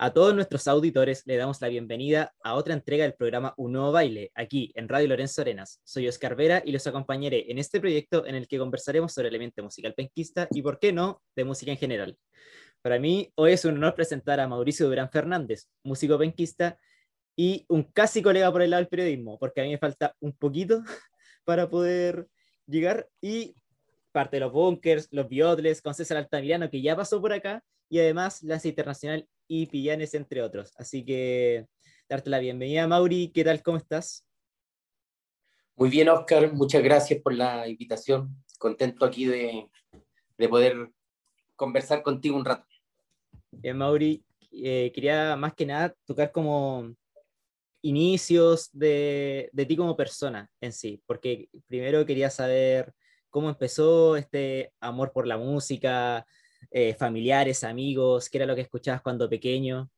A 0.00 0.12
todos 0.12 0.32
nuestros 0.32 0.68
auditores 0.68 1.26
le 1.26 1.36
damos 1.36 1.60
la 1.60 1.66
bienvenida 1.66 2.32
a 2.44 2.54
otra 2.54 2.72
entrega 2.72 3.02
del 3.02 3.14
programa 3.14 3.54
Un 3.56 3.72
Nuevo 3.72 3.90
Baile, 3.90 4.30
aquí 4.36 4.70
en 4.76 4.88
Radio 4.88 5.08
Lorenzo 5.08 5.40
Arenas. 5.40 5.80
Soy 5.82 6.06
Oscar 6.06 6.36
Vera 6.36 6.62
y 6.64 6.70
los 6.70 6.86
acompañaré 6.86 7.50
en 7.50 7.58
este 7.58 7.80
proyecto 7.80 8.24
en 8.24 8.36
el 8.36 8.46
que 8.46 8.58
conversaremos 8.58 9.12
sobre 9.12 9.26
el 9.26 9.34
elemento 9.34 9.60
musical 9.60 9.94
penquista 9.94 10.46
y, 10.52 10.62
por 10.62 10.78
qué 10.78 10.92
no, 10.92 11.20
de 11.34 11.42
música 11.42 11.72
en 11.72 11.78
general. 11.78 12.16
Para 12.80 13.00
mí, 13.00 13.32
hoy 13.34 13.54
es 13.54 13.64
un 13.64 13.74
honor 13.74 13.96
presentar 13.96 14.38
a 14.38 14.46
Mauricio 14.46 14.86
Durán 14.86 15.10
Fernández, 15.10 15.66
músico 15.82 16.16
penquista 16.16 16.78
y 17.34 17.66
un 17.68 17.82
casi 17.82 18.22
colega 18.22 18.52
por 18.52 18.62
el 18.62 18.70
lado 18.70 18.82
del 18.82 18.88
periodismo, 18.88 19.36
porque 19.36 19.62
a 19.62 19.64
mí 19.64 19.70
me 19.70 19.78
falta 19.78 20.14
un 20.20 20.32
poquito 20.32 20.84
para 21.44 21.68
poder 21.68 22.28
llegar 22.68 23.08
y 23.20 23.56
parte 24.12 24.36
de 24.36 24.40
los 24.42 24.52
bunkers, 24.52 25.08
los 25.10 25.28
biodles, 25.28 25.82
con 25.82 25.92
César 25.92 26.18
Altamirano, 26.18 26.70
que 26.70 26.80
ya 26.80 26.94
pasó 26.94 27.20
por 27.20 27.32
acá, 27.32 27.64
y 27.88 27.98
además 27.98 28.44
Lanza 28.44 28.68
Internacional 28.68 29.26
y 29.48 29.66
Pillanes, 29.66 30.14
entre 30.14 30.42
otros. 30.42 30.72
Así 30.76 31.04
que 31.04 31.66
darte 32.08 32.30
la 32.30 32.38
bienvenida, 32.38 32.86
Mauri. 32.86 33.32
¿Qué 33.34 33.42
tal? 33.42 33.62
¿Cómo 33.62 33.78
estás? 33.78 34.24
Muy 35.74 35.88
bien, 35.88 36.08
Oscar. 36.08 36.52
Muchas 36.52 36.82
gracias 36.82 37.20
por 37.20 37.34
la 37.34 37.66
invitación. 37.66 38.36
Contento 38.58 39.04
aquí 39.04 39.24
de, 39.24 39.68
de 40.36 40.48
poder 40.48 40.90
conversar 41.56 42.02
contigo 42.02 42.36
un 42.36 42.44
rato. 42.44 42.66
Bien, 43.50 43.76
Mauri. 43.76 44.22
Eh, 44.52 44.92
quería 44.94 45.36
más 45.36 45.54
que 45.54 45.66
nada 45.66 45.94
tocar 46.04 46.30
como 46.30 46.94
inicios 47.82 48.70
de, 48.72 49.50
de 49.52 49.66
ti 49.66 49.76
como 49.76 49.96
persona 49.96 50.50
en 50.60 50.72
sí, 50.72 51.02
porque 51.06 51.48
primero 51.66 52.04
quería 52.04 52.28
saber 52.28 52.92
cómo 53.30 53.48
empezó 53.48 54.16
este 54.16 54.72
amor 54.80 55.12
por 55.12 55.26
la 55.26 55.36
música, 55.36 56.26
eh, 56.70 56.94
familiares, 56.94 57.64
amigos? 57.64 58.28
¿Qué 58.28 58.38
era 58.38 58.46
lo 58.46 58.54
que 58.54 58.62
escuchabas 58.62 59.02
cuando 59.02 59.28
pequeño? 59.28 59.90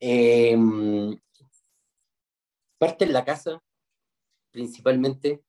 Em, 0.00 1.16
parte 2.78 3.04
en 3.04 3.12
la 3.12 3.24
casa, 3.24 3.62
principalmente. 4.50 5.42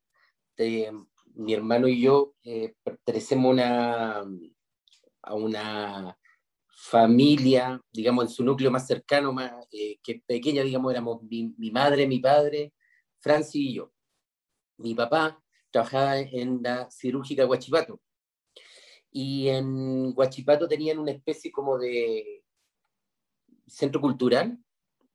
mi 1.35 1.53
hermano 1.53 1.87
y 1.87 1.99
yo 1.99 2.35
eh, 2.43 2.75
pertenecemos 2.83 3.57
a 3.59 5.33
una 5.33 6.17
familia, 6.75 7.81
digamos, 7.91 8.25
en 8.25 8.29
su 8.29 8.43
núcleo 8.43 8.69
más 8.69 8.85
cercano, 8.85 9.31
más, 9.31 9.53
eh, 9.71 9.99
que 10.03 10.21
pequeña, 10.25 10.63
digamos, 10.63 10.91
éramos 10.91 11.23
mi, 11.23 11.53
mi, 11.57 11.71
madre, 11.71 12.07
mi 12.07 12.19
padre, 12.19 12.73
Francis 13.19 13.55
y 13.55 13.73
yo. 13.75 13.93
Mi 14.77 14.93
papá 14.93 15.41
trabajaba 15.71 16.19
en 16.19 16.61
la 16.61 16.89
cirúrgica 16.91 17.45
Huachipato, 17.45 18.01
y 19.15 19.47
en 19.47 20.11
Huachipato 20.15 20.67
tenían 20.67 20.97
una 20.97 21.11
especie 21.11 21.51
como 21.51 21.77
de 21.77 22.43
centro 23.67 24.01
cultural 24.01 24.57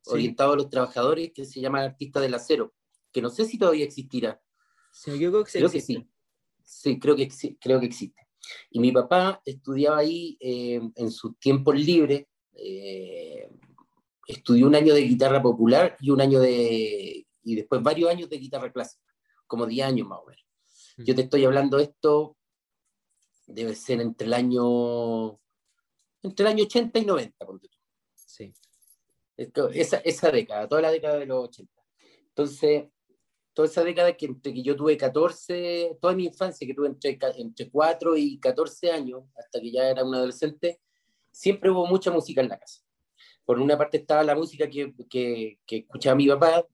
orientado 0.07 0.53
a 0.53 0.57
los 0.57 0.71
trabajadores 0.71 1.33
que 1.35 1.45
se 1.45 1.61
llama 1.61 1.83
Artista 1.83 2.21
del 2.21 2.33
Acero, 2.33 2.73
que 3.13 3.21
no 3.21 3.29
sé 3.29 3.45
si 3.45 3.59
todavía 3.59 3.85
existirá. 3.85 4.41
Sí, 4.93 5.19
yo 5.19 5.31
creo 5.31 5.45
que, 5.45 5.51
creo 5.51 5.71
que 5.71 5.81
sí. 5.81 6.09
Sí, 6.63 6.99
creo 7.01 7.17
que, 7.17 7.29
creo 7.61 7.81
que 7.81 7.87
existe. 7.87 8.29
Y 8.71 8.79
mi 8.79 8.93
papá 8.93 9.43
estudiaba 9.45 9.99
ahí 9.99 10.39
eh, 10.41 10.81
en 10.95 11.11
sus 11.11 11.37
tiempos 11.41 11.75
libres, 11.75 12.25
eh, 12.55 13.51
estudió 14.29 14.69
un 14.69 14.77
año 14.77 14.95
de 14.95 15.03
guitarra 15.03 15.43
popular 15.43 15.97
y 16.01 16.11
un 16.11 16.21
año 16.21 16.39
de, 16.39 17.27
y 17.43 17.55
después 17.57 17.83
varios 17.83 18.11
años 18.11 18.31
de 18.31 18.39
guitarra 18.39 18.73
clásica, 18.73 19.13
como 19.49 19.67
10 19.67 19.89
años 19.89 20.07
más 20.07 20.21
o 20.23 20.27
menos. 20.27 20.45
Yo 20.99 21.15
te 21.15 21.23
estoy 21.23 21.45
hablando 21.45 21.79
esto 21.79 22.38
debe 23.49 23.75
ser 23.75 24.01
entre 24.01 24.27
el 24.27 24.35
año 24.35 25.41
entre 26.23 26.45
el 26.45 26.53
año 26.53 26.65
80 26.65 26.99
y 26.99 27.05
90, 27.05 27.47
ponte 27.47 27.69
tú. 27.69 27.79
Sí. 28.15 28.53
Esa, 29.37 29.99
esa 29.99 30.31
década, 30.31 30.69
toda 30.69 30.83
la 30.83 30.91
década 30.91 31.19
de 31.19 31.27
los 31.27 31.45
80. 31.49 31.73
Entonces, 32.29 32.87
toda 33.53 33.69
esa 33.69 33.85
década 33.85 34.17
que 34.17 34.27
entre 34.27 34.53
que 34.53 34.63
yo 34.63 34.77
tuve 34.77 34.97
14, 34.97 35.97
toda 36.01 36.15
mi 36.15 36.27
infancia 36.27 36.67
que 36.67 36.75
tuve 36.75 36.89
entre, 36.89 37.19
entre 37.37 37.71
4 37.71 38.17
y 38.17 38.39
14 38.41 38.91
años, 38.91 39.23
hasta 39.37 39.61
que 39.61 39.71
ya 39.71 39.89
era 39.89 40.05
un 40.05 40.15
adolescente, 40.15 40.81
siempre 41.31 41.71
hubo 41.71 41.87
mucha 41.87 42.11
música 42.11 42.41
en 42.41 42.49
la 42.49 42.59
casa. 42.59 42.83
Por 43.45 43.61
una 43.61 43.79
parte 43.79 43.99
estaba 43.99 44.23
la 44.25 44.35
música 44.35 44.69
que, 44.69 44.93
que, 45.09 45.59
que 45.65 45.77
escuchaba 45.79 46.17
mi 46.17 46.27
papá, 46.27 46.67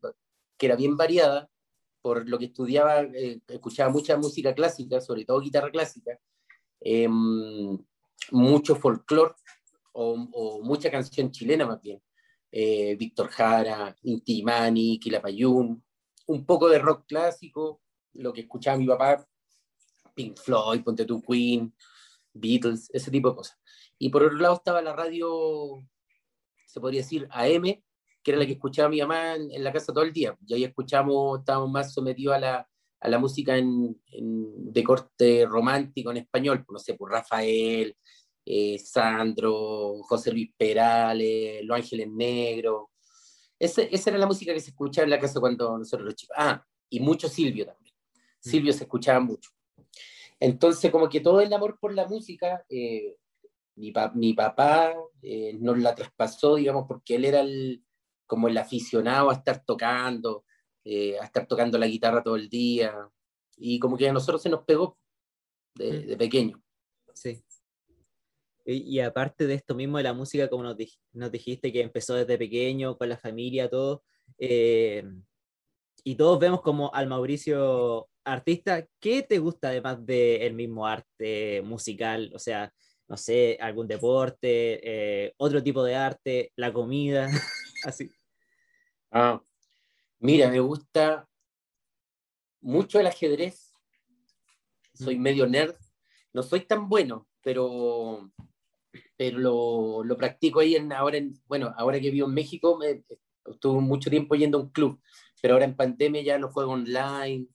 que 0.56 0.66
era 0.66 0.74
bien 0.74 0.96
variada, 0.96 1.50
por 2.00 2.28
lo 2.28 2.38
que 2.38 2.46
estudiaba, 2.46 3.02
eh, 3.02 3.40
escuchaba 3.48 3.90
mucha 3.90 4.16
música 4.16 4.54
clásica, 4.54 5.00
sobre 5.00 5.24
todo 5.24 5.40
guitarra 5.40 5.70
clásica, 5.70 6.18
eh, 6.80 7.08
mucho 8.30 8.76
folclore 8.76 9.34
o, 9.92 10.60
mucha 10.62 10.90
canción 10.90 11.30
chilena 11.30 11.66
más 11.66 11.80
bien. 11.80 12.02
Eh, 12.50 12.96
Víctor 12.96 13.28
Jara, 13.28 13.94
Inti 14.02 14.42
Mani, 14.42 14.98
Quilapayún, 14.98 15.82
un 16.26 16.46
poco 16.46 16.68
de 16.68 16.78
rock 16.78 17.06
clásico, 17.06 17.82
lo 18.14 18.32
que 18.32 18.42
escuchaba 18.42 18.76
mi 18.76 18.86
papá, 18.86 19.26
Pink 20.14 20.38
Floyd, 20.38 20.82
Ponte 20.82 21.04
tu 21.04 21.20
Queen, 21.20 21.74
Beatles, 22.32 22.88
ese 22.92 23.10
tipo 23.10 23.30
de 23.30 23.36
cosas. 23.36 23.58
Y 23.98 24.08
por 24.08 24.22
otro 24.22 24.38
lado 24.38 24.54
estaba 24.54 24.82
la 24.82 24.94
radio, 24.94 25.84
se 26.66 26.80
podría 26.80 27.00
decir 27.00 27.26
AM, 27.30 27.64
que 28.22 28.30
era 28.30 28.38
la 28.38 28.46
que 28.46 28.52
escuchaba 28.52 28.88
mi 28.88 29.00
mamá 29.00 29.34
en, 29.34 29.50
en 29.50 29.64
la 29.64 29.72
casa 29.72 29.92
todo 29.92 30.04
el 30.04 30.12
día. 30.12 30.36
Y 30.46 30.54
ahí 30.54 30.64
escuchamos, 30.64 31.40
estábamos 31.40 31.70
más 31.70 31.92
sometidos 31.92 32.36
a 32.36 32.38
la, 32.38 32.68
a 33.04 33.08
la 33.10 33.18
música 33.18 33.56
en, 33.58 34.00
de 34.08 34.82
corte 34.82 35.44
romántico 35.44 36.10
en 36.10 36.16
español, 36.16 36.64
no 36.70 36.78
sé, 36.78 36.94
por 36.94 37.10
Rafael, 37.10 37.94
eh, 38.46 38.78
Sandro, 38.78 39.98
José 40.02 40.32
Luis 40.32 40.50
Perales, 40.56 41.62
Los 41.64 41.76
Ángeles 41.76 42.08
Negros. 42.10 42.86
esa 43.58 44.10
era 44.10 44.18
la 44.18 44.26
música 44.26 44.54
que 44.54 44.60
se 44.60 44.70
escuchaba 44.70 45.04
en 45.04 45.10
la 45.10 45.20
casa 45.20 45.38
cuando 45.38 45.76
nosotros 45.76 46.06
los 46.06 46.14
chicos. 46.14 46.34
Ah, 46.38 46.64
y 46.88 47.00
mucho 47.00 47.28
Silvio 47.28 47.66
también. 47.66 47.94
Mm. 47.94 48.48
Silvio 48.48 48.72
se 48.72 48.84
escuchaba 48.84 49.20
mucho. 49.20 49.50
Entonces, 50.40 50.90
como 50.90 51.10
que 51.10 51.20
todo 51.20 51.42
el 51.42 51.52
amor 51.52 51.78
por 51.78 51.92
la 51.94 52.06
música, 52.06 52.64
eh, 52.70 53.16
mi, 53.76 53.92
mi, 54.14 54.32
papá 54.32 54.94
eh, 55.20 55.58
nos 55.60 55.78
la 55.78 55.94
traspasó, 55.94 56.54
digamos, 56.54 56.86
porque 56.88 57.16
él 57.16 57.26
era 57.26 57.40
el, 57.40 57.84
como 58.26 58.48
el 58.48 58.56
aficionado 58.56 59.28
a 59.28 59.34
estar 59.34 59.62
tocando, 59.62 60.44
eh, 60.84 61.18
a 61.18 61.24
estar 61.24 61.46
tocando 61.46 61.78
la 61.78 61.86
guitarra 61.86 62.22
todo 62.22 62.36
el 62.36 62.48
día. 62.48 63.08
Y 63.56 63.78
como 63.78 63.96
que 63.96 64.08
a 64.08 64.12
nosotros 64.12 64.42
se 64.42 64.48
nos 64.48 64.64
pegó 64.64 64.98
de, 65.74 66.00
de 66.00 66.16
pequeño. 66.16 66.62
Sí. 67.14 67.44
Y, 68.66 68.98
aparte 69.00 69.46
de 69.46 69.54
esto 69.54 69.74
mismo 69.74 69.98
de 69.98 70.04
la 70.04 70.14
música, 70.14 70.48
como 70.48 70.62
nos, 70.62 70.76
nos, 71.12 71.30
dijiste 71.30 71.70
que 71.70 71.82
empezó 71.82 72.14
desde 72.14 72.38
pequeño, 72.38 72.96
con 72.96 73.10
la 73.10 73.18
familia, 73.18 73.68
todo, 73.68 74.02
eh, 74.38 75.04
y 76.02 76.14
todos 76.14 76.38
vemos 76.38 76.62
como 76.62 76.92
al 76.94 77.06
Mauricio 77.06 78.08
artista, 78.24 78.86
¿qué 79.00 79.22
te 79.22 79.38
gusta 79.38 79.68
además 79.68 80.04
del 80.06 80.54
mismo 80.54 80.86
arte 80.86 81.60
musical? 81.62 82.32
O 82.34 82.38
sea, 82.38 82.72
no 83.06 83.18
sé, 83.18 83.58
algún 83.60 83.86
deporte, 83.86 84.80
eh, 85.26 85.34
otro 85.36 85.62
tipo 85.62 85.84
de 85.84 85.96
arte, 85.96 86.52
la 86.56 86.72
comida, 86.72 87.28
así. 87.84 88.10
Ah, 89.10 89.42
Mira, 90.24 90.48
me 90.48 90.58
gusta 90.58 91.28
mucho 92.62 92.98
el 92.98 93.06
ajedrez. 93.06 93.74
Soy 94.94 95.18
mm. 95.18 95.20
medio 95.20 95.46
nerd. 95.46 95.76
No 96.32 96.42
soy 96.42 96.60
tan 96.60 96.88
bueno, 96.88 97.28
pero, 97.42 98.32
pero 99.18 99.38
lo, 99.38 100.02
lo 100.02 100.16
practico 100.16 100.60
ahí 100.60 100.76
en, 100.76 100.94
ahora, 100.94 101.18
en, 101.18 101.38
bueno, 101.46 101.74
ahora 101.76 102.00
que 102.00 102.10
vivo 102.10 102.26
en 102.26 102.32
México, 102.32 102.78
me, 102.78 103.04
estuve 103.44 103.82
mucho 103.82 104.08
tiempo 104.08 104.34
yendo 104.34 104.56
a 104.56 104.62
un 104.62 104.70
club, 104.70 104.98
pero 105.42 105.54
ahora 105.54 105.66
en 105.66 105.76
pandemia 105.76 106.22
ya 106.22 106.38
lo 106.38 106.50
juego 106.50 106.72
online 106.72 107.46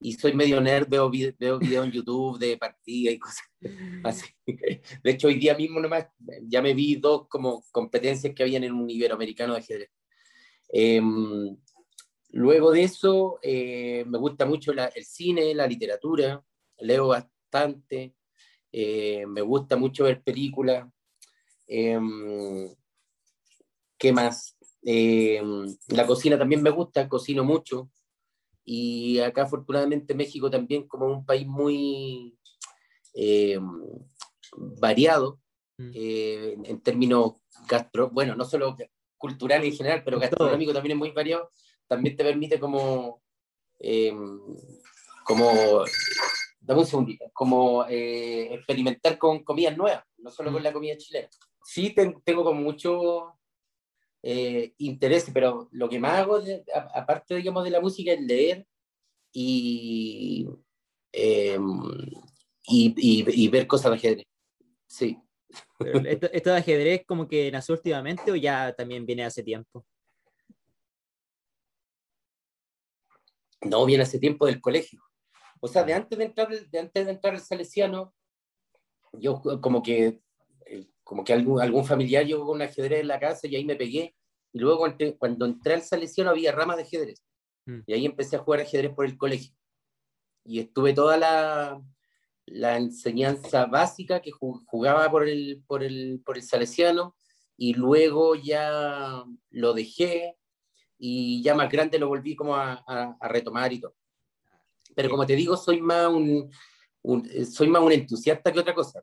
y 0.00 0.14
soy 0.14 0.32
medio 0.32 0.60
nerd, 0.60 0.88
veo, 0.88 1.08
veo 1.08 1.60
videos 1.60 1.86
en 1.86 1.92
YouTube 1.92 2.36
de 2.36 2.56
partida 2.56 3.12
y 3.12 3.18
cosas 3.20 3.44
así. 4.02 4.26
De 4.44 5.10
hecho, 5.12 5.28
hoy 5.28 5.36
día 5.36 5.54
mismo 5.54 5.78
nomás 5.78 6.08
ya 6.48 6.62
me 6.62 6.74
vi 6.74 6.96
dos 6.96 7.28
como 7.28 7.64
competencias 7.70 8.34
que 8.34 8.42
habían 8.42 8.64
en 8.64 8.72
un 8.72 8.90
iberoamericano 8.90 9.52
de 9.52 9.60
ajedrez. 9.60 9.90
Em, 10.68 11.56
Luego 12.32 12.72
de 12.72 12.82
eso, 12.82 13.38
eh, 13.42 14.04
me 14.06 14.18
gusta 14.18 14.46
mucho 14.46 14.72
el 14.72 15.04
cine, 15.04 15.54
la 15.54 15.66
literatura, 15.66 16.42
leo 16.78 17.08
bastante, 17.08 18.14
eh, 18.72 19.26
me 19.26 19.42
gusta 19.42 19.76
mucho 19.76 20.04
ver 20.04 20.22
películas. 20.22 20.88
Em, 21.66 22.74
¿Qué 23.98 24.12
más? 24.12 24.56
La 24.82 26.06
cocina 26.06 26.38
también 26.38 26.62
me 26.62 26.70
gusta, 26.70 27.08
cocino 27.08 27.44
mucho. 27.44 27.90
Y 28.64 29.18
acá, 29.20 29.42
afortunadamente, 29.42 30.14
México 30.14 30.50
también 30.50 30.88
como 30.88 31.06
un 31.06 31.24
país 31.24 31.46
muy 31.46 32.36
variado 34.56 35.40
mm. 35.78 35.90
eh, 35.94 36.56
en 36.64 36.80
términos 36.80 37.34
gastro, 37.68 38.10
bueno, 38.10 38.34
no 38.34 38.44
solo 38.44 38.76
cultural 39.16 39.64
en 39.64 39.72
general, 39.72 40.02
pero 40.04 40.18
gastronómico 40.18 40.72
también 40.72 40.92
es 40.92 40.98
muy 40.98 41.10
variado 41.10 41.50
también 41.88 42.16
te 42.16 42.24
permite 42.24 42.58
como, 42.58 43.22
eh, 43.78 44.12
como, 45.24 45.84
dame 46.60 46.80
un 46.80 46.86
segundito, 46.86 47.30
como 47.32 47.84
eh, 47.88 48.54
experimentar 48.54 49.18
con 49.18 49.42
comidas 49.44 49.76
nuevas, 49.76 50.04
no 50.18 50.30
solo 50.30 50.52
con 50.52 50.60
mm. 50.62 50.64
la 50.64 50.72
comida 50.72 50.96
chilena. 50.96 51.28
sí 51.64 51.94
tengo 52.24 52.44
como 52.44 52.60
mucho 52.60 53.38
eh, 54.22 54.74
interés, 54.78 55.28
pero 55.34 55.68
lo 55.72 55.88
que 55.88 55.98
más 55.98 56.20
hago, 56.20 56.40
aparte, 56.94 57.34
digamos, 57.36 57.64
de 57.64 57.70
la 57.70 57.80
música, 57.80 58.12
es 58.12 58.20
leer 58.20 58.66
y, 59.32 60.46
em, 61.12 61.80
y, 62.68 63.48
ver 63.48 63.66
cosas 63.66 63.90
de 63.90 63.96
ajedrez. 63.96 64.26
Sí. 64.86 65.18
¿Esto, 66.04 66.30
¿Esto, 66.32 66.50
de 66.50 66.56
ajedrez 66.56 67.04
como 67.04 67.26
que 67.26 67.50
nació 67.50 67.74
últimamente 67.74 68.30
o 68.30 68.36
ya 68.36 68.72
también 68.72 69.04
viene 69.04 69.24
hace 69.24 69.42
tiempo? 69.42 69.84
No, 73.62 73.84
viene 73.86 74.02
hace 74.02 74.18
tiempo 74.18 74.46
del 74.46 74.60
colegio. 74.60 75.00
O 75.60 75.68
sea, 75.68 75.84
de 75.84 75.94
antes 75.94 76.18
de 76.18 76.24
entrar, 76.24 76.48
de 76.48 76.78
antes 76.78 77.06
de 77.06 77.12
entrar 77.12 77.34
al 77.34 77.40
Salesiano, 77.40 78.14
yo 79.12 79.40
como 79.60 79.82
que, 79.82 80.20
eh, 80.66 80.88
como 81.04 81.22
que 81.22 81.32
algún, 81.32 81.60
algún 81.60 81.84
familiar 81.84 82.24
llegó 82.24 82.46
con 82.46 82.56
un 82.56 82.62
ajedrez 82.62 83.00
en 83.00 83.08
la 83.08 83.20
casa 83.20 83.46
y 83.46 83.56
ahí 83.56 83.64
me 83.64 83.76
pegué. 83.76 84.16
Y 84.52 84.58
luego 84.58 84.84
cuando 85.18 85.46
entré 85.46 85.74
al 85.74 85.82
Salesiano 85.82 86.30
había 86.30 86.52
ramas 86.52 86.76
de 86.76 86.82
ajedrez. 86.82 87.22
Mm. 87.66 87.80
Y 87.86 87.92
ahí 87.92 88.06
empecé 88.06 88.36
a 88.36 88.40
jugar 88.40 88.60
ajedrez 88.60 88.92
por 88.92 89.04
el 89.04 89.16
colegio. 89.16 89.54
Y 90.44 90.58
estuve 90.58 90.92
toda 90.92 91.16
la, 91.16 91.80
la 92.46 92.76
enseñanza 92.76 93.66
básica 93.66 94.20
que 94.20 94.32
jugaba 94.32 95.10
por 95.10 95.28
el, 95.28 95.62
por, 95.66 95.82
el, 95.82 96.20
por 96.24 96.36
el 96.36 96.42
Salesiano 96.42 97.14
y 97.56 97.74
luego 97.74 98.34
ya 98.34 99.24
lo 99.50 99.72
dejé 99.74 100.36
y 101.04 101.42
ya 101.42 101.56
más 101.56 101.68
grande 101.68 101.98
lo 101.98 102.06
volví 102.06 102.36
como 102.36 102.54
a, 102.54 102.74
a, 103.18 103.28
retomar 103.28 103.72
y 103.72 103.80
todo. 103.80 103.96
Pero 104.94 105.10
como 105.10 105.26
te 105.26 105.34
digo, 105.34 105.56
soy 105.56 105.80
más 105.80 106.06
un, 106.06 106.48
soy 107.50 107.66
más 107.66 107.82
un 107.82 107.90
entusiasta 107.90 108.52
que 108.52 108.60
otra 108.60 108.72
cosa. 108.72 109.02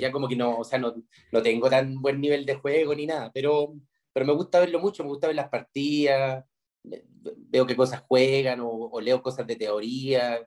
Ya 0.00 0.12
como 0.12 0.28
que 0.28 0.36
no, 0.36 0.58
o 0.58 0.64
sea, 0.64 0.78
no, 0.78 0.94
no, 1.32 1.42
tengo 1.42 1.68
tan 1.68 2.00
buen 2.00 2.20
nivel 2.20 2.46
de 2.46 2.54
juego 2.54 2.94
ni 2.94 3.06
nada, 3.06 3.32
pero, 3.34 3.74
pero 4.12 4.24
me 4.24 4.32
gusta 4.32 4.60
verlo 4.60 4.78
mucho, 4.78 5.02
me 5.02 5.08
gusta 5.08 5.26
ver 5.26 5.34
las 5.34 5.48
partidas, 5.48 6.44
veo 6.84 7.66
qué 7.66 7.74
cosas 7.74 8.04
juegan 8.06 8.60
o, 8.62 9.00
leo 9.00 9.20
cosas 9.20 9.44
de 9.44 9.56
teoría. 9.56 10.46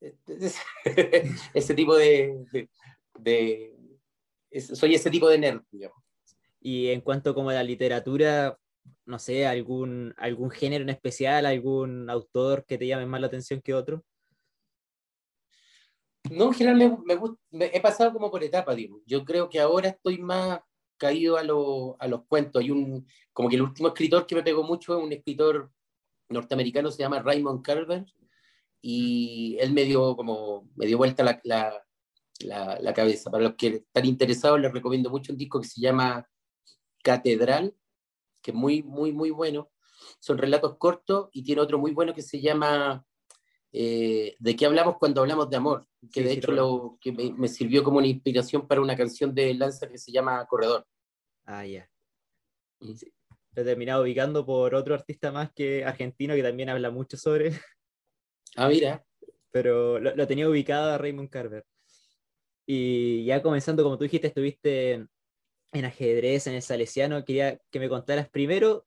ese 1.54 1.74
tipo 1.74 1.94
de, 1.94 2.68
de, 3.16 3.76
soy 4.60 4.96
ese 4.96 5.08
tipo 5.08 5.28
de 5.28 5.38
nerd, 5.38 5.62
digamos. 5.70 6.02
Y 6.60 6.88
en 6.88 7.00
cuanto 7.00 7.32
como 7.32 7.50
a 7.50 7.54
la 7.54 7.62
literatura, 7.62 8.58
no 9.06 9.18
sé, 9.18 9.46
algún, 9.46 10.14
algún 10.16 10.50
género 10.50 10.82
en 10.82 10.90
especial, 10.90 11.46
algún 11.46 12.08
autor 12.10 12.64
que 12.66 12.78
te 12.78 12.86
llame 12.86 13.06
más 13.06 13.20
la 13.20 13.26
atención 13.28 13.60
que 13.60 13.74
otro? 13.74 14.04
No, 16.30 16.52
generalmente 16.52 17.02
me, 17.04 17.18
me, 17.50 17.66
he 17.72 17.80
pasado 17.80 18.12
como 18.12 18.30
por 18.30 18.44
etapas, 18.44 18.76
digo. 18.76 19.00
Yo 19.06 19.24
creo 19.24 19.48
que 19.48 19.58
ahora 19.58 19.88
estoy 19.88 20.18
más 20.18 20.60
caído 20.98 21.36
a, 21.36 21.40
a, 21.40 22.08
los 22.08 22.26
cuentos. 22.26 22.60
Hay 22.60 22.70
un, 22.70 23.06
como 23.32 23.48
que 23.48 23.56
el 23.56 23.62
último 23.62 23.88
escritor 23.88 24.26
que 24.26 24.34
me 24.34 24.42
pegó 24.42 24.62
mucho 24.62 24.96
es 24.96 25.04
un 25.04 25.12
escritor 25.12 25.70
norteamericano, 26.28 26.90
se 26.90 27.02
llama 27.02 27.20
Raymond 27.20 27.62
Carver, 27.62 28.04
y 28.82 29.56
él 29.60 29.72
me 29.72 29.84
dio 29.84 30.14
como, 30.16 30.68
me 30.76 30.86
dio 30.86 30.98
vuelta 30.98 31.24
la, 31.24 31.40
la, 31.44 32.78
la 32.80 32.94
cabeza. 32.94 33.30
Para 33.30 33.44
los 33.44 33.54
que 33.56 33.66
están 33.68 34.06
interesados, 34.06 34.60
les 34.60 34.72
recomiendo 34.72 35.10
mucho 35.10 35.32
un 35.32 35.38
disco 35.38 35.60
que 35.60 35.68
se 35.68 35.80
llama 35.80 36.26
Catedral, 37.02 37.74
que 38.42 38.50
es 38.50 38.56
muy, 38.56 38.82
muy, 38.82 39.12
muy 39.12 39.30
bueno. 39.30 39.70
Son 40.18 40.38
relatos 40.38 40.76
cortos 40.78 41.28
y 41.32 41.42
tiene 41.42 41.60
otro 41.60 41.78
muy 41.78 41.92
bueno 41.92 42.14
que 42.14 42.22
se 42.22 42.40
llama 42.40 43.04
eh, 43.72 44.34
¿De 44.38 44.56
qué 44.56 44.66
hablamos 44.66 44.96
cuando 44.98 45.20
hablamos 45.20 45.48
de 45.48 45.56
amor? 45.56 45.86
Que 46.12 46.22
de 46.22 46.32
hecho 46.32 46.52
lo, 46.52 46.98
que 47.00 47.12
me, 47.12 47.48
sirvió 47.48 47.84
como 47.84 47.98
una 47.98 48.06
inspiración 48.06 48.66
para 48.66 48.80
una 48.80 48.96
canción 48.96 49.34
de 49.34 49.54
Lanza 49.54 49.88
que 49.88 49.98
se 49.98 50.10
llama 50.10 50.44
Corredor. 50.46 50.86
Ah, 51.44 51.64
ya. 51.64 51.88
Yeah. 52.80 52.94
Lo 53.52 53.62
he 53.62 53.64
terminado 53.64 54.02
ubicando 54.02 54.44
por 54.44 54.74
otro 54.74 54.94
artista 54.94 55.30
más 55.30 55.52
que 55.52 55.84
argentino 55.84 56.34
que 56.34 56.42
también 56.42 56.70
habla 56.70 56.90
mucho 56.90 57.16
sobre. 57.16 57.52
Ah, 58.56 58.68
mira. 58.68 59.04
Pero 59.52 60.00
lo, 60.00 60.14
lo 60.14 60.26
tenía 60.26 60.48
ubicado 60.48 60.90
a 60.90 60.98
Raymond 60.98 61.30
Carver. 61.30 61.64
Y 62.66 63.24
ya 63.24 63.42
comenzando, 63.42 63.82
como 63.82 63.96
tú 63.96 64.04
dijiste, 64.04 64.28
estuviste 64.28 65.06
en 65.72 65.84
ajedrez, 65.84 66.46
en 66.46 66.54
el 66.54 66.62
salesiano, 66.62 67.24
quería 67.24 67.58
que 67.70 67.80
me 67.80 67.88
contaras 67.88 68.28
primero 68.28 68.86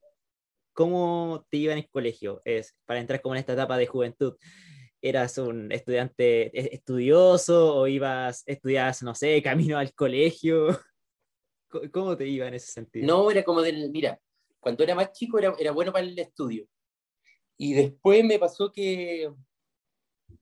cómo 0.74 1.46
te 1.50 1.58
iba 1.58 1.74
en 1.74 1.80
el 1.80 1.90
colegio, 1.90 2.42
es 2.46 2.76
para 2.86 3.00
entrar 3.00 3.22
como 3.22 3.36
en 3.36 3.40
esta 3.40 3.54
etapa 3.54 3.78
de 3.78 3.88
juventud. 3.88 4.36
¿Eras 5.02 5.38
un 5.38 5.72
estudiante 5.72 6.58
e-, 6.58 6.76
estudioso 6.76 7.76
o 7.76 7.88
ibas, 7.88 8.44
estudias, 8.46 9.04
no 9.04 9.16
sé, 9.16 9.42
camino 9.42 9.78
al 9.78 9.94
colegio? 9.94 10.68
¿Cómo 11.92 12.16
te 12.18 12.28
iba 12.28 12.48
en 12.48 12.54
ese 12.54 12.72
sentido? 12.72 13.06
No, 13.06 13.30
era 13.32 13.44
como 13.44 13.62
del, 13.62 13.90
mira, 13.92 14.20
cuando 14.60 14.84
era 14.84 14.96
más 14.96 15.12
chico 15.12 15.40
era, 15.40 15.72
bueno 15.72 15.92
para 15.92 16.06
el 16.06 16.18
estudio. 16.18 16.68
Y 17.58 17.74
después 17.74 18.24
me 18.24 18.40
pasó 18.40 18.72
que 18.72 19.32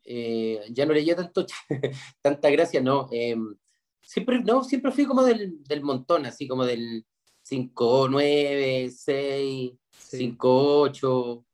eh, 0.03 0.61
ya 0.69 0.85
no 0.85 0.93
leía 0.93 1.15
tanto, 1.15 1.45
tanta 2.21 2.49
gracia, 2.49 2.81
no. 2.81 3.07
Em, 3.11 3.55
siempre, 4.01 4.39
no, 4.43 4.63
siempre 4.63 4.91
fui 4.91 5.05
como 5.05 5.23
del, 5.23 5.63
del 5.63 5.83
montón, 5.83 6.25
así 6.25 6.47
como 6.47 6.65
del 6.65 7.05
5, 7.43 8.07
9, 8.09 8.91
6, 8.91 9.71
5, 9.91 10.81
8. 10.81 11.45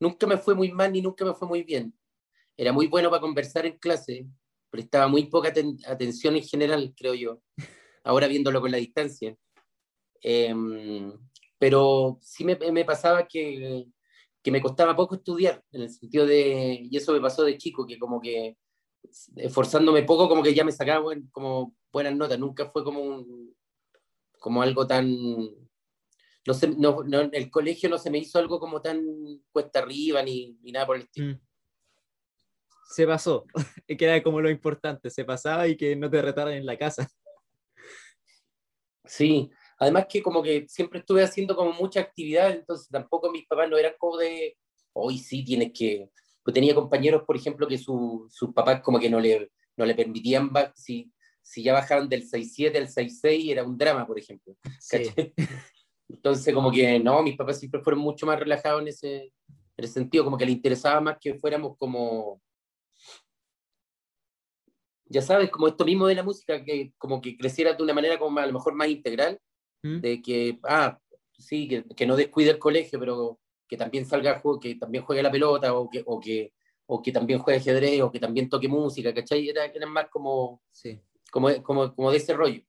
Nunca 0.00 0.26
me 0.26 0.38
fue 0.38 0.54
muy 0.54 0.72
mal 0.72 0.92
ni 0.92 1.00
nunca 1.00 1.24
me 1.24 1.34
fue 1.34 1.48
muy 1.48 1.62
bien. 1.62 1.94
Era 2.56 2.72
muy 2.72 2.86
bueno 2.86 3.10
para 3.10 3.20
conversar 3.20 3.66
en 3.66 3.78
clase, 3.78 4.26
prestaba 4.70 5.08
muy 5.08 5.26
poca 5.26 5.52
atención 5.86 6.36
en 6.36 6.42
general, 6.44 6.94
creo 6.96 7.14
yo, 7.14 7.40
ahora 8.04 8.28
viéndolo 8.28 8.60
con 8.60 8.70
la 8.70 8.78
distancia. 8.78 9.36
Em, 10.20 11.12
pero 11.58 12.18
sí 12.22 12.44
me, 12.44 12.56
me 12.56 12.84
pasaba 12.84 13.26
que, 13.26 13.86
que, 14.42 14.50
me 14.50 14.60
costaba 14.62 14.96
poco 14.96 15.16
estudiar, 15.16 15.62
en 15.72 15.82
el 15.82 15.90
sentido 15.90 16.26
de, 16.26 16.80
y 16.90 16.96
eso 16.96 17.12
me 17.12 17.20
pasó 17.20 17.44
de 17.44 17.58
chico, 17.58 17.86
que 17.86 17.98
como 17.98 18.20
que 18.20 18.56
esforzándome 19.36 20.02
poco, 20.02 20.28
como 20.28 20.42
que 20.42 20.54
ya 20.54 20.64
me 20.64 20.72
sacaba 20.72 21.12
como 21.30 21.74
buenas 21.92 22.14
notas, 22.14 22.38
nunca 22.38 22.70
fue 22.70 22.84
como 22.84 23.00
un, 23.00 23.54
como 24.38 24.62
algo 24.62 24.86
tan, 24.86 25.08
no 26.46 26.54
sé, 26.54 26.68
no, 26.68 27.02
el 27.32 27.50
colegio 27.50 27.88
no 27.88 27.98
se 27.98 28.10
me 28.10 28.18
hizo 28.18 28.38
algo 28.38 28.58
como 28.60 28.82
tan 28.82 29.02
cuesta 29.52 29.80
arriba 29.80 30.22
ni, 30.22 30.58
ni 30.62 30.72
nada 30.72 30.86
por 30.86 30.96
el 30.96 31.02
estilo. 31.02 31.34
Mm. 31.34 31.40
Se 32.90 33.06
pasó, 33.06 33.46
que 33.86 34.04
era 34.04 34.22
como 34.22 34.40
lo 34.40 34.50
importante, 34.50 35.10
se 35.10 35.24
pasaba 35.24 35.66
y 35.66 35.76
que 35.76 35.96
no 35.96 36.10
te 36.10 36.20
retaran 36.20 36.54
en 36.54 36.66
la 36.66 36.76
casa. 36.76 37.08
Sí, 39.04 39.50
además 39.78 40.06
que 40.08 40.22
como 40.22 40.42
que 40.42 40.66
siempre 40.68 41.00
estuve 41.00 41.22
haciendo 41.22 41.56
como 41.56 41.72
mucha 41.72 42.00
actividad, 42.00 42.50
entonces 42.50 42.88
tampoco 42.88 43.30
mis 43.30 43.46
papás 43.46 43.68
no 43.68 43.76
eran 43.76 43.94
como 43.98 44.16
de, 44.16 44.56
hoy 44.92 45.18
sí 45.18 45.44
tienes 45.44 45.72
que, 45.72 46.10
pues 46.44 46.54
tenía 46.54 46.74
compañeros, 46.74 47.22
por 47.26 47.36
ejemplo, 47.36 47.66
que 47.66 47.78
sus 47.78 48.52
papás 48.54 48.82
como 48.82 49.00
que 49.00 49.08
no 49.08 49.18
le, 49.18 49.50
no 49.76 49.86
le 49.86 49.94
permitían, 49.94 50.50
si, 50.74 51.10
si 51.40 51.62
ya 51.62 51.72
bajaron 51.72 52.06
del 52.06 52.22
6-7 52.22 52.76
al 52.76 52.88
6-6 52.88 53.50
era 53.50 53.64
un 53.64 53.78
drama, 53.78 54.06
por 54.06 54.18
ejemplo. 54.18 54.54
Entonces, 56.08 56.54
como 56.54 56.70
que 56.70 57.00
no, 57.00 57.22
mis 57.22 57.36
papás 57.36 57.58
siempre 57.58 57.80
fueron 57.80 58.02
mucho 58.02 58.26
más 58.26 58.38
relajados 58.38 58.82
en 58.82 58.88
ese, 58.88 59.32
en 59.76 59.84
ese 59.84 59.94
sentido, 59.94 60.22
como 60.22 60.36
que 60.36 60.44
les 60.44 60.54
interesaba 60.54 61.00
más 61.00 61.16
que 61.18 61.34
fuéramos 61.34 61.78
como, 61.78 62.42
ya 65.06 65.22
sabes, 65.22 65.50
como 65.50 65.66
esto 65.66 65.86
mismo 65.86 66.06
de 66.06 66.14
la 66.14 66.22
música, 66.22 66.62
que 66.62 66.92
como 66.98 67.22
que 67.22 67.38
creciera 67.38 67.72
de 67.72 67.82
una 67.82 67.94
manera 67.94 68.18
como 68.18 68.38
a 68.38 68.46
lo 68.46 68.52
mejor 68.52 68.74
más 68.74 68.88
integral, 68.88 69.40
¿Mm? 69.82 70.00
de 70.00 70.20
que, 70.20 70.58
ah, 70.64 70.98
sí, 71.38 71.68
que, 71.68 71.84
que, 71.96 72.06
no 72.06 72.16
descuide 72.16 72.50
el 72.50 72.58
colegio, 72.58 72.98
pero 72.98 73.38
que 73.74 73.78
también 73.78 74.06
salga, 74.06 74.40
que 74.60 74.76
también 74.76 75.04
juegue 75.04 75.20
la 75.20 75.32
pelota 75.32 75.74
o 75.74 75.90
que, 75.90 76.00
o 76.06 76.20
que, 76.20 76.52
o 76.86 77.02
que 77.02 77.10
también 77.10 77.40
juegue 77.40 77.58
ajedrez 77.58 78.02
o 78.02 78.10
que 78.10 78.20
también 78.20 78.48
toque 78.48 78.68
música, 78.68 79.12
¿cachai? 79.12 79.48
Era, 79.48 79.64
eran 79.64 79.90
más 79.90 80.08
como, 80.08 80.62
sí. 80.70 81.00
como, 81.28 81.48
como, 81.64 81.92
como 81.92 82.12
de 82.12 82.18
ese 82.18 82.34
rollo. 82.34 82.62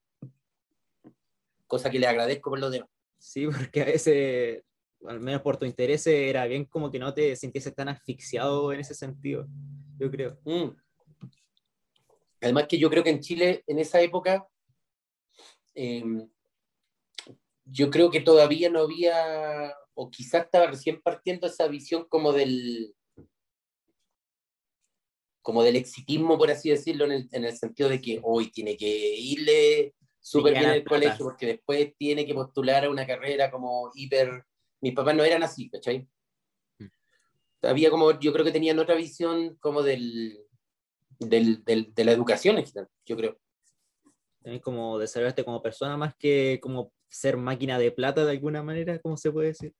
Cosa 1.67 1.91
que 1.91 1.99
le 1.99 2.07
agradezco 2.07 2.49
por 2.49 2.59
lo 2.59 2.71
demás. 2.71 2.89
Sí, 3.19 3.45
porque 3.45 3.83
a 3.83 3.85
veces, 3.85 4.63
al 5.07 5.19
menos 5.19 5.43
por 5.43 5.57
tu 5.57 5.65
interés, 5.65 6.07
era 6.07 6.47
bien 6.47 6.65
como 6.65 6.89
que 6.89 6.97
no 6.97 7.13
te 7.13 7.35
sintiese 7.35 7.71
tan 7.71 7.89
asfixiado 7.89 8.73
en 8.73 8.79
ese 8.79 8.95
sentido, 8.95 9.47
yo 9.99 10.09
creo. 10.09 10.39
Mm. 10.43 10.69
Además 12.41 12.65
que 12.67 12.79
yo 12.79 12.89
creo 12.89 13.03
que 13.03 13.11
en 13.11 13.19
Chile, 13.19 13.63
en 13.67 13.77
esa 13.77 14.01
época, 14.01 14.47
eh, 15.75 16.03
yo 17.65 17.91
creo 17.91 18.09
que 18.09 18.21
todavía 18.21 18.71
no 18.71 18.79
había 18.79 19.71
o 19.95 20.09
quizás 20.11 20.45
estaba 20.45 20.67
recién 20.67 21.01
partiendo 21.01 21.47
esa 21.47 21.67
visión 21.67 22.05
como 22.07 22.31
del 22.33 22.93
como 25.41 25.61
del 25.61 25.75
exitismo, 25.75 26.39
por 26.39 26.49
así 26.49 26.71
decirlo, 26.71 27.05
en 27.05 27.11
el, 27.11 27.29
en 27.31 27.45
el 27.45 27.55
sentido 27.55 27.87
de 27.87 28.01
que 28.01 28.19
hoy 28.23 28.49
tiene 28.49 28.75
que 28.75 28.87
irle 28.87 29.93
súper 30.19 30.53
bien 30.53 30.65
al 30.65 30.83
colegio, 30.83 31.23
porque 31.23 31.45
después 31.45 31.93
tiene 31.97 32.25
que 32.25 32.33
postular 32.33 32.83
a 32.83 32.89
una 32.89 33.05
carrera 33.05 33.51
como 33.51 33.91
hiper... 33.93 34.43
Mis 34.81 34.95
papás 34.95 35.15
no 35.15 35.23
eran 35.23 35.43
así, 35.43 35.69
¿cachai? 35.69 36.07
Mm. 36.79 36.87
Había 37.61 37.91
como, 37.91 38.19
yo 38.19 38.33
creo 38.33 38.43
que 38.43 38.51
tenían 38.51 38.79
otra 38.79 38.95
visión 38.95 39.55
como 39.57 39.83
del, 39.83 40.39
del, 41.19 41.63
del 41.63 41.93
de 41.93 42.05
la 42.05 42.11
educación 42.11 42.57
yo 43.05 43.15
creo. 43.15 43.39
También 44.41 44.63
como 44.63 44.97
desarrollarte 44.97 45.45
como 45.45 45.61
persona 45.61 45.95
más 45.95 46.15
que 46.15 46.59
como 46.59 46.91
ser 47.07 47.37
máquina 47.37 47.77
de 47.77 47.91
plata 47.91 48.25
de 48.25 48.31
alguna 48.31 48.63
manera, 48.63 48.97
¿cómo 48.97 49.15
se 49.15 49.31
puede 49.31 49.49
decir? 49.49 49.75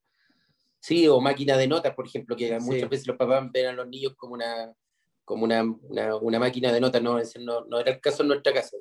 Sí, 0.85 1.07
o 1.07 1.19
máquina 1.19 1.57
de 1.57 1.67
notas, 1.67 1.95
por 1.95 2.05
ejemplo, 2.05 2.35
que 2.35 2.59
muchas 2.59 2.87
veces 2.87 3.07
los 3.07 3.17
papás 3.17 3.51
ven 3.51 3.65
a 3.65 3.73
los 3.73 3.87
niños 3.87 4.13
como 4.15 4.35
una, 4.35 4.71
como 5.23 5.43
una, 5.43 5.63
una, 6.21 6.37
máquina 6.37 6.71
de 6.71 6.79
notas, 6.79 7.01
no, 7.01 7.17
no, 7.39 7.65
no 7.65 7.79
era 7.79 7.93
el 7.93 7.99
caso 7.99 8.21
en 8.21 8.27
nuestra 8.27 8.53
casa. 8.53 8.77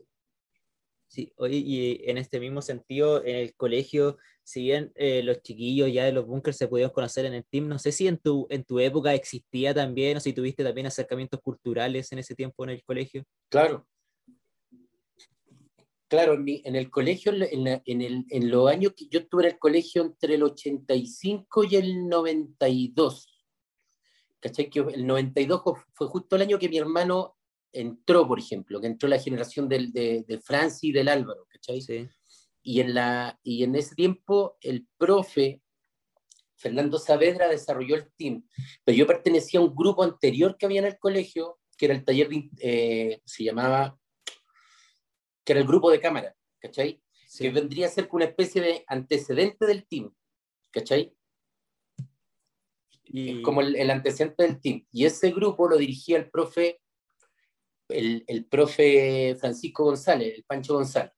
Sí, 1.09 1.33
y 1.49 2.03
en 2.05 2.19
este 2.19 2.41
mismo 2.41 2.61
sentido, 2.61 3.25
en 3.25 3.37
el 3.37 3.55
colegio, 3.55 4.19
si 4.43 4.65
bien 4.65 4.93
eh, 4.97 5.23
los 5.23 5.41
chiquillos 5.41 5.91
ya 5.91 6.05
de 6.05 6.13
los 6.13 6.27
bunkers 6.27 6.59
se 6.59 6.69
pudieron 6.69 6.93
conocer 6.93 7.25
en 7.25 7.33
el 7.33 7.47
team, 7.47 7.69
no 7.69 7.79
sé 7.79 7.91
si 7.91 8.07
en 8.07 8.19
tu, 8.19 8.47
en 8.51 8.65
tu 8.65 8.81
época 8.81 9.15
existía 9.15 9.73
también, 9.73 10.19
o 10.19 10.21
si 10.21 10.35
tuviste 10.35 10.63
también 10.63 10.87
acercamientos 10.87 11.41
culturales 11.41 12.13
en 12.13 12.19
ese 12.19 12.35
tiempo 12.35 12.65
en 12.65 12.71
el 12.71 12.85
colegio. 12.85 13.25
Claro. 13.49 13.87
Claro, 16.15 16.35
en, 16.35 16.45
en 16.47 16.77
el 16.77 16.91
colegio, 16.93 17.33
en, 17.33 17.67
en, 17.85 18.01
el, 18.01 18.25
en 18.29 18.49
los 18.49 18.71
años 18.71 18.93
que 18.97 19.09
yo 19.09 19.19
estuve 19.19 19.43
en 19.43 19.53
el 19.55 19.59
colegio 19.59 20.03
entre 20.03 20.37
el 20.37 20.45
85 20.45 21.65
y 21.65 21.75
el 21.75 22.09
92, 22.09 23.45
¿cachai? 24.39 24.71
Que 24.71 24.79
el 24.79 25.05
92 25.05 25.61
fue 25.93 26.07
justo 26.07 26.37
el 26.37 26.43
año 26.43 26.57
que 26.57 26.69
mi 26.69 26.79
hermano 26.79 27.37
entró, 27.73 28.29
por 28.29 28.39
ejemplo, 28.39 28.81
que 28.81 28.87
entró 28.87 29.09
la 29.09 29.19
generación 29.19 29.69
del, 29.69 29.93
de, 29.93 30.25
de 30.29 30.39
Francis 30.39 30.85
y 30.85 30.93
del 30.93 31.09
Álvaro, 31.09 31.49
¿cachai? 31.49 31.81
Sí. 31.81 32.09
Y 32.63 32.79
en, 32.79 32.95
la, 32.95 33.41
y 33.43 33.65
en 33.65 33.75
ese 33.75 33.97
tiempo 33.97 34.57
el 34.61 34.87
profe 34.97 35.63
Fernando 36.55 37.01
Saavedra 37.01 37.49
desarrolló 37.49 37.97
el 37.97 38.13
team, 38.17 38.47
pero 38.85 38.97
yo 38.97 39.05
pertenecía 39.09 39.59
a 39.59 39.65
un 39.65 39.75
grupo 39.75 40.05
anterior 40.05 40.57
que 40.57 40.67
había 40.67 40.79
en 40.79 40.87
el 40.87 40.99
colegio, 41.01 41.59
que 41.77 41.87
era 41.87 41.95
el 41.97 42.05
taller, 42.05 42.29
de, 42.29 42.51
eh, 42.61 43.21
se 43.25 43.43
llamaba, 43.43 43.99
que 45.45 45.53
era 45.53 45.61
el 45.61 45.67
grupo 45.67 45.91
de 45.91 46.01
cámara, 46.01 46.35
¿cachai? 46.61 47.01
Que 47.39 47.51
vendría 47.51 47.87
a 47.87 47.91
ser 47.91 48.09
una 48.13 48.27
especie 48.27 48.63
de 48.63 48.85
antecedente 48.87 49.67
del 49.67 49.87
team, 49.87 50.15
¿cachai? 50.71 51.15
Y... 53.05 53.43
como 53.43 53.61
el, 53.61 53.77
el, 53.77 53.91
antecedente 53.91 54.43
del 54.45 54.61
team. 54.61 54.87
Y 54.91 55.05
ese 55.05 55.31
grupo 55.31 55.69
lo 55.69 55.77
dirigía 55.77 56.17
el 56.17 56.31
profe 56.31 56.81
el, 57.89 58.25
el 58.27 58.47
profe 58.47 59.37
Francisco 59.39 59.85
González, 59.85 60.35
el 60.37 60.45
Pancho 60.45 60.75
González, 60.75 61.13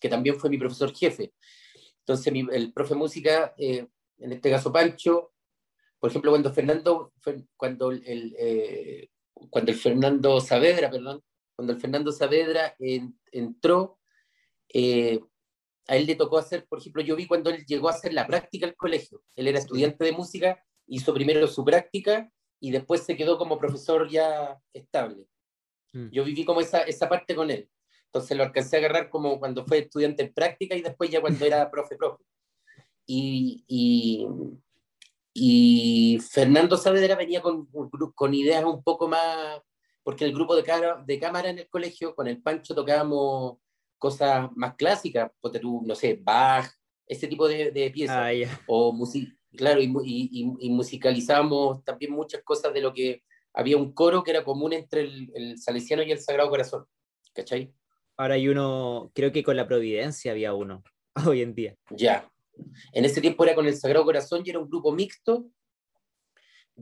que 0.00 0.08
también 0.08 0.38
fue 0.38 0.50
mi 0.50 0.58
profesor 0.58 0.94
jefe. 0.94 1.32
Entonces, 2.00 2.32
el 2.52 2.72
profe 2.72 2.94
música, 2.94 3.54
eh, 3.56 3.86
en 4.18 4.32
este 4.32 4.50
caso 4.50 4.72
Pancho, 4.72 5.32
por 5.98 6.10
ejemplo, 6.10 6.32
cuando 6.32 6.52
Fernando, 6.52 7.12
cuando 7.56 7.92
el, 7.92 8.34
eh, 8.38 9.08
cuando 9.50 9.70
el 9.70 9.78
Fernando 9.78 10.40
Saavedra, 10.40 10.90
perdón, 10.90 11.22
cuando 11.62 11.74
el 11.74 11.80
Fernando 11.80 12.10
Saavedra 12.10 12.74
entró, 13.30 14.00
eh, 14.74 15.20
a 15.86 15.94
él 15.94 16.06
le 16.06 16.16
tocó 16.16 16.38
hacer, 16.38 16.66
por 16.66 16.80
ejemplo, 16.80 17.02
yo 17.02 17.14
vi 17.14 17.28
cuando 17.28 17.50
él 17.50 17.64
llegó 17.66 17.88
a 17.88 17.92
hacer 17.92 18.12
la 18.12 18.26
práctica 18.26 18.66
al 18.66 18.74
colegio. 18.74 19.22
Él 19.36 19.46
era 19.46 19.60
estudiante 19.60 20.04
de 20.04 20.10
música, 20.10 20.60
hizo 20.88 21.14
primero 21.14 21.46
su 21.46 21.64
práctica 21.64 22.28
y 22.58 22.72
después 22.72 23.04
se 23.04 23.16
quedó 23.16 23.38
como 23.38 23.60
profesor 23.60 24.10
ya 24.10 24.58
estable. 24.72 25.28
Mm. 25.92 26.08
Yo 26.10 26.24
viví 26.24 26.44
como 26.44 26.60
esa, 26.60 26.82
esa 26.82 27.08
parte 27.08 27.36
con 27.36 27.48
él. 27.48 27.70
Entonces 28.06 28.36
lo 28.36 28.42
alcancé 28.42 28.74
a 28.74 28.78
agarrar 28.80 29.08
como 29.08 29.38
cuando 29.38 29.64
fue 29.64 29.78
estudiante 29.78 30.24
en 30.24 30.34
práctica 30.34 30.74
y 30.74 30.82
después 30.82 31.10
ya 31.10 31.20
cuando 31.20 31.44
era 31.44 31.70
profe, 31.70 31.94
profe. 31.94 32.24
Y, 33.06 33.62
y, 33.68 34.26
y 35.32 36.18
Fernando 36.28 36.76
Saavedra 36.76 37.14
venía 37.14 37.40
con, 37.40 37.68
con 38.16 38.34
ideas 38.34 38.64
un 38.64 38.82
poco 38.82 39.06
más, 39.06 39.60
porque 40.02 40.24
el 40.24 40.32
grupo 40.32 40.56
de, 40.56 40.64
cara, 40.64 41.02
de 41.06 41.18
cámara 41.18 41.50
en 41.50 41.58
el 41.58 41.68
colegio, 41.68 42.14
con 42.14 42.26
el 42.26 42.42
Pancho 42.42 42.74
tocábamos 42.74 43.58
cosas 43.98 44.50
más 44.56 44.74
clásicas, 44.74 45.30
porque 45.40 45.60
tú, 45.60 45.82
no 45.84 45.94
sé, 45.94 46.18
Bach, 46.20 46.68
ese 47.06 47.28
tipo 47.28 47.46
de, 47.46 47.70
de 47.70 47.90
piezas. 47.90 48.16
Ah, 48.16 48.62
o 48.66 48.96
claro, 49.56 49.80
y, 49.80 49.86
y, 50.04 50.56
y, 50.58 50.70
musicalizamos 50.70 51.84
también 51.84 52.12
muchas 52.12 52.42
cosas 52.42 52.72
de 52.74 52.80
lo 52.80 52.92
que 52.92 53.22
había 53.54 53.76
un 53.76 53.92
coro 53.92 54.22
que 54.24 54.30
era 54.30 54.44
común 54.44 54.72
entre 54.72 55.02
el, 55.02 55.58
Salesiano 55.58 56.02
y 56.02 56.10
el 56.10 56.18
Sagrado 56.18 56.50
Corazón. 56.50 56.86
¿Cachai? 57.34 57.72
Ahora 58.16 58.34
hay 58.34 58.48
uno, 58.48 59.10
creo 59.14 59.30
que 59.32 59.42
con 59.42 59.56
la 59.56 59.66
Providencia 59.66 60.32
había 60.32 60.54
uno, 60.54 60.82
hoy 61.26 61.42
en 61.42 61.54
día. 61.54 61.76
Ya. 61.90 62.28
En 62.92 63.04
ese 63.04 63.20
tiempo 63.20 63.44
era 63.44 63.54
con 63.54 63.66
el 63.66 63.76
Sagrado 63.76 64.04
Corazón 64.04 64.42
y 64.44 64.50
era 64.50 64.58
un 64.58 64.68
grupo 64.68 64.92
mixto 64.92 65.46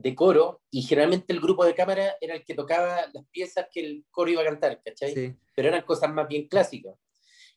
de 0.01 0.15
coro 0.15 0.61
y 0.69 0.81
generalmente 0.81 1.33
el 1.33 1.39
grupo 1.39 1.65
de 1.65 1.75
cámara 1.75 2.15
era 2.19 2.35
el 2.35 2.43
que 2.43 2.53
tocaba 2.53 3.07
las 3.13 3.25
piezas 3.31 3.67
que 3.71 3.81
el 3.81 4.05
coro 4.11 4.31
iba 4.31 4.41
a 4.41 4.45
cantar, 4.45 4.81
¿cachai? 4.83 5.37
Pero 5.55 5.67
eran 5.67 5.83
cosas 5.83 6.11
más 6.13 6.27
bien 6.27 6.47
clásicas. 6.47 6.95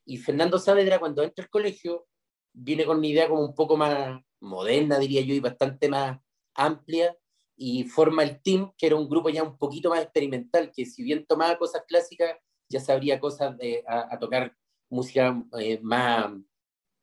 Y 0.05 0.19
Fernando 0.19 0.59
Saavedra 0.59 0.99
cuando 0.99 1.23
entra 1.23 1.45
al 1.45 1.51
colegio 1.51 2.07
viene 2.53 2.85
con 2.85 2.99
una 2.99 3.07
idea 3.07 3.29
como 3.29 3.45
un 3.45 3.55
poco 3.55 3.77
más 3.77 4.21
moderna, 4.41 4.99
diría 4.99 5.23
yo, 5.23 5.35
y 5.35 5.41
bastante 5.41 5.89
más 5.89 6.19
amplia 6.55 7.17
y 7.57 7.85
forma 7.85 8.23
el 8.23 8.41
team, 8.43 8.73
que 8.77 8.87
era 8.87 8.97
un 8.97 9.09
grupo 9.09 9.29
ya 9.29 9.43
un 9.43 9.57
poquito 9.57 9.91
más 9.91 10.03
experimental, 10.03 10.71
que 10.75 10.85
si 10.87 11.03
bien 11.03 11.25
tomaba 11.27 11.57
cosas 11.57 11.83
clásicas, 11.87 12.37
ya 12.69 12.81
sabría 12.81 13.21
cosas 13.21 13.57
de, 13.59 13.83
a, 13.87 14.19
tocar 14.19 14.55
música 14.91 15.43
eh, 15.59 15.79
más 15.83 16.33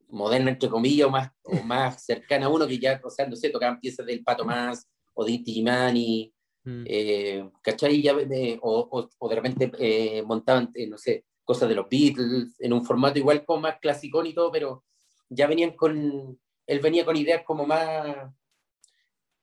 moderna, 0.08 0.52
entre 0.52 0.70
comillas, 0.70 1.08
o 1.08 1.12
más, 1.12 1.32
o 1.44 1.56
más 1.64 2.04
cercana 2.04 2.48
a 2.48 2.50
uno, 2.50 2.68
que 2.68 2.80
ya, 2.80 3.00
o 3.04 3.10
sea, 3.10 3.28
no 3.28 3.36
sé, 3.36 3.50
tocaban 3.50 3.80
piezas 3.80 4.06
del 4.06 4.24
Pato 4.24 4.44
Más, 4.44 4.88
o 5.14 5.26
de 5.26 5.32
Inti 5.32 5.64
mm. 5.64 6.84
eh, 6.86 7.50
¿cachai? 7.62 8.02
Ya, 8.02 8.16
o, 8.62 9.10
o, 9.18 9.30
de 9.30 9.36
repente 9.36 9.72
eh, 9.80 10.24
montaban, 10.24 10.72
eh, 10.74 10.88
no 10.88 10.98
sé, 10.98 11.26
cosas 11.44 11.70
de 11.70 11.76
los 11.76 11.88
Beatles, 11.90 12.56
en 12.60 12.74
un 12.74 12.86
formato 12.86 13.20
igual 13.20 13.46
como 13.46 13.62
más 13.62 13.80
clasicón 13.80 14.28
y 14.28 14.34
todo, 14.34 14.52
pero 14.52 14.84
ya 15.30 15.48
venían 15.48 15.72
con, 15.72 16.40
él 16.68 16.80
venía 16.80 17.06
con 17.06 17.16
ideas 17.16 17.44
como 17.46 17.66
más 17.66 18.32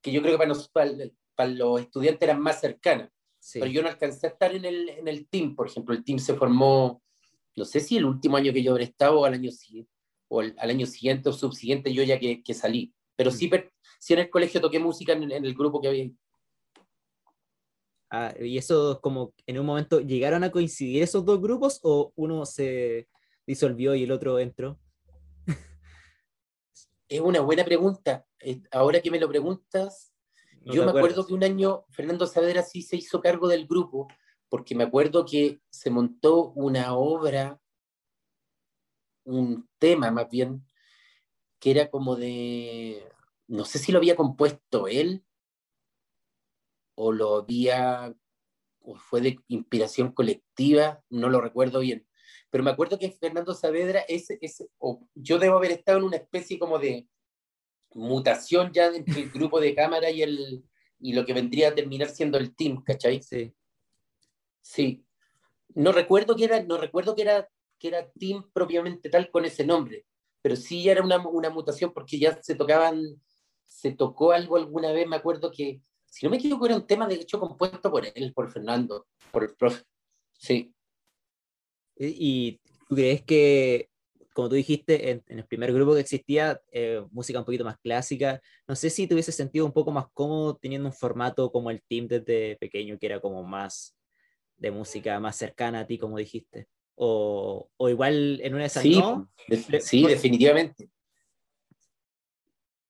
que 0.01 0.13
yo 0.13 0.23
creo 0.23 0.39
que 0.39 0.45
para, 0.73 0.95
para, 1.35 1.51
los 1.51 1.81
estudiantes 1.81 2.23
eran 2.23 2.41
más 2.41 2.61
cercanas. 2.61 3.11
Pero 3.53 3.67
yo 3.67 3.83
no 3.83 3.89
alcancé 3.89 4.27
a 4.27 4.31
estar 4.31 4.55
en 4.55 4.65
el, 4.65 4.89
en 4.89 5.09
el 5.09 5.29
team, 5.29 5.55
por 5.55 5.69
ejemplo, 5.69 5.95
el 5.95 6.05
team 6.05 6.19
se 6.19 6.35
formó, 6.35 7.03
no 7.57 7.65
sé 7.65 7.81
si 7.81 7.97
el 7.97 8.05
último 8.05 8.37
año 8.37 8.53
que 8.53 8.63
yo 8.63 8.73
habré 8.73 8.85
estado 8.85 9.21
o 9.21 9.25
al 9.25 9.35
año, 9.35 9.51
o 10.29 10.41
al 10.41 10.71
año 10.71 10.87
siguiente 10.87 11.29
o 11.29 11.33
subsiguiente, 11.33 11.93
yo 11.93 12.03
ya 12.03 12.19
que, 12.19 12.43
que 12.43 12.55
salí. 12.55 12.93
Pero 13.17 13.31
sí, 13.31 13.47
mm. 13.49 13.51
Sí 13.99 14.15
en 14.15 14.21
el 14.21 14.31
colegio 14.31 14.61
toqué 14.61 14.79
música 14.79 15.13
en, 15.13 15.31
en 15.31 15.45
el 15.45 15.55
grupo 15.55 15.81
que 15.81 15.89
había. 15.89 16.11
Ah, 18.11 18.33
y 18.41 18.57
eso 18.57 19.01
como 19.03 19.35
en 19.47 19.59
un 19.59 19.67
momento 19.67 20.01
llegaron 20.01 20.43
a 20.43 20.51
coincidir 20.51 21.03
esos 21.03 21.25
dos 21.27 21.41
grupos 21.43 21.79
o 21.83 22.13
uno 22.17 22.47
se 22.47 23.07
disolvió 23.47 23.95
y 23.95 24.05
el 24.05 24.13
otro 24.13 24.39
entró? 24.39 24.79
Es 27.11 27.21
una 27.21 27.41
buena 27.41 27.65
pregunta. 27.65 28.27
Eh, 28.41 28.63
ahora 28.71 29.01
que 29.01 29.11
me 29.11 29.19
lo 29.19 29.29
preguntas, 29.29 30.13
yo 30.61 30.85
me 30.85 30.91
acuerdo 30.91 31.27
que 31.27 31.33
un 31.33 31.43
año 31.43 31.85
Fernando 31.89 32.27
Saavedra 32.27 32.63
sí 32.63 32.83
se 32.83 32.97
hizo 32.97 33.23
cargo 33.23 33.49
del 33.49 33.67
grupo, 33.67 34.09
porque 34.51 34.75
me 34.75 34.85
acuerdo 34.85 35.25
que 35.25 35.61
se 35.71 35.89
montó 35.89 36.51
una 36.51 36.95
obra, 36.95 37.59
un 39.25 39.67
tema 39.79 40.11
más 40.11 40.29
bien, 40.29 40.67
que 41.59 41.71
era 41.71 41.91
como 41.91 42.15
de, 42.17 43.11
no 43.49 43.65
sé 43.65 43.79
si 43.79 43.93
lo 43.93 43.99
había 43.99 44.17
compuesto 44.17 44.89
él 44.89 45.25
o 46.95 47.13
lo 47.13 47.37
había, 47.37 48.15
o 48.81 48.97
fue 48.97 49.21
de 49.21 49.39
inspiración 49.49 50.13
colectiva, 50.13 51.03
no 51.11 51.29
lo 51.29 51.41
recuerdo 51.41 51.81
bien 51.81 52.09
pero 52.51 52.65
me 52.65 52.71
acuerdo 52.71 52.99
que 52.99 53.11
Fernando 53.11 53.55
Saavedra, 53.55 54.01
ese, 54.09 54.39
o 54.79 55.07
yo 55.15 55.39
debo 55.39 55.57
haber 55.57 55.73
estado 55.73 55.99
en 55.99 56.05
una 56.05 56.17
especie 56.17 56.59
como 56.59 56.79
de 56.79 57.07
mutación 57.93 58.73
ya 58.73 58.87
entre 58.87 59.21
el 59.21 59.31
grupo 59.31 59.61
de 59.61 59.75
cámara 59.75 60.11
y, 60.11 60.23
el, 60.23 60.65
y 60.99 61.13
lo 61.13 61.27
que 61.27 61.35
vendría 61.35 61.69
a 61.69 61.75
terminar 61.75 62.09
siendo 62.09 62.39
el 62.39 62.55
team, 62.55 62.83
¿cachai? 62.83 63.23
Sí. 63.23 63.55
Sí. 64.63 65.05
No 65.75 65.93
recuerdo 65.93 66.37
que 66.37 66.45
era, 66.45 66.63
no 66.63 66.79
recuerdo 66.79 67.15
que 67.15 67.23
era, 67.23 67.49
que 67.79 67.89
era 67.89 68.11
team 68.13 68.51
propiamente 68.53 69.11
tal 69.11 69.31
con 69.31 69.45
ese 69.45 69.65
nombre, 69.65 70.07
pero 70.41 70.57
sí 70.57 70.89
era 70.89 71.03
una, 71.03 71.19
una 71.29 71.51
mutación 71.51 71.93
porque 71.93 72.19
ya 72.19 72.39
se 72.43 72.55
tocaban, 72.55 73.21
se 73.69 73.93
tocó 73.93 74.33
algo 74.33 74.57
alguna 74.57 74.91
vez, 74.93 75.07
me 75.07 75.17
acuerdo 75.17 75.53
que, 75.53 75.81
si 76.07 76.27
no 76.27 76.31
me 76.31 76.39
equivoco, 76.39 76.67
era 76.67 76.75
un 76.75 76.87
tema 76.87 77.07
de 77.07 77.17
hecho 77.17 77.39
compuesto 77.39 77.91
por 77.91 78.05
él, 78.13 78.33
por 78.35 78.51
Fernando, 78.51 79.07
por 79.31 79.45
el 79.45 79.55
profe. 79.55 79.85
Sí. 80.33 80.75
¿Y 81.97 82.61
tú 82.89 82.97
crees 82.97 83.23
que, 83.23 83.91
como 84.33 84.49
tú 84.49 84.55
dijiste, 84.55 85.11
en, 85.11 85.23
el 85.27 85.45
primer 85.47 85.73
grupo 85.73 85.95
que 85.95 86.01
existía, 86.01 86.61
eh, 86.73 87.05
música 87.11 87.39
un 87.39 87.45
poquito 87.45 87.65
más 87.65 87.79
clásica, 87.79 88.41
no 88.67 88.75
sé 88.75 88.89
si 88.89 89.07
te 89.07 89.15
hubiese 89.15 89.33
sentido 89.33 89.67
un 89.67 89.73
poco 89.73 89.93
más 89.93 90.07
cómodo 90.13 90.57
teniendo 90.57 90.89
un 90.89 90.95
formato 90.95 91.53
como 91.53 91.71
el 91.71 91.83
team 91.83 92.09
desde 92.09 92.57
pequeño, 92.57 92.99
que 92.99 93.07
era 93.07 93.21
como 93.21 93.43
más 93.43 93.97
de 94.57 94.71
música 94.71 95.21
más 95.21 95.37
cercana 95.37 95.81
a 95.81 95.87
ti, 95.87 95.99
como 95.99 96.19
dijiste? 96.19 96.69
O, 96.95 97.69
o 97.77 97.89
igual 97.89 98.41
en 98.43 98.55
una 98.55 98.63
de 98.63 98.67
esas 98.67 98.83
sí, 98.83 98.99
no. 98.99 99.31
sí, 99.81 100.05
definitivamente. 100.05 100.91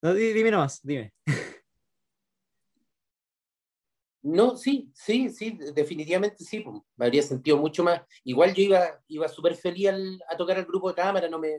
No, 0.02 0.14
dime 0.14 0.50
nomás, 0.50 0.80
dime. 0.82 1.12
No, 4.22 4.56
sí, 4.56 4.90
sí, 4.94 5.30
sí, 5.30 5.58
definitivamente 5.74 6.44
sí, 6.44 6.60
pues, 6.60 6.76
me 6.96 7.06
habría 7.06 7.22
sentido 7.22 7.56
mucho 7.56 7.82
más. 7.84 8.02
Igual 8.24 8.54
yo 8.54 8.62
iba, 8.62 9.02
iba 9.08 9.28
súper 9.28 9.54
feliz 9.54 9.90
a 10.28 10.36
tocar 10.36 10.58
el 10.58 10.66
grupo 10.66 10.88
de 10.88 10.94
cámara, 10.96 11.28
no 11.28 11.38
me, 11.38 11.56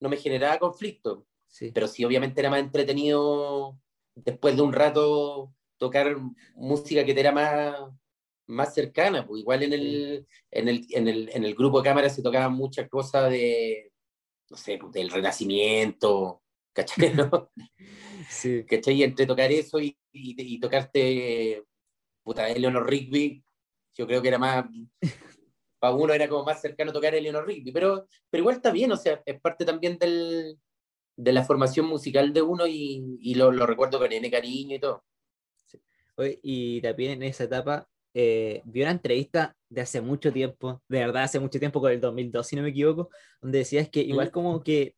no 0.00 0.08
me 0.08 0.16
generaba 0.16 0.58
conflicto. 0.58 1.26
Sí. 1.48 1.70
Pero 1.72 1.88
sí, 1.88 2.04
obviamente 2.04 2.40
era 2.40 2.50
más 2.50 2.60
entretenido 2.60 3.78
después 4.14 4.56
de 4.56 4.62
un 4.62 4.72
rato 4.72 5.52
tocar 5.76 6.16
música 6.54 7.04
que 7.04 7.14
te 7.14 7.20
era 7.20 7.32
más, 7.32 7.76
más 8.46 8.74
cercana. 8.74 9.26
Pues 9.26 9.40
igual 9.40 9.62
en 9.64 9.72
el, 9.72 10.26
en, 10.50 10.68
el, 10.68 10.86
en, 10.90 11.08
el, 11.08 11.30
en 11.32 11.44
el 11.44 11.54
grupo 11.54 11.78
de 11.80 11.88
cámara 11.88 12.08
se 12.08 12.22
tocaban 12.22 12.52
muchas 12.52 12.88
cosas 12.88 13.30
de, 13.30 13.92
no 14.50 14.56
sé, 14.56 14.78
pues, 14.78 14.92
del 14.92 15.10
renacimiento, 15.10 16.42
¿cachai? 16.78 17.12
¿no? 17.14 17.50
Sí. 18.28 18.64
¿Cachai? 18.64 19.02
Entre 19.02 19.26
tocar 19.26 19.50
eso 19.50 19.80
y, 19.80 19.96
y, 20.12 20.60
tocarte 20.60 21.64
puta, 22.22 22.48
Eleanor 22.48 22.88
Rigby, 22.88 23.42
yo 23.94 24.06
creo 24.06 24.22
que 24.22 24.28
era 24.28 24.38
más, 24.38 24.66
para 25.78 25.94
uno 25.94 26.12
era 26.12 26.28
como 26.28 26.44
más 26.44 26.60
cercano 26.60 26.92
tocar 26.92 27.14
Eleanor 27.14 27.46
Rigby, 27.46 27.72
pero, 27.72 28.06
pero 28.30 28.42
igual 28.42 28.56
está 28.56 28.70
bien, 28.70 28.92
o 28.92 28.96
sea, 28.96 29.22
es 29.24 29.40
parte 29.40 29.64
también 29.64 29.98
del, 29.98 30.58
de 31.16 31.32
la 31.32 31.44
formación 31.44 31.86
musical 31.86 32.32
de 32.32 32.42
uno 32.42 32.66
y, 32.66 33.18
y 33.20 33.34
lo, 33.34 33.50
lo, 33.50 33.66
recuerdo 33.66 33.98
con 33.98 34.12
N 34.12 34.30
cariño 34.30 34.76
y 34.76 34.80
todo. 34.80 35.04
y 36.42 36.80
también 36.82 37.12
en 37.12 37.22
esa 37.24 37.44
etapa 37.44 37.88
eh, 38.14 38.62
vi 38.64 38.82
una 38.82 38.90
entrevista 38.90 39.56
de 39.68 39.80
hace 39.80 40.00
mucho 40.00 40.32
tiempo, 40.32 40.82
de 40.88 40.98
verdad 40.98 41.24
hace 41.24 41.40
mucho 41.40 41.58
tiempo, 41.58 41.80
con 41.80 41.92
el 41.92 42.00
2002, 42.00 42.46
si 42.46 42.56
no 42.56 42.62
me 42.62 42.70
equivoco, 42.70 43.10
donde 43.40 43.58
decías 43.58 43.88
que 43.88 44.00
igual 44.00 44.30
como 44.30 44.62
que, 44.62 44.94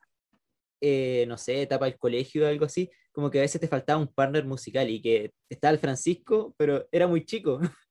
eh, 0.81 1.25
no 1.29 1.37
sé, 1.39 1.63
etapa 1.63 1.87
del 1.87 1.99
colegio 1.99 2.45
o 2.45 2.49
algo 2.49 2.65
así, 2.65 2.91
como 3.13 3.31
que 3.31 3.39
a 3.39 3.43
veces 3.43 3.61
te 3.61 3.69
faltaba 3.69 4.01
un 4.01 4.13
partner 4.13 4.45
musical 4.45 4.89
y 4.89 5.01
que 5.03 5.33
estaba 5.49 5.73
el 5.73 5.79
Francisco, 5.79 6.55
pero 6.57 6.87
era 6.93 7.07
muy 7.07 7.25
chico. 7.25 7.61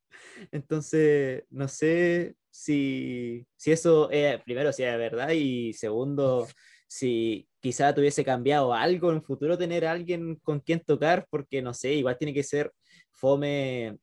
Entonces, 0.52 1.44
no 1.50 1.68
sé 1.68 2.36
si, 2.50 3.46
si 3.56 3.72
eso, 3.72 4.10
es, 4.12 4.42
primero, 4.44 4.74
si 4.74 4.84
era 4.84 4.98
verdad 4.98 5.30
y 5.32 5.74
segundo, 5.74 6.48
si 6.88 7.48
quizá 7.60 7.94
tuviese 7.94 8.24
cambiado 8.24 8.74
algo 8.74 9.10
en 9.12 9.18
el 9.18 9.22
futuro 9.24 9.58
tener 9.58 9.86
alguien 9.86 10.36
con 10.38 10.60
quien 10.60 10.80
tocar, 10.80 11.28
porque 11.30 11.62
no 11.62 11.74
sé, 11.74 11.94
igual 11.94 12.18
tiene 12.18 12.34
que 12.34 12.44
ser 12.44 12.72
fome 13.12 14.00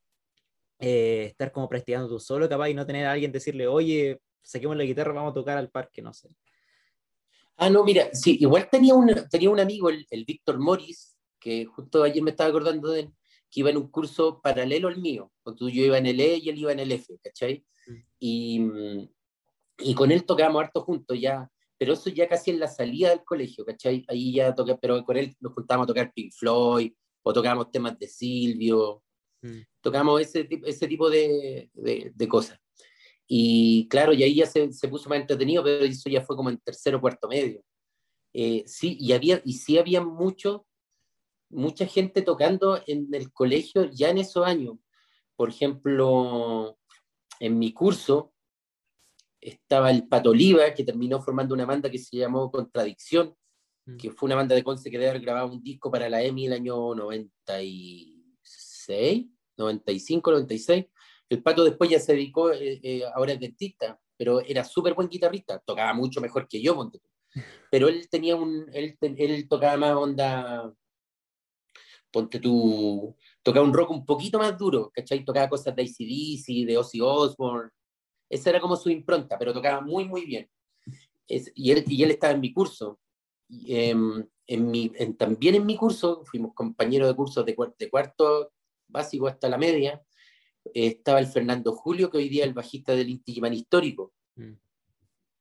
eh, 0.78 1.24
estar 1.30 1.52
como 1.52 1.68
practicando 1.68 2.08
tú 2.08 2.20
solo, 2.20 2.48
capaz, 2.48 2.68
y 2.68 2.74
no 2.74 2.86
tener 2.86 3.06
a 3.06 3.12
alguien 3.12 3.32
decirle, 3.32 3.66
oye, 3.66 4.20
saquemos 4.42 4.76
la 4.76 4.84
guitarra, 4.84 5.12
vamos 5.12 5.32
a 5.32 5.34
tocar 5.34 5.58
al 5.58 5.70
parque, 5.70 6.02
no 6.02 6.12
sé. 6.12 6.28
Ah, 7.56 7.70
no, 7.70 7.84
mira, 7.84 8.10
sí, 8.12 8.36
igual 8.40 8.68
tenía 8.70 8.94
un, 8.94 9.12
tenía 9.30 9.50
un 9.50 9.60
amigo, 9.60 9.88
el, 9.88 10.06
el 10.10 10.24
Víctor 10.24 10.58
Morris, 10.58 11.16
que 11.38 11.64
justo 11.64 12.02
ayer 12.02 12.22
me 12.22 12.30
estaba 12.30 12.50
acordando 12.50 12.90
de 12.90 13.00
él, 13.00 13.12
que 13.50 13.60
iba 13.60 13.70
en 13.70 13.76
un 13.78 13.90
curso 13.90 14.40
paralelo 14.42 14.88
al 14.88 14.98
mío. 14.98 15.32
Cuando 15.42 15.68
yo 15.68 15.84
iba 15.84 15.98
en 15.98 16.06
el 16.06 16.20
E 16.20 16.36
y 16.36 16.48
él 16.50 16.58
iba 16.58 16.72
en 16.72 16.80
el 16.80 16.92
F, 16.92 17.18
¿cachai? 17.22 17.64
Mm. 17.86 17.94
Y, 18.18 18.60
y 19.78 19.94
con 19.94 20.10
él 20.10 20.24
tocábamos 20.24 20.64
harto 20.64 20.82
juntos 20.82 21.18
ya, 21.18 21.50
pero 21.78 21.92
eso 21.92 22.10
ya 22.10 22.28
casi 22.28 22.50
en 22.50 22.60
la 22.60 22.68
salida 22.68 23.10
del 23.10 23.24
colegio, 23.24 23.64
¿cachai? 23.64 24.04
Ahí 24.08 24.34
ya 24.34 24.54
toqué, 24.54 24.76
pero 24.76 25.04
con 25.04 25.16
él 25.16 25.34
nos 25.40 25.52
juntábamos 25.52 25.84
a 25.84 25.88
tocar 25.88 26.12
Pink 26.12 26.32
Floyd, 26.32 26.92
o 27.22 27.32
tocábamos 27.32 27.70
temas 27.70 27.98
de 27.98 28.08
Silvio, 28.08 29.02
mm. 29.42 29.60
tocábamos 29.80 30.20
ese, 30.20 30.48
ese 30.64 30.86
tipo 30.86 31.10
de, 31.10 31.70
de, 31.74 32.12
de, 32.14 32.28
cosas. 32.28 32.58
Y 33.28 33.88
claro, 33.88 34.12
y 34.12 34.22
ahí 34.22 34.36
ya 34.36 34.46
se, 34.46 34.72
se, 34.72 34.88
puso 34.88 35.08
más 35.08 35.18
entretenido, 35.18 35.64
pero 35.64 35.84
eso 35.84 36.08
ya 36.08 36.22
fue 36.22 36.36
como 36.36 36.50
en 36.50 36.58
tercero 36.58 36.98
o 36.98 37.00
cuarto 37.00 37.26
medio. 37.28 37.60
Eh, 38.32 38.62
sí, 38.66 38.96
y, 39.00 39.12
había, 39.12 39.40
y 39.44 39.54
sí 39.54 39.78
había 39.78 40.00
mucho, 40.02 40.66
mucha 41.50 41.86
gente 41.86 42.22
tocando 42.22 42.80
en 42.86 43.08
el 43.12 43.32
colegio 43.32 43.90
ya 43.90 44.10
en 44.10 44.18
esos 44.18 44.46
años. 44.46 44.76
Por 45.34 45.48
ejemplo, 45.48 46.78
en 47.40 47.58
mi 47.58 47.72
curso 47.72 48.32
estaba 49.40 49.90
el 49.90 50.06
Pato 50.06 50.30
Oliva, 50.30 50.72
que 50.74 50.84
terminó 50.84 51.20
formando 51.20 51.54
una 51.54 51.66
banda 51.66 51.90
que 51.90 51.98
se 51.98 52.16
llamó 52.16 52.50
Contradicción, 52.50 53.34
mm. 53.86 53.96
que 53.96 54.12
fue 54.12 54.26
una 54.26 54.36
banda 54.36 54.54
de 54.54 54.62
Conce 54.62 54.90
que 54.90 54.98
debe 54.98 55.10
haber 55.10 55.22
grabado 55.22 55.52
un 55.52 55.62
disco 55.62 55.90
para 55.90 56.08
la 56.08 56.22
EMI 56.22 56.46
el 56.46 56.52
año 56.52 56.94
96, 56.94 59.26
95, 59.56 60.30
96 60.30 60.86
el 61.28 61.42
Pato 61.42 61.64
después 61.64 61.90
ya 61.90 61.98
se 61.98 62.12
dedicó, 62.12 62.52
eh, 62.52 62.80
eh, 62.82 63.02
ahora 63.14 63.32
es 63.32 63.40
dentista, 63.40 63.98
pero 64.16 64.40
era 64.40 64.64
súper 64.64 64.94
buen 64.94 65.08
guitarrista, 65.08 65.58
tocaba 65.64 65.92
mucho 65.92 66.20
mejor 66.20 66.48
que 66.48 66.60
yo, 66.60 66.90
pero 67.70 67.88
él 67.88 68.08
tenía 68.08 68.36
un, 68.36 68.66
él, 68.72 68.96
él 69.00 69.48
tocaba 69.48 69.76
más 69.76 69.94
onda, 69.94 70.72
ponte 72.10 72.38
tú, 72.38 73.14
tocaba 73.42 73.66
un 73.66 73.74
rock 73.74 73.90
un 73.90 74.06
poquito 74.06 74.38
más 74.38 74.56
duro, 74.56 74.90
¿cachai? 74.94 75.24
Tocaba 75.24 75.48
cosas 75.48 75.74
de 75.74 75.82
ACDC, 75.82 76.66
de 76.66 76.78
Ozzy 76.78 77.00
Osbourne, 77.00 77.70
esa 78.28 78.50
era 78.50 78.60
como 78.60 78.76
su 78.76 78.90
impronta, 78.90 79.38
pero 79.38 79.52
tocaba 79.52 79.80
muy, 79.80 80.04
muy 80.04 80.24
bien. 80.24 80.48
y, 81.28 81.70
él, 81.70 81.84
y 81.86 82.02
él 82.02 82.10
estaba 82.12 82.32
en 82.32 82.40
mi 82.40 82.52
curso. 82.52 82.98
Em, 83.66 84.26
en 84.48 84.70
mi, 84.70 84.90
también 85.16 85.56
en 85.56 85.66
mi 85.66 85.76
curso, 85.76 86.24
fuimos 86.24 86.54
compañeros 86.54 87.08
de 87.08 87.14
cursos 87.14 87.44
de, 87.44 87.56
de 87.78 87.90
cuarto 87.90 88.52
básico 88.88 89.26
hasta 89.26 89.48
la 89.48 89.58
media, 89.58 90.02
estaba 90.74 91.18
el 91.18 91.26
Fernando 91.26 91.72
Julio, 91.72 92.10
que 92.10 92.18
hoy 92.18 92.28
día 92.28 92.44
es 92.44 92.48
el 92.48 92.54
bajista 92.54 92.92
del 92.94 93.08
Inti 93.08 93.40
histórico. 93.52 94.12
Mm. 94.36 94.54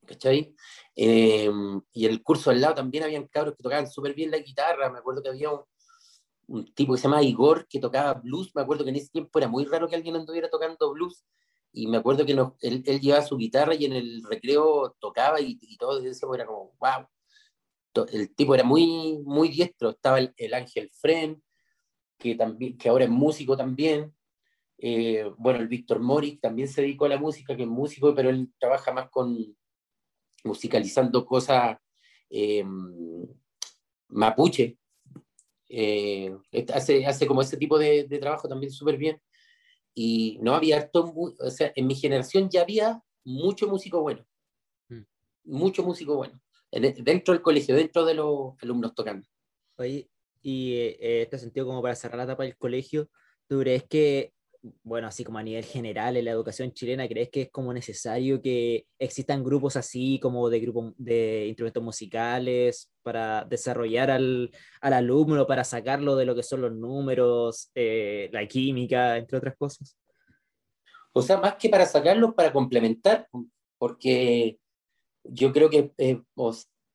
¿Cachai? 0.05 0.55
Eh, 0.95 1.49
y 1.93 2.05
en 2.05 2.11
el 2.11 2.21
curso 2.21 2.51
al 2.51 2.61
lado 2.61 2.75
también 2.75 3.03
habían 3.03 3.27
cabros 3.27 3.55
que 3.55 3.63
tocaban 3.63 3.89
súper 3.89 4.13
bien 4.13 4.31
la 4.31 4.37
guitarra. 4.37 4.89
Me 4.91 4.99
acuerdo 4.99 5.23
que 5.23 5.29
había 5.29 5.49
un, 6.47 6.73
tipo 6.73 6.93
que 6.93 6.99
se 6.99 7.03
llamaba 7.03 7.23
Igor 7.23 7.67
que 7.67 7.79
tocaba 7.79 8.13
blues. 8.13 8.51
Me 8.55 8.61
acuerdo 8.61 8.83
que 8.83 8.91
en 8.91 8.97
ese 8.97 9.09
tiempo 9.09 9.39
era 9.39 9.47
muy 9.47 9.65
raro 9.65 9.87
que 9.87 9.95
alguien 9.95 10.15
anduviera 10.15 10.49
tocando 10.49 10.91
blues. 10.91 11.25
Y 11.73 11.87
me 11.87 11.97
acuerdo 11.97 12.25
que 12.25 12.31
él, 12.31 12.83
él, 12.85 13.01
llevaba 13.01 13.25
su 13.25 13.35
guitarra 13.35 13.75
y 13.75 13.85
en 13.85 13.93
el 13.93 14.23
recreo 14.23 14.95
tocaba 14.99 15.41
y, 15.41 15.57
y 15.61 15.77
todo 15.77 15.99
eso 15.99 16.33
era 16.33 16.45
como, 16.45 16.73
wow. 16.79 17.07
El 18.11 18.33
tipo 18.35 18.55
era 18.55 18.63
muy, 18.63 19.19
muy 19.25 19.49
diestro. 19.49 19.89
Estaba 19.89 20.19
el, 20.19 20.33
el 20.37 20.53
Ángel 20.53 20.89
Fren, 20.93 21.41
que, 22.17 22.35
también, 22.35 22.77
que 22.77 22.89
ahora 22.89 23.05
es 23.05 23.09
músico 23.09 23.57
también. 23.57 24.14
Eh, 24.77 25.31
bueno, 25.37 25.59
el 25.59 25.67
Víctor 25.67 25.99
Mori 25.99 26.37
también 26.37 26.67
se 26.67 26.81
dedicó 26.81 27.05
a 27.05 27.09
la 27.09 27.17
música, 27.17 27.55
que 27.55 27.63
es 27.63 27.67
músico, 27.67 28.13
pero 28.13 28.29
él 28.29 28.51
trabaja 28.59 28.91
más 28.91 29.09
con 29.09 29.55
musicalizando 30.43 31.25
cosas 31.25 31.77
eh, 32.29 32.63
mapuche. 34.09 34.77
Eh, 35.67 36.35
hace, 36.73 37.05
hace 37.05 37.25
como 37.25 37.41
ese 37.41 37.57
tipo 37.57 37.79
de, 37.79 38.03
trabajo 38.19 38.47
también 38.47 38.71
súper 38.71 38.97
bien. 38.97 39.21
Y 39.93 40.37
no 40.41 40.53
había 40.53 40.77
harto, 40.77 41.13
o 41.15 41.49
sea, 41.49 41.71
en 41.73 41.87
mi 41.87 41.95
generación 41.95 42.49
ya 42.49 42.61
había 42.61 43.01
mucho 43.23 43.67
músico 43.67 44.01
bueno. 44.01 44.25
Mm. 44.89 45.03
Mucho 45.45 45.83
músico 45.83 46.17
bueno. 46.17 46.41
dentro 46.69 47.33
del 47.33 47.41
colegio, 47.41 47.75
dentro 47.75 48.03
de 48.03 48.13
los 48.13 48.61
alumnos 48.61 48.93
tocando. 48.93 49.25
Oye, 49.77 50.09
y 50.41 50.75
este 50.99 51.39
sentido, 51.39 51.65
como 51.65 51.81
para 51.81 51.95
cerrar 51.95 52.17
la 52.17 52.23
etapa 52.25 52.43
del 52.43 52.57
colegio, 52.57 53.09
¿tú 53.47 53.59
crees 53.61 53.83
que 53.85 54.35
bueno, 54.83 55.07
así 55.07 55.23
como 55.23 55.37
a 55.37 55.43
nivel 55.43 55.63
general 55.63 56.17
en 56.17 56.25
la 56.25 56.31
educación 56.31 56.71
chilena, 56.71 57.07
¿crees 57.07 57.29
que 57.29 57.43
es 57.43 57.49
como 57.51 57.73
necesario 57.73 58.41
que 58.41 58.87
existan 58.99 59.43
grupos 59.43 59.75
así 59.75 60.19
como 60.19 60.49
de 60.49 60.59
grupos 60.59 60.93
de 60.97 61.47
instrumentos 61.47 61.83
musicales 61.83 62.91
para 63.03 63.45
desarrollar 63.45 64.11
al, 64.11 64.51
al, 64.81 64.93
alumno, 64.93 65.45
para 65.45 65.63
sacarlo 65.63 66.15
de 66.15 66.25
lo 66.25 66.35
que 66.35 66.43
son 66.43 66.61
los 66.61 66.73
números, 66.73 67.69
eh, 67.75 68.29
la 68.31 68.47
química, 68.47 69.17
entre 69.17 69.37
otras 69.37 69.55
cosas? 69.57 69.97
O 71.13 71.21
sea, 71.21 71.37
más 71.37 71.55
que 71.55 71.69
para 71.69 71.85
sacarlo, 71.85 72.33
para 72.35 72.51
complementar, 72.51 73.27
porque 73.77 74.57
yo 75.23 75.53
creo 75.53 75.69
que, 75.69 75.91
eh, 75.97 76.21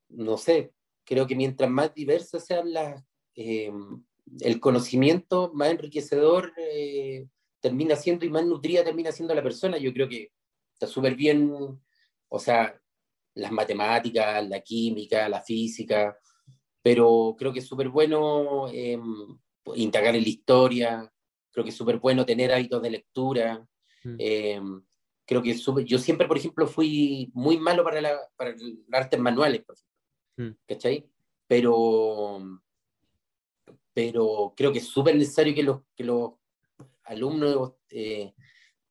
no 0.08 0.36
sé, 0.36 0.72
creo 1.04 1.26
que 1.26 1.36
mientras 1.36 1.70
más 1.70 1.94
diversas 1.94 2.44
sean 2.44 2.72
las... 2.72 3.02
Eh, 3.34 3.72
el 4.40 4.60
conocimiento 4.60 5.50
más 5.54 5.70
enriquecedor 5.70 6.52
eh, 6.56 7.26
termina 7.60 7.96
siendo 7.96 8.24
y 8.24 8.30
más 8.30 8.44
nutrida 8.44 8.84
termina 8.84 9.12
siendo 9.12 9.34
la 9.34 9.42
persona. 9.42 9.78
Yo 9.78 9.92
creo 9.92 10.08
que 10.08 10.32
está 10.72 10.86
súper 10.86 11.14
bien, 11.14 11.52
o 12.28 12.38
sea, 12.38 12.80
las 13.34 13.52
matemáticas, 13.52 14.48
la 14.48 14.60
química, 14.60 15.28
la 15.28 15.40
física, 15.40 16.16
pero 16.82 17.36
creo 17.38 17.52
que 17.52 17.60
es 17.60 17.66
súper 17.66 17.88
bueno 17.88 18.68
eh, 18.72 18.98
indagar 19.76 20.16
en 20.16 20.22
la 20.22 20.28
historia, 20.28 21.12
creo 21.50 21.64
que 21.64 21.70
es 21.70 21.76
súper 21.76 21.98
bueno 21.98 22.24
tener 22.24 22.52
hábitos 22.52 22.82
de 22.82 22.90
lectura. 22.90 23.66
Mm. 24.04 24.16
Em, 24.18 24.82
creo 25.26 25.42
que 25.42 25.54
yo 25.84 25.98
siempre, 25.98 26.26
por 26.26 26.38
ejemplo, 26.38 26.66
fui 26.66 27.30
muy 27.34 27.58
malo 27.58 27.84
para, 27.84 28.00
la, 28.00 28.18
para 28.36 28.50
las 28.52 29.02
artes 29.02 29.20
manuales, 29.20 29.62
por 29.64 29.76
ejemplo, 29.76 30.56
mm. 30.56 30.64
¿cachai? 30.66 31.08
Pero, 31.46 32.60
pero 33.92 34.54
creo 34.56 34.72
que 34.72 34.78
es 34.78 34.86
súper 34.86 35.16
necesario 35.16 35.54
que 35.54 35.62
los, 35.62 35.80
que 35.94 36.04
los 36.04 36.32
alumnos 37.10 37.74
eh, 37.90 38.32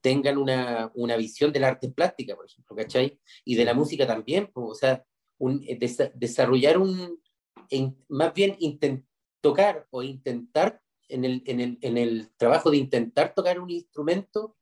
tengan 0.01 0.37
una, 0.37 0.91
una, 0.95 1.17
visión 1.17 1.51
del 1.51 1.63
arte 1.63 1.89
plástica, 1.89 2.35
por 2.35 2.45
ejemplo, 2.45 2.75
¿cachai? 2.75 3.19
Y 3.43 3.55
de 3.55 3.65
la 3.65 3.73
música 3.73 4.07
también, 4.07 4.49
pues, 4.53 4.67
o 4.69 4.75
sea, 4.75 5.03
un, 5.37 5.63
eh, 5.67 5.77
desarrollar 6.15 6.77
un, 6.77 7.21
más 8.07 8.33
bien 8.33 8.57
tocar 9.41 9.87
o 9.89 10.03
intentar 10.03 10.81
en 11.07 11.25
el, 11.25 11.43
en, 11.45 11.59
el, 11.59 11.77
en 11.81 11.97
el 11.97 12.29
trabajo 12.37 12.71
de 12.71 12.77
intentar 12.77 13.33
tocar 13.33 13.59
un 13.59 13.69
instrumento 13.69 14.57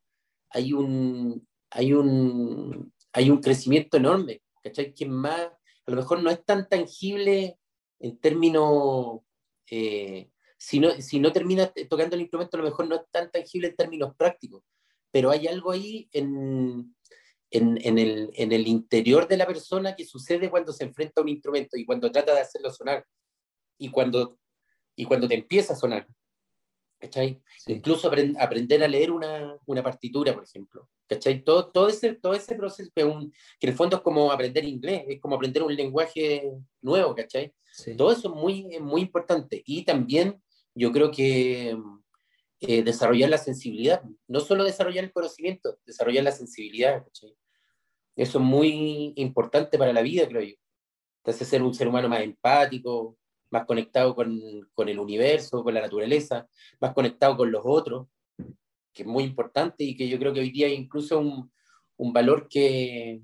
hay 0.50 0.74
un, 0.74 1.48
hay 1.70 1.94
un, 1.94 2.94
hay 3.14 3.30
un 3.30 3.42
crecimiento 3.42 3.98
enorme, 3.98 4.42
¿cachai? 4.64 4.94
Que 4.94 5.06
más, 5.06 5.42
a 5.42 5.92
lo 5.92 5.98
mejor 5.98 6.22
no 6.24 6.30
es 6.30 6.44
tan 6.46 6.68
tangible 6.70 7.60
en 8.00 8.18
términos, 8.20 9.22
eh, 9.70 10.30
si, 10.58 10.80
no, 10.80 10.92
si 11.00 11.20
no 11.20 11.32
terminas 11.32 11.72
tocando 11.90 12.16
el 12.16 12.22
instrumento, 12.22 12.58
a 12.58 12.62
lo 12.62 12.66
mejor 12.66 12.88
no 12.88 12.96
es 12.96 13.02
tan 13.12 13.30
tangible 13.32 13.70
en 13.70 13.76
términos 13.76 14.16
prácticos, 14.16 14.64
pero 15.12 15.30
hay 15.30 15.48
algo 15.48 15.72
ahí 15.72 16.10
en, 16.12 16.96
en, 17.52 17.80
en, 17.82 17.98
el, 17.98 18.32
en 18.34 18.52
el 18.52 18.68
interior 18.68 19.28
de 19.28 19.38
la 19.38 19.48
persona 19.48 19.96
que 19.96 20.06
sucede 20.06 20.50
cuando 20.50 20.74
se 20.74 20.84
enfrenta 20.84 21.22
a 21.22 21.24
un 21.24 21.30
instrumento 21.30 21.78
y 21.78 21.86
cuando 21.86 22.12
trata 22.12 22.34
de 22.34 22.42
hacerlo 22.42 22.72
sonar 22.72 23.06
y 23.78 23.90
cuando, 23.90 24.38
y 24.96 25.06
cuando 25.06 25.28
te 25.28 25.36
empieza 25.36 25.74
a 25.74 25.78
sonar. 25.78 26.08
¿Cachai? 27.00 27.40
Incluso 27.68 28.12
aprender 28.40 28.84
a 28.84 28.88
leer 28.88 29.12
una, 29.12 29.56
una, 29.68 29.84
partitura, 29.84 30.34
por 30.34 30.44
ejemplo. 30.44 30.90
¿Cachai? 31.08 31.44
Todo, 31.44 31.70
todo, 31.70 31.90
ese, 31.90 32.16
todo 32.16 32.34
ese 32.34 32.56
proceso, 32.56 32.90
que, 32.96 33.04
un, 33.04 33.32
que 33.60 33.68
en 33.68 33.70
el 33.70 33.76
fondo 33.76 33.98
es 33.98 34.02
como 34.02 34.32
aprender 34.32 34.66
inglés, 34.66 35.04
es 35.08 35.22
como 35.22 35.36
aprender 35.36 35.62
un 35.62 35.76
lenguaje 35.76 36.52
nuevo, 36.82 37.14
¿cachai? 37.14 37.54
Todo 37.96 38.12
eso 38.12 38.30
es 38.30 38.34
muy, 38.34 38.80
muy 38.80 39.02
importante. 39.02 39.62
Y 39.64 39.86
también 39.86 40.42
yo 40.78 40.92
creo 40.92 41.12
que 41.12 41.78
eh, 42.60 42.84
desarrollar 42.84 43.30
la 43.30 43.38
sensibilidad, 43.38 44.02
no 44.28 44.40
solo 44.40 44.64
desarrollar 44.64 45.04
el 45.04 45.12
conocimiento, 45.12 45.78
desarrollar 45.86 46.24
la 46.24 46.32
sensibilidad, 46.32 47.04
¿cachai? 47.04 47.36
Eso 48.16 48.40
es 48.40 48.44
muy 48.44 49.14
importante 49.16 49.78
para 49.78 49.94
la 49.94 50.02
vida, 50.02 50.28
creo 50.28 50.42
yo. 50.42 50.56
Entonces, 51.24 51.48
ser 51.48 51.62
un 51.62 51.74
ser 51.74 51.88
humano 51.88 52.10
más 52.10 52.22
empático, 52.22 53.18
más 53.52 53.66
conectado 53.66 54.16
con, 54.16 54.40
con, 54.74 54.90
el 54.90 55.00
universo, 55.00 55.64
con 55.64 55.74
la 55.74 55.82
naturaleza, 55.82 56.48
más 56.80 56.94
conectado 56.94 57.38
con 57.38 57.52
los 57.52 57.62
otros, 57.64 58.08
que 58.94 59.04
es 59.04 59.08
muy 59.08 59.24
importante 59.24 59.84
y 59.84 59.96
que 59.96 60.08
yo 60.10 60.18
creo 60.18 60.34
que 60.34 60.40
hoy 60.40 60.52
día 60.52 60.68
hay 60.68 60.74
incluso 60.74 61.20
un, 61.20 61.52
un 61.98 62.14
valor 62.14 62.48
que, 62.50 63.22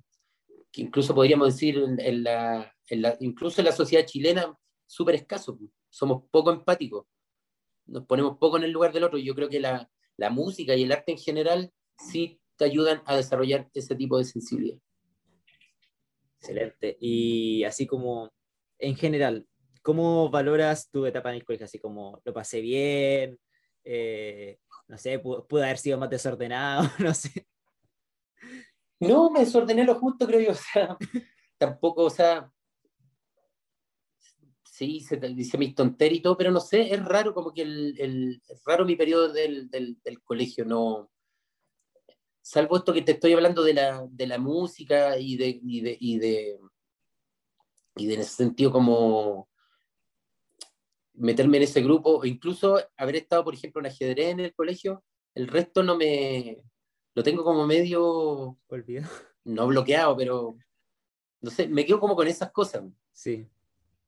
que, 0.71 0.81
incluso 0.81 1.15
podríamos 1.15 1.53
decir 1.53 1.77
en, 1.97 2.23
la, 2.23 2.71
en 2.87 3.01
la, 3.01 3.17
incluso 3.19 3.61
en 3.61 3.65
la 3.65 3.71
sociedad 3.71 4.05
chilena 4.05 4.55
súper 4.85 5.15
escaso. 5.15 5.57
Somos 5.89 6.23
poco 6.29 6.51
empáticos, 6.51 7.05
nos 7.86 8.06
ponemos 8.06 8.38
poco 8.38 8.58
en 8.58 8.63
el 8.63 8.72
lugar 8.72 8.93
del 8.93 9.04
otro. 9.04 9.17
Yo 9.17 9.36
creo 9.36 9.50
que 9.50 9.60
la, 9.60 9.89
la 10.17 10.30
música 10.30 10.76
y 10.76 10.84
el 10.84 10.91
arte 10.91 11.12
en 11.12 11.17
general 11.17 11.72
sí 11.98 12.39
te 12.58 12.65
ayudan 12.65 13.02
a 13.06 13.15
desarrollar 13.15 13.69
ese 13.74 13.96
tipo 13.96 14.17
de 14.17 14.26
sensibilidad. 14.26 14.80
Excelente. 16.39 16.98
Y 17.00 17.63
así 17.63 17.88
como 17.88 18.32
en 18.80 18.96
general, 18.96 19.48
¿Cómo 19.84 20.30
valoras 20.30 20.89
tu 20.89 21.06
etapa 21.06 21.30
en 21.30 21.36
el 21.36 21.43
colegio? 21.43 21.65
Así 21.65 21.78
como, 21.78 22.22
¿lo 22.24 22.34
pasé 22.34 22.62
bien? 22.62 23.38
Eh, 23.84 24.58
no 24.88 24.98
sé, 24.98 25.19
¿pude 25.19 25.63
haber 25.65 25.78
sido 25.78 25.98
más 25.98 26.10
desordenado? 26.10 26.89
no 27.00 27.13
sé. 27.13 27.46
No, 29.02 29.30
me 29.30 29.41
desordené 29.41 29.84
lo 29.84 29.96
justo, 29.96 30.26
creo 30.26 30.39
yo. 30.39 30.52
O 30.52 30.56
sea, 30.56 30.98
tampoco, 31.58 32.06
o 32.06 32.10
sea, 32.10 32.50
sí, 34.73 35.01
se 35.01 35.17
dice 35.17 35.57
mis 35.59 35.75
tonterías 35.75 36.19
y 36.19 36.21
todo, 36.23 36.36
pero 36.36 36.49
no 36.49 36.59
sé, 36.59 36.91
es 36.91 37.05
raro 37.05 37.31
como 37.36 37.53
que 37.53 37.62
el, 37.62 37.95
el 37.99 38.41
es 38.49 38.63
raro 38.65 38.86
mi 38.86 38.95
periodo 38.95 39.31
del, 39.31 39.69
del, 39.69 40.23
colegio, 40.23 40.65
no. 40.65 41.12
Salvo 42.41 42.77
esto 42.77 42.91
que 42.91 43.03
te 43.03 43.12
estoy 43.12 43.33
hablando 43.33 43.63
de 43.63 43.75
la, 43.75 44.03
de 44.09 44.25
la 44.25 44.39
música 44.39 45.15
y 45.19 45.38
de, 45.38 45.59
y 45.62 45.81
de, 45.81 45.97
y 45.99 46.17
de, 46.17 46.59
y 47.97 48.07
de 48.07 48.13
en 48.15 48.21
ese 48.21 48.36
sentido 48.36 48.71
como 48.71 49.47
meterme 51.13 51.57
en 51.57 51.63
ese 51.63 51.83
grupo, 51.83 52.17
o 52.17 52.25
incluso 52.25 52.79
haber 52.97 53.17
estado, 53.17 53.43
por 53.43 53.53
ejemplo, 53.53 53.79
en 53.79 53.86
ajedrez 53.86 54.29
en 54.31 54.39
el 54.39 54.55
colegio, 54.55 55.03
el 55.36 55.47
resto 55.47 55.83
no 55.83 55.95
me... 55.95 56.63
Lo 57.13 57.21
tengo 57.21 57.43
como 57.43 57.67
medio... 57.67 58.57
Olvidado. 58.67 59.13
No 59.43 59.67
bloqueado, 59.67 60.17
pero... 60.17 60.57
No 61.41 61.51
sé, 61.51 61.67
me 61.67 61.86
quedo 61.86 61.99
como 61.99 62.15
con 62.15 62.27
esas 62.27 62.51
cosas. 62.51 62.83
Sí. 63.12 63.47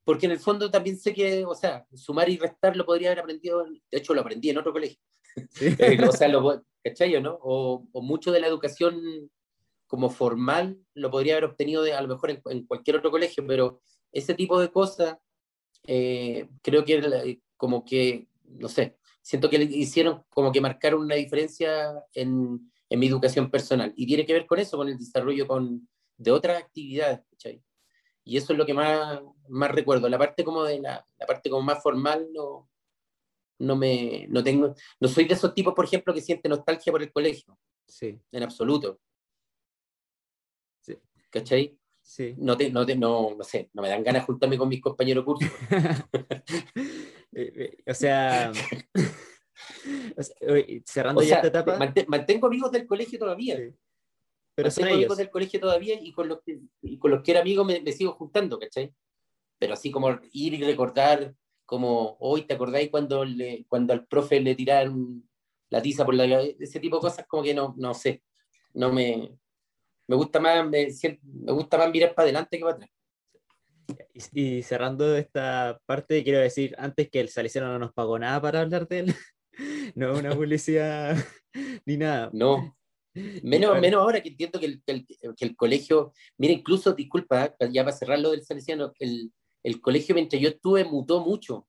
Porque 0.05 0.27
en 0.27 0.31
el 0.31 0.39
fondo 0.39 0.71
también 0.71 0.97
sé 0.97 1.13
que, 1.13 1.43
o 1.43 1.55
sea, 1.55 1.85
sumar 1.93 2.29
y 2.29 2.37
restar 2.37 2.77
lo 2.77 2.85
podría 2.85 3.09
haber 3.09 3.19
aprendido, 3.19 3.65
de 3.65 3.97
hecho 3.97 4.13
lo 4.13 4.21
aprendí 4.21 4.51
en 4.51 4.59
otro 4.59 4.71
colegio. 4.71 4.99
Sí. 5.51 5.75
Eh, 5.79 5.97
o 6.07 6.11
sea, 6.13 6.29
lo, 6.29 6.63
¿cachai? 6.81 7.21
¿no? 7.21 7.37
O, 7.41 7.85
o, 7.91 8.01
mucho 8.01 8.31
de 8.31 8.39
la 8.39 8.47
educación 8.47 9.29
como 9.87 10.09
formal 10.09 10.79
lo 10.93 11.11
podría 11.11 11.33
haber 11.33 11.45
obtenido 11.45 11.83
de, 11.83 11.93
a 11.93 12.01
lo 12.01 12.07
mejor 12.07 12.29
en, 12.31 12.41
en 12.45 12.65
cualquier 12.65 12.97
otro 12.97 13.11
colegio, 13.11 13.45
pero 13.45 13.81
ese 14.11 14.33
tipo 14.33 14.59
de 14.59 14.71
cosas 14.71 15.17
eh, 15.87 16.47
creo 16.61 16.85
que 16.85 17.41
como 17.57 17.85
que, 17.85 18.27
no 18.43 18.69
sé, 18.69 18.97
siento 19.21 19.49
que 19.49 19.59
le 19.59 19.65
hicieron 19.65 20.23
como 20.29 20.51
que 20.51 20.61
marcaron 20.61 21.01
una 21.01 21.15
diferencia 21.15 21.93
en, 22.13 22.71
en, 22.89 22.99
mi 22.99 23.07
educación 23.07 23.49
personal. 23.51 23.93
Y 23.95 24.05
tiene 24.07 24.25
que 24.25 24.33
ver 24.33 24.45
con 24.45 24.59
eso, 24.59 24.77
con 24.77 24.87
el 24.87 24.97
desarrollo 24.97 25.47
con, 25.47 25.87
de 26.17 26.31
otras 26.31 26.61
actividades, 26.61 27.21
¿cachai? 27.29 27.61
Y 28.25 28.37
eso 28.37 28.53
es 28.53 28.59
lo 28.59 28.65
que 28.65 28.73
más, 28.73 29.21
más 29.47 29.71
recuerdo. 29.71 30.09
La 30.09 30.17
parte 30.17 30.43
como 30.43 30.63
de 30.63 30.81
la, 30.81 31.07
la 31.17 31.25
parte 31.25 31.49
como 31.49 31.61
más 31.61 31.81
formal 31.81 32.27
no, 32.33 32.67
no 33.59 33.75
me, 33.75 34.25
no 34.29 34.43
tengo, 34.43 34.75
no 34.99 35.07
soy 35.07 35.25
de 35.25 35.35
esos 35.35 35.53
tipos, 35.53 35.73
por 35.73 35.85
ejemplo, 35.85 36.13
que 36.13 36.21
siente 36.21 36.49
nostalgia 36.49 36.91
por 36.91 37.03
el 37.03 37.11
colegio. 37.11 37.57
Sí. 37.87 38.19
En 38.31 38.43
absoluto. 38.43 38.99
Sí. 40.81 40.97
¿Cachai? 41.29 41.77
No, 42.37 42.55
te, 42.55 42.69
no, 42.69 42.85
te, 42.85 42.95
no, 42.95 43.35
no, 43.35 43.43
sé, 43.43 43.69
no 43.73 43.81
me 43.81 43.89
dan 43.89 44.03
ganas 44.03 44.21
de 44.21 44.25
juntarme 44.25 44.57
con 44.57 44.69
mis 44.69 44.81
compañeros 44.81 45.23
curso. 45.23 45.47
Eh, 47.37 47.51
eh, 47.53 47.91
o 47.91 47.93
sea, 47.93 48.49
cerrando 50.85 51.21
ya 51.21 51.35
esta 51.35 51.47
etapa. 51.47 51.77
mantengo 52.07 52.47
amigos 52.47 52.71
del 52.71 52.87
colegio 52.87 53.19
todavía. 53.19 53.59
Pero 54.55 54.71
son 54.71 54.85
amigos 54.85 55.17
del 55.17 55.29
colegio 55.29 55.59
todavía 55.59 55.99
y 56.01 56.11
con 56.13 56.29
los 56.29 56.41
que, 56.41 56.59
y 56.81 56.97
con 56.97 57.11
los 57.11 57.21
que 57.21 57.31
era 57.31 57.41
amigo 57.41 57.65
me, 57.65 57.81
me, 57.81 57.91
sigo 57.91 58.13
juntando, 58.13 58.57
¿cachai? 58.57 58.93
Pero 59.59 59.73
así 59.73 59.91
como 59.91 60.09
ir 60.31 60.53
y 60.53 60.63
recordar, 60.63 61.35
como 61.65 62.15
hoy 62.19 62.43
te 62.43 62.53
acordáis 62.53 62.89
cuando, 62.89 63.25
le, 63.25 63.65
cuando 63.67 63.93
al 63.93 64.05
profe 64.07 64.39
le 64.39 64.55
tiraron 64.55 65.27
la 65.69 65.81
tiza 65.81 66.05
por 66.05 66.15
la 66.15 66.25
ese 66.41 66.79
tipo 66.79 66.97
de 66.97 67.01
cosas, 67.01 67.25
como 67.27 67.43
que 67.43 67.53
no, 67.53 67.75
no 67.77 67.93
sé, 67.93 68.23
no 68.73 68.93
me, 68.93 69.37
me 70.07 70.15
gusta 70.15 70.39
más, 70.39 70.67
me, 70.67 70.87
me 71.23 71.51
gusta 71.51 71.77
más 71.77 71.91
mirar 71.91 72.13
para 72.13 72.25
adelante 72.25 72.57
que 72.57 72.63
para 72.63 72.75
atrás. 72.75 72.89
Y, 74.33 74.63
cerrando 74.63 75.15
esta 75.15 75.79
parte, 75.85 76.23
quiero 76.23 76.39
decir, 76.39 76.75
antes 76.77 77.09
que 77.09 77.19
el 77.19 77.29
Salicero 77.29 77.67
no 77.67 77.77
nos 77.77 77.93
pagó 77.93 78.17
nada 78.17 78.41
para 78.41 78.61
hablar 78.61 78.87
de 78.87 78.99
él, 78.99 79.15
no 79.95 80.17
una 80.17 80.33
publicidad 80.33 81.17
ni 81.85 81.97
nada. 81.97 82.29
No, 82.33 82.77
Menos, 83.43 83.79
menos 83.79 84.01
ahora 84.01 84.21
que 84.21 84.29
entiendo 84.29 84.59
que 84.59 84.65
el, 84.65 84.83
que 84.83 85.45
el, 85.45 85.55
colegio, 85.55 86.11
mira, 86.37 86.53
incluso, 86.53 86.93
disculpa, 86.93 87.55
ya 87.71 87.83
para 87.83 87.95
cerrar 87.95 88.19
lo 88.19 88.31
del 88.31 88.43
Salesiano, 88.43 88.91
el, 88.99 89.31
el 89.63 89.81
colegio 89.81 90.13
mientras 90.13 90.41
yo 90.41 90.49
estuve 90.49 90.83
mutó 90.83 91.21
mucho. 91.21 91.67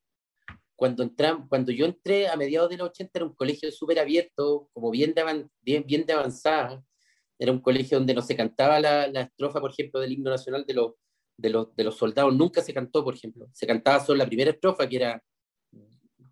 Cuando, 0.74 1.02
entram, 1.02 1.48
cuando 1.48 1.72
yo 1.72 1.86
entré 1.86 2.28
a 2.28 2.36
mediados 2.36 2.68
de 2.68 2.76
los 2.76 2.90
80 2.90 3.18
era 3.18 3.26
un 3.26 3.34
colegio 3.34 3.70
súper 3.70 4.00
abierto, 4.00 4.68
como 4.72 4.90
bien 4.90 5.14
de, 5.14 5.48
bien, 5.62 5.84
bien 5.86 6.04
de 6.04 6.12
avanzada, 6.12 6.84
era 7.38 7.52
un 7.52 7.60
colegio 7.60 7.98
donde 7.98 8.14
no 8.14 8.22
se 8.22 8.36
cantaba 8.36 8.80
la, 8.80 9.06
la 9.06 9.22
estrofa, 9.22 9.60
por 9.60 9.70
ejemplo, 9.70 10.00
del 10.00 10.12
himno 10.12 10.30
nacional 10.30 10.64
de 10.66 10.74
los, 10.74 10.94
de, 11.36 11.50
los, 11.50 11.76
de 11.76 11.84
los 11.84 11.96
soldados, 11.96 12.34
nunca 12.34 12.60
se 12.60 12.74
cantó, 12.74 13.04
por 13.04 13.14
ejemplo. 13.14 13.48
Se 13.52 13.66
cantaba 13.66 14.04
solo 14.04 14.18
la 14.18 14.26
primera 14.26 14.50
estrofa, 14.50 14.88
que 14.88 14.96
era, 14.96 15.22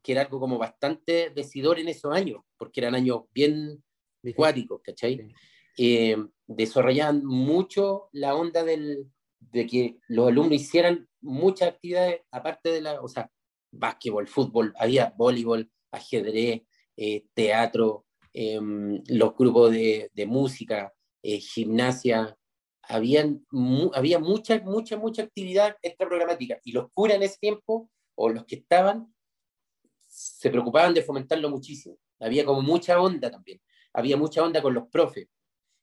que 0.03 0.13
era 0.13 0.23
algo 0.23 0.41
como 0.41 0.59
bastante 0.59 1.31
decidor 1.31 1.79
en 1.79 1.89
esos 1.89 2.13
años, 2.13 2.43
porque 2.59 2.81
eran 2.81 2.95
años 2.95 3.23
bien 3.33 3.84
cuáticos, 4.33 4.81
¿cachai? 4.83 5.29
Eh, 5.77 6.17
desarrollaban 6.47 7.25
mucho 7.25 8.09
la 8.13 8.35
onda 8.35 8.65
del, 8.65 9.11
de 9.41 9.67
que 9.67 9.99
los 10.09 10.29
alumnos 10.29 10.55
hicieran 10.55 11.09
muchas 11.21 11.69
actividades, 11.69 12.23
aparte 12.31 12.71
de 12.71 12.81
la, 12.81 13.01
o 13.01 13.09
sea, 13.09 13.31
básquetbol, 13.73 14.29
fútbol, 14.29 14.73
había 14.79 15.13
voleibol, 15.17 15.71
ajedrez, 15.91 16.63
eh, 16.97 17.25
teatro, 17.35 18.07
Em, 18.37 19.01
los 19.07 19.37
grupos 19.37 19.71
de, 19.71 20.11
de 20.13 20.27
música, 20.27 20.93
eh, 21.23 21.39
gimnasia, 21.39 22.37
habían 22.83 23.47
había 23.95 24.19
mucha, 24.19 24.61
mucha, 24.61 24.97
mucha 24.97 25.23
actividad 25.23 25.77
extraprogramática. 25.81 26.59
Y 26.65 26.73
los 26.73 26.91
curas 26.93 27.17
en 27.17 27.23
ese 27.23 27.39
tiempo, 27.39 27.89
o 28.17 28.29
los 28.29 28.45
que 28.45 28.57
estaban, 28.57 29.15
se 30.09 30.51
preocupaban 30.51 30.95
de 30.95 31.03
fomentarlo 31.03 31.49
muchísimo. 31.49 31.97
Había 32.19 32.45
como 32.45 32.61
mucha 32.61 33.01
onda 33.01 33.31
también, 33.31 33.61
había 33.95 34.17
mucha 34.17 34.43
onda 34.43 34.61
con 34.61 34.75
los 34.75 34.89
profes. 34.89 35.29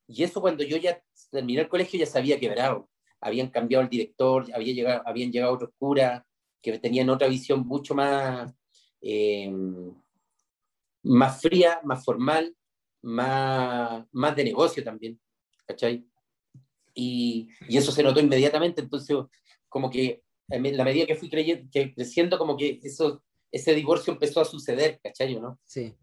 Y 0.08 0.24
eso 0.24 0.42
cuando 0.42 0.64
yo 0.64 0.78
ya 0.78 1.02
terminé 1.32 1.62
el 1.62 1.70
colegio 1.70 2.00
ya 2.00 2.06
se 2.06 2.20
había 2.20 2.40
quebrado. 2.40 2.90
Habían 3.22 3.50
cambiado 3.50 3.84
el 3.84 3.90
director, 3.90 4.46
había 4.54 4.74
llegado, 4.74 5.02
habían 5.06 5.32
llegado 5.32 5.54
otros 5.54 5.72
curas 5.78 6.22
que 6.62 6.78
tenían 6.80 7.10
otra 7.10 7.28
visión 7.28 7.66
mucho 7.66 7.96
más, 7.96 8.54
eh, 9.02 9.52
más 11.04 11.42
fría, 11.42 11.80
más 11.84 12.04
formal, 12.04 12.56
más, 13.02 14.06
más 14.12 14.36
de 14.36 14.44
negocio 14.44 14.84
también, 14.84 15.20
¿cachai? 15.66 16.06
Y, 16.94 17.50
y 17.68 17.78
eso 17.78 17.92
se 17.92 18.04
notó 18.04 18.20
inmediatamente, 18.20 18.82
entonces 18.82 19.18
como 19.70 19.90
que 19.90 20.24
en 20.50 20.78
la 20.78 20.84
medida 20.84 21.06
que 21.06 21.16
fui 21.16 21.30
creyendo, 21.30 21.70
que 21.72 21.94
creciendo, 21.94 22.38
como 22.38 22.58
que 22.58 22.80
eso, 22.84 23.24
ese 23.52 23.74
divorcio 23.74 24.14
empezó 24.14 24.42
a 24.42 24.46
suceder, 24.46 25.00
¿cachai? 25.02 25.40
¿no? 25.40 25.60
Sí. 25.66 25.96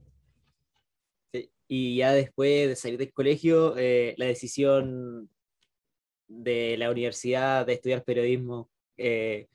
Y 1.68 1.96
ya 1.96 2.12
después 2.12 2.68
de 2.68 2.76
salir 2.76 2.98
del 2.98 3.12
colegio, 3.12 3.76
eh, 3.76 4.14
la 4.16 4.24
decisión 4.24 5.30
de 6.26 6.76
la 6.78 6.90
universidad 6.90 7.66
de 7.66 7.74
estudiar 7.74 8.04
periodismo, 8.04 8.70
eh, 8.96 9.48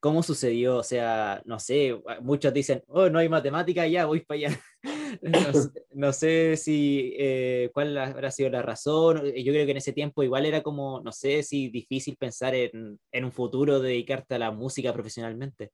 ¿cómo 0.00 0.22
sucedió? 0.22 0.78
O 0.78 0.82
sea, 0.82 1.42
no 1.44 1.60
sé, 1.60 1.96
muchos 2.20 2.52
dicen, 2.52 2.82
oh, 2.88 3.08
no 3.08 3.20
hay 3.20 3.28
matemática, 3.28 3.86
ya 3.86 4.06
voy 4.06 4.20
para 4.20 4.48
allá. 4.48 4.60
no, 5.94 6.12
sé 6.12 6.56
si 6.56 7.14
eh, 7.18 7.70
cuál 7.72 7.96
habrá 7.98 8.30
sido 8.30 8.50
la 8.50 8.62
razón. 8.62 9.22
Yo 9.24 9.52
creo 9.52 9.64
que 9.64 9.70
en 9.70 9.76
ese 9.76 9.92
tiempo 9.92 10.22
igual 10.22 10.46
era 10.46 10.62
como, 10.62 11.00
no 11.00 11.12
sé 11.12 11.42
si 11.42 11.68
difícil 11.68 12.16
pensar 12.16 12.54
en, 12.54 12.98
en 13.12 13.24
un 13.24 13.32
futuro 13.32 13.80
dedicarte 13.80 14.34
a 14.34 14.38
la 14.38 14.50
música 14.50 14.92
profesionalmente. 14.92 15.70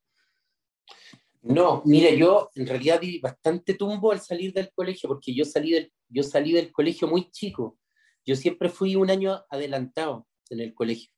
No, 1.42 1.82
mira, 1.86 2.10
yo 2.10 2.50
en 2.54 2.66
realidad 2.66 3.00
di 3.00 3.18
bastante 3.18 3.74
tumbo 3.74 4.12
al 4.12 4.20
salir 4.20 4.52
del 4.52 4.70
colegio, 4.72 5.08
porque 5.08 5.34
yo 5.34 5.44
salí 5.44 5.70
del, 5.70 5.92
yo 6.08 6.22
salí 6.22 6.52
del 6.52 6.70
colegio 6.70 7.08
muy 7.08 7.30
chico. 7.30 7.78
Yo 8.26 8.36
siempre 8.36 8.68
fui 8.68 8.94
un 8.94 9.10
año 9.10 9.42
adelantado 9.48 10.26
en 10.50 10.60
el 10.60 10.74
colegio. 10.74 11.10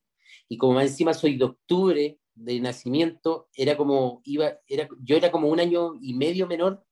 Y 0.49 0.57
como 0.59 0.75
más 0.75 0.87
encima 0.87 1.13
soy 1.13 1.37
de 1.37 1.45
octubre 1.45 2.19
de 2.35 2.61
nacimiento, 2.61 3.49
era 3.55 3.77
como, 3.77 4.23
iba, 4.25 4.59
era, 4.67 4.89
yo 5.01 5.17
era 5.17 5.33
como 5.33 5.49
un 5.49 5.59
año 5.59 5.95
y 6.01 6.15
medio 6.15 6.47
menor 6.47 6.85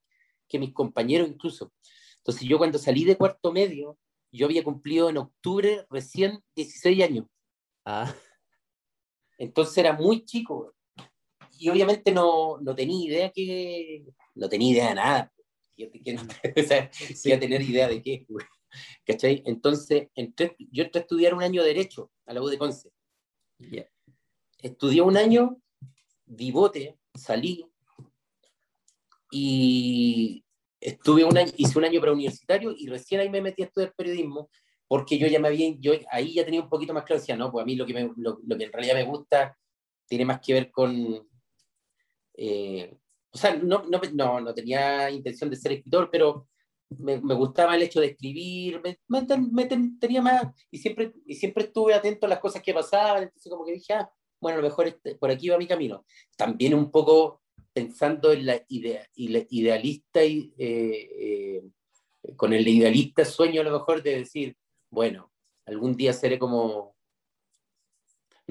que 0.47 0.59
mis 0.59 0.73
compañeros 0.73 1.29
incluso. 1.29 1.71
Entonces 2.17 2.47
yo 2.47 2.57
cuando 2.57 2.77
salí 2.77 3.05
de 3.05 3.15
cuarto 3.15 3.53
medio, 3.53 3.97
yo 4.31 4.45
había 4.45 4.63
cumplido 4.63 5.09
en 5.09 5.17
octubre 5.17 5.85
recién 5.89 6.43
16 6.55 7.03
años. 7.03 7.25
Ah. 7.85 8.13
Entonces 9.37 9.77
era 9.77 9.93
muy 9.93 10.25
chico 10.25 10.73
y 11.61 11.69
obviamente 11.69 12.11
no, 12.11 12.57
no 12.59 12.73
tenía 12.73 13.05
idea 13.05 13.29
que, 13.29 14.03
no 14.33 14.49
tenía 14.49 14.71
idea 14.71 14.89
de 14.89 14.95
nada. 14.95 15.33
Que, 15.77 16.13
no, 16.13 16.21
o 16.57 16.63
sea, 16.63 17.35
a 17.35 17.39
tener 17.39 17.61
idea 17.61 17.87
de 17.87 18.01
qué. 18.01 18.25
¿Cachai? 19.05 19.43
Entonces, 19.45 20.07
entré, 20.15 20.55
yo 20.57 20.83
entré 20.83 20.99
a 20.99 21.03
estudiar 21.03 21.35
un 21.35 21.43
año 21.43 21.61
de 21.61 21.67
Derecho 21.67 22.09
a 22.25 22.33
la 22.33 22.41
U 22.41 22.47
de 22.47 22.57
Conce. 22.57 22.89
Estudié 24.57 25.03
un 25.03 25.17
año, 25.17 25.61
di 26.25 26.49
bote, 26.49 26.97
salí 27.13 27.63
y 29.29 30.43
estuve 30.79 31.23
un 31.23 31.37
año, 31.37 31.51
hice 31.57 31.77
un 31.77 31.85
año 31.85 32.01
preuniversitario 32.01 32.73
y 32.75 32.87
recién 32.87 33.21
ahí 33.21 33.29
me 33.29 33.41
metí 33.41 33.61
a 33.61 33.65
estudiar 33.65 33.93
periodismo 33.95 34.49
porque 34.87 35.19
yo 35.19 35.27
ya 35.27 35.39
me 35.39 35.49
había, 35.49 35.75
yo 35.79 35.93
ahí 36.09 36.33
ya 36.33 36.43
tenía 36.43 36.61
un 36.61 36.69
poquito 36.69 36.93
más 36.93 37.03
claro, 37.03 37.19
decía, 37.19 37.37
no, 37.37 37.51
pues 37.51 37.61
a 37.61 37.65
mí 37.65 37.75
lo 37.75 37.85
que, 37.85 37.93
me, 37.93 38.11
lo, 38.17 38.39
lo 38.43 38.57
que 38.57 38.63
en 38.63 38.73
realidad 38.73 38.95
me 38.95 39.05
gusta 39.05 39.55
tiene 40.07 40.25
más 40.25 40.41
que 40.41 40.53
ver 40.53 40.71
con, 40.71 41.29
eh, 42.35 42.97
o 43.33 43.37
sea, 43.37 43.55
no, 43.55 43.83
no, 43.83 44.41
no, 44.41 44.53
tenía 44.53 45.09
intención 45.09 45.49
de 45.49 45.55
ser 45.55 45.71
escritor, 45.73 46.09
pero 46.11 46.47
me, 46.89 47.19
me 47.21 47.33
gustaba 47.33 47.75
el 47.75 47.83
hecho 47.83 48.01
de 48.01 48.07
escribir, 48.07 48.81
me, 48.83 48.99
me, 49.07 49.65
tenía 49.99 50.21
más, 50.21 50.47
y 50.69 50.77
siempre, 50.77 51.13
y 51.25 51.35
siempre 51.35 51.63
estuve 51.63 51.93
atento 51.93 52.25
a 52.25 52.29
las 52.29 52.39
cosas 52.39 52.61
que 52.61 52.73
pasaban, 52.73 53.23
entonces 53.23 53.49
como 53.49 53.65
que 53.65 53.73
dije, 53.73 53.93
ah, 53.93 54.11
bueno, 54.41 54.57
a 54.57 54.61
lo 54.61 54.67
mejor 54.67 54.87
este, 54.87 55.15
por 55.15 55.29
aquí 55.29 55.49
va 55.49 55.57
mi 55.57 55.67
camino. 55.67 56.03
También 56.35 56.73
un 56.73 56.89
poco 56.89 57.41
pensando 57.73 58.33
en 58.33 58.45
la, 58.47 58.61
idea, 58.67 59.07
idealista 59.15 60.25
y 60.25 60.51
eh, 60.57 61.61
eh, 62.23 62.35
con 62.35 62.51
el 62.53 62.67
idealista 62.67 63.23
sueño 63.23 63.61
a 63.61 63.63
lo 63.63 63.71
mejor 63.71 64.03
de 64.03 64.17
decir, 64.17 64.57
bueno, 64.89 65.31
algún 65.65 65.95
día 65.95 66.11
seré 66.11 66.37
como 66.37 66.90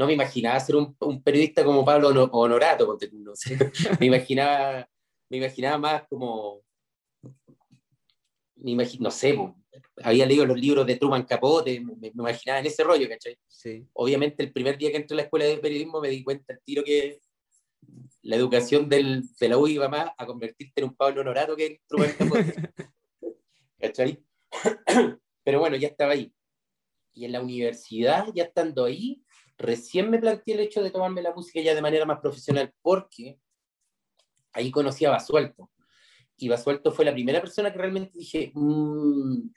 no 0.01 0.07
me 0.07 0.15
imaginaba 0.15 0.59
ser 0.59 0.77
un, 0.77 0.97
un 1.01 1.23
periodista 1.23 1.63
como 1.63 1.85
Pablo 1.85 2.09
Honorato, 2.09 2.97
no 3.13 3.37
sé. 3.37 3.59
me, 4.01 4.07
imaginaba, 4.07 4.89
me 5.29 5.37
imaginaba 5.37 5.77
más 5.77 6.09
como, 6.09 6.63
me 8.57 8.89
no 8.99 9.11
sé, 9.11 9.37
había 10.03 10.25
leído 10.25 10.47
los 10.47 10.59
libros 10.59 10.87
de 10.87 10.97
Truman 10.97 11.25
Capote, 11.25 11.81
me, 11.81 12.09
imaginaba 12.09 12.61
en 12.61 12.67
ese 12.67 12.83
rollo, 12.83 13.07
¿cachai? 13.11 13.37
Sí. 13.47 13.87
Obviamente 13.93 14.43
el 14.43 14.55
primer 14.55 14.79
día 14.79 14.91
que 14.91 14.97
entré 14.97 15.15
a 15.15 15.19
la 15.19 15.23
escuela 15.25 15.45
de 15.45 15.59
periodismo 15.59 16.01
me 16.01 16.09
di 16.09 16.25
cuenta 16.25 16.55
el 16.55 16.61
tiro 16.65 16.83
que 16.83 17.21
la 18.23 18.37
educación 18.37 18.89
del, 18.89 19.25
de 19.39 19.49
la 19.51 19.59
U 19.59 19.69
iba 19.69 19.87
más 19.91 20.09
a 20.17 20.25
convertirte 20.25 20.81
en 20.81 20.89
un 20.89 20.97
Pablo 20.97 21.21
Honorato 21.21 21.55
que 21.57 21.67
en 21.67 21.79
Truman 21.87 22.13
Capote. 22.17 22.55
¿Cachai? 23.79 24.25
Pero 25.45 25.61
bueno, 25.61 25.77
ya 25.77 25.89
estaba 25.89 26.13
ahí. 26.13 26.33
Y 27.13 27.27
en 27.27 27.33
la 27.33 27.43
universidad, 27.43 28.29
ya 28.35 28.45
estando 28.45 28.87
ahí, 28.87 29.23
recién 29.61 30.11
me 30.11 30.19
planteé 30.19 30.55
el 30.55 30.61
hecho 30.61 30.83
de 30.83 30.91
tomarme 30.91 31.23
la 31.23 31.35
música 31.35 31.61
ya 31.61 31.75
de 31.75 31.83
manera 31.83 32.07
más 32.07 32.21
profesional, 32.21 32.73
porque 32.83 33.39
ahí 34.53 34.71
conocí 34.71 35.05
a 35.05 35.11
Basualto. 35.11 35.71
Y 36.37 36.49
Basualto 36.49 36.91
fue 36.93 37.05
la 37.05 37.13
primera 37.13 37.41
persona 37.41 37.71
que 37.71 37.79
realmente 37.79 38.19
dije, 38.19 38.51
mm". 38.55 39.51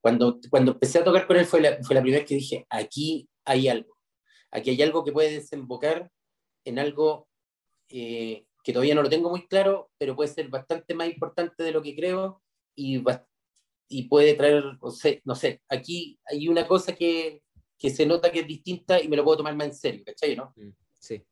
cuando, 0.00 0.40
cuando 0.50 0.72
empecé 0.72 0.98
a 0.98 1.04
tocar 1.04 1.26
con 1.26 1.36
él 1.36 1.46
fue 1.46 1.60
la, 1.60 1.78
fue 1.82 1.94
la 1.94 2.02
primera 2.02 2.24
que 2.24 2.34
dije, 2.34 2.66
aquí 2.68 3.28
hay 3.44 3.68
algo, 3.68 3.96
aquí 4.50 4.70
hay 4.70 4.82
algo 4.82 5.04
que 5.04 5.12
puede 5.12 5.30
desembocar 5.30 6.10
en 6.64 6.78
algo 6.78 7.28
eh, 7.88 8.46
que 8.64 8.72
todavía 8.72 8.94
no 8.94 9.02
lo 9.02 9.10
tengo 9.10 9.30
muy 9.30 9.46
claro, 9.46 9.90
pero 9.98 10.16
puede 10.16 10.28
ser 10.28 10.48
bastante 10.48 10.94
más 10.94 11.08
importante 11.08 11.62
de 11.62 11.72
lo 11.72 11.82
que 11.82 11.94
creo 11.94 12.42
y, 12.74 13.02
puede 14.08 14.34
traer, 14.34 14.64
no 15.24 15.34
sé, 15.34 15.62
aquí 15.68 16.18
hay 16.24 16.48
una 16.48 16.66
cosa 16.66 16.94
que, 16.94 17.42
que 17.82 17.90
se 17.90 18.06
nota 18.06 18.30
que 18.30 18.40
es 18.40 18.46
distinta 18.46 19.02
y 19.02 19.08
me 19.08 19.16
lo 19.16 19.24
puedo 19.24 19.38
tomar 19.38 19.56
más 19.56 19.66
en 19.66 19.74
serio, 19.74 20.02
¿cachai? 20.06 20.36
¿no? 20.36 20.54
Mm, 20.54 20.70
sí. 21.00 21.26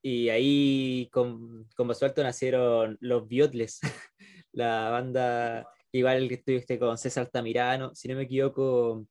Y 0.00 0.30
ahí 0.30 1.10
con, 1.12 1.68
con 1.76 1.88
Basualto 1.88 2.22
nacieron 2.22 2.96
los 3.00 3.28
Biotles, 3.28 3.80
la 4.52 4.88
banda 4.88 5.68
igual 5.92 6.26
que 6.26 6.36
estuviste 6.36 6.78
con 6.78 6.96
César 6.96 7.28
Tamirano, 7.28 7.94
si 7.94 8.08
no 8.08 8.14
me 8.14 8.22
equivoco, 8.22 9.06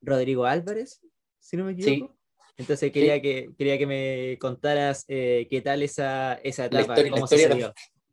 Rodrigo 0.00 0.44
Álvarez, 0.44 1.00
si 1.38 1.56
no 1.56 1.66
me 1.66 1.72
equivoco. 1.72 2.16
Entonces 2.56 2.90
quería, 2.90 3.22
que, 3.22 3.50
quería 3.56 3.78
que 3.78 3.86
me 3.86 4.38
contaras 4.38 5.04
eh, 5.06 5.46
qué 5.48 5.60
tal 5.62 5.84
esa, 5.84 6.34
esa 6.42 6.66
etapa, 6.66 6.96
cómo 7.10 7.28
se 7.28 7.48
dio. 7.48 7.72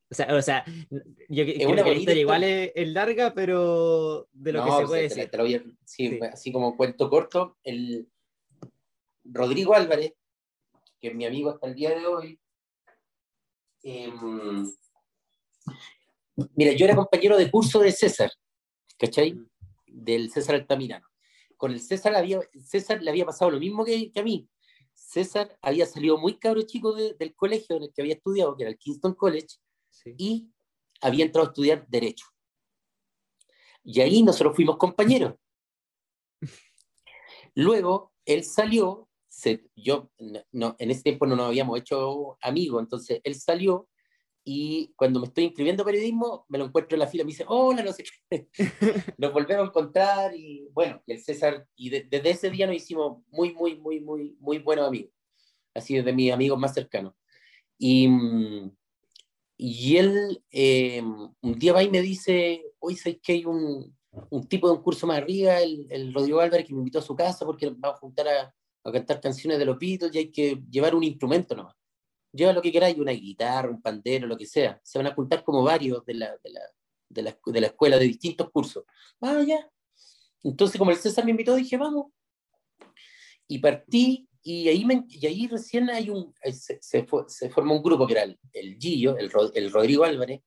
O 0.09 0.15
sea, 0.15 0.35
o 0.35 0.41
sea 0.41 0.63
yo 1.27 1.43
creo 1.43 1.75
que 1.75 1.91
la 1.91 1.93
historia 1.93 2.21
igual 2.21 2.43
es, 2.43 2.87
larga, 2.87 3.33
pero 3.33 4.29
de 4.31 4.53
lo 4.53 4.63
que 4.63 4.71
se 4.71 4.85
puede 4.85 5.01
decir. 5.03 5.77
sí, 5.83 6.19
así 6.31 6.51
como 6.51 6.77
cuento 6.77 7.09
corto, 7.09 7.57
el 7.63 8.07
Rodrigo 9.25 9.73
Álvarez, 9.73 10.13
que 10.99 11.09
es 11.09 11.15
mi 11.15 11.25
amigo 11.25 11.49
hasta 11.49 11.67
el 11.67 11.75
día 11.75 11.97
de 11.97 12.05
hoy, 12.05 12.39
em, 13.83 14.71
mira, 16.55 16.71
yo 16.71 16.85
era 16.85 16.95
compañero 16.95 17.37
de 17.37 17.51
curso 17.51 17.79
de 17.79 17.91
César, 17.91 18.31
¿cachai? 18.97 19.33
Mm. 19.33 19.49
Del 19.87 20.31
César 20.31 20.55
Altamirano. 20.55 21.05
Con 21.57 21.71
el 21.71 21.81
César, 21.81 22.15
había, 22.15 22.39
César 22.63 23.01
le 23.01 23.09
había 23.09 23.25
pasado 23.25 23.51
lo 23.51 23.59
mismo 23.59 23.83
que, 23.83 24.11
que 24.11 24.19
a 24.19 24.23
mí. 24.23 24.47
César 24.93 25.57
había 25.61 25.85
salido 25.85 26.17
muy 26.17 26.37
cabro 26.37 26.61
chico 26.63 26.93
del 26.93 27.35
colegio 27.35 27.77
en 27.77 27.83
el 27.83 27.93
que 27.93 28.01
había 28.01 28.15
estudiado, 28.15 28.55
que 28.55 28.63
era 28.63 28.71
el 28.71 28.77
Kingston 28.77 29.13
College, 29.13 29.57
y 30.05 30.51
había 31.01 31.25
entrado 31.25 31.47
a 31.47 31.51
estudiar 31.51 31.87
Derecho. 31.87 32.25
Y 33.83 34.01
ahí 34.01 34.23
nosotros 34.23 34.55
fuimos 34.55 34.77
compañeros. 34.77 35.35
Luego, 37.55 38.13
él 38.25 38.43
salió, 38.43 39.09
yo, 39.75 40.11
no, 40.51 40.75
en 40.79 40.91
ese 40.91 41.03
tiempo 41.03 41.25
no 41.25 41.35
nos 41.35 41.47
habíamos 41.47 41.79
hecho 41.79 42.37
amigos, 42.41 42.81
entonces 42.81 43.21
él 43.23 43.35
salió 43.35 43.87
y 44.49 44.93
cuando 44.95 45.19
me 45.19 45.27
estoy 45.27 45.43
inscribiendo 45.43 45.83
a 45.83 45.85
periodismo, 45.85 46.45
me 46.47 46.57
lo 46.57 46.65
encuentro 46.65 46.95
en 46.95 46.99
la 47.01 47.07
fila, 47.07 47.25
me 47.25 47.31
dice, 47.31 47.43
hola, 47.47 47.83
no 47.83 47.91
sé 47.91 48.05
qué. 48.29 48.47
Nos 49.17 49.33
volvemos 49.33 49.65
a 49.65 49.67
encontrar 49.67 50.33
y 50.33 50.69
bueno, 50.71 51.03
y 51.05 51.11
el 51.11 51.21
César, 51.21 51.67
y 51.75 51.89
desde 51.89 52.29
ese 52.29 52.49
día 52.49 52.65
nos 52.65 52.77
hicimos 52.77 53.23
muy, 53.27 53.53
muy, 53.53 53.75
muy, 53.75 53.99
muy, 53.99 54.37
muy 54.39 54.59
buenos 54.59 54.87
amigos. 54.87 55.11
Así 55.73 56.01
de 56.01 56.13
mis 56.13 56.31
amigos 56.31 56.57
más 56.57 56.73
cercanos. 56.73 57.13
Y, 57.77 58.07
mm, 58.07 58.71
y 59.57 59.97
él 59.97 60.43
eh, 60.51 61.01
un 61.01 61.59
día 61.59 61.73
va 61.73 61.81
y 61.81 61.89
me 61.89 62.01
dice, 62.01 62.63
hoy 62.79 62.95
sé 62.95 63.19
que 63.19 63.33
hay 63.33 63.45
un, 63.45 63.97
un, 64.29 64.47
tipo 64.47 64.67
de 64.67 64.75
un 64.75 64.83
curso 64.83 65.07
más 65.07 65.17
arriba, 65.17 65.59
el, 65.59 65.87
el, 65.89 66.13
Rodrigo 66.13 66.39
Álvarez, 66.39 66.67
que 66.67 66.73
me 66.73 66.79
invitó 66.79 66.99
a 66.99 67.01
su 67.01 67.15
casa 67.15 67.43
porque 67.43 67.67
vamos 67.75 67.97
a 67.97 67.99
juntar 67.99 68.27
a, 68.27 68.55
a, 68.83 68.91
cantar 68.91 69.19
canciones 69.19 69.57
de 69.57 69.65
los 69.65 69.79
Beatles 69.79 70.13
y 70.13 70.17
hay 70.19 70.31
que 70.31 70.61
llevar 70.69 70.93
un 70.93 71.03
instrumento 71.03 71.55
nomás. 71.55 71.75
Lleva 72.31 72.53
lo 72.53 72.61
que 72.61 72.71
queráis, 72.71 72.97
una 72.99 73.13
guitarra, 73.13 73.69
un 73.69 73.81
pandero, 73.81 74.27
lo 74.27 74.37
que 74.37 74.45
sea. 74.45 74.79
Se 74.83 74.99
van 74.99 75.07
a 75.07 75.15
juntar 75.15 75.43
como 75.43 75.63
varios 75.63 76.05
de 76.05 76.13
la, 76.13 76.37
de 76.43 76.51
la, 76.51 76.61
de 77.09 77.21
la, 77.23 77.37
de 77.43 77.61
la 77.61 77.67
escuela, 77.67 77.97
de 77.97 78.05
distintos 78.05 78.51
cursos. 78.51 78.83
Ah, 79.21 79.41
ya. 79.47 79.67
Entonces, 80.43 80.77
como 80.77 80.91
el 80.91 80.97
César 80.97 81.25
me 81.25 81.31
invitó, 81.31 81.55
dije, 81.55 81.77
vamos. 81.77 82.11
Y 83.47 83.57
partí 83.57 84.27
y 84.49 84.69
ahí, 84.69 84.87
y 85.09 85.27
ahí 85.27 85.47
recién 85.47 85.89
hay 85.89 86.09
un, 86.09 86.33
eh, 86.41 86.53
se, 86.53 86.77
se, 86.81 87.05
se, 87.27 87.49
forma 87.49 87.73
un 87.73 87.83
grupo 87.83 88.07
que 88.07 88.13
era 88.13 88.23
el, 88.23 88.39
el 88.53 88.77
Gillo, 88.77 89.17
el, 89.17 89.29
el, 89.53 89.71
Rodrigo 89.73 90.05
Álvarez, 90.05 90.39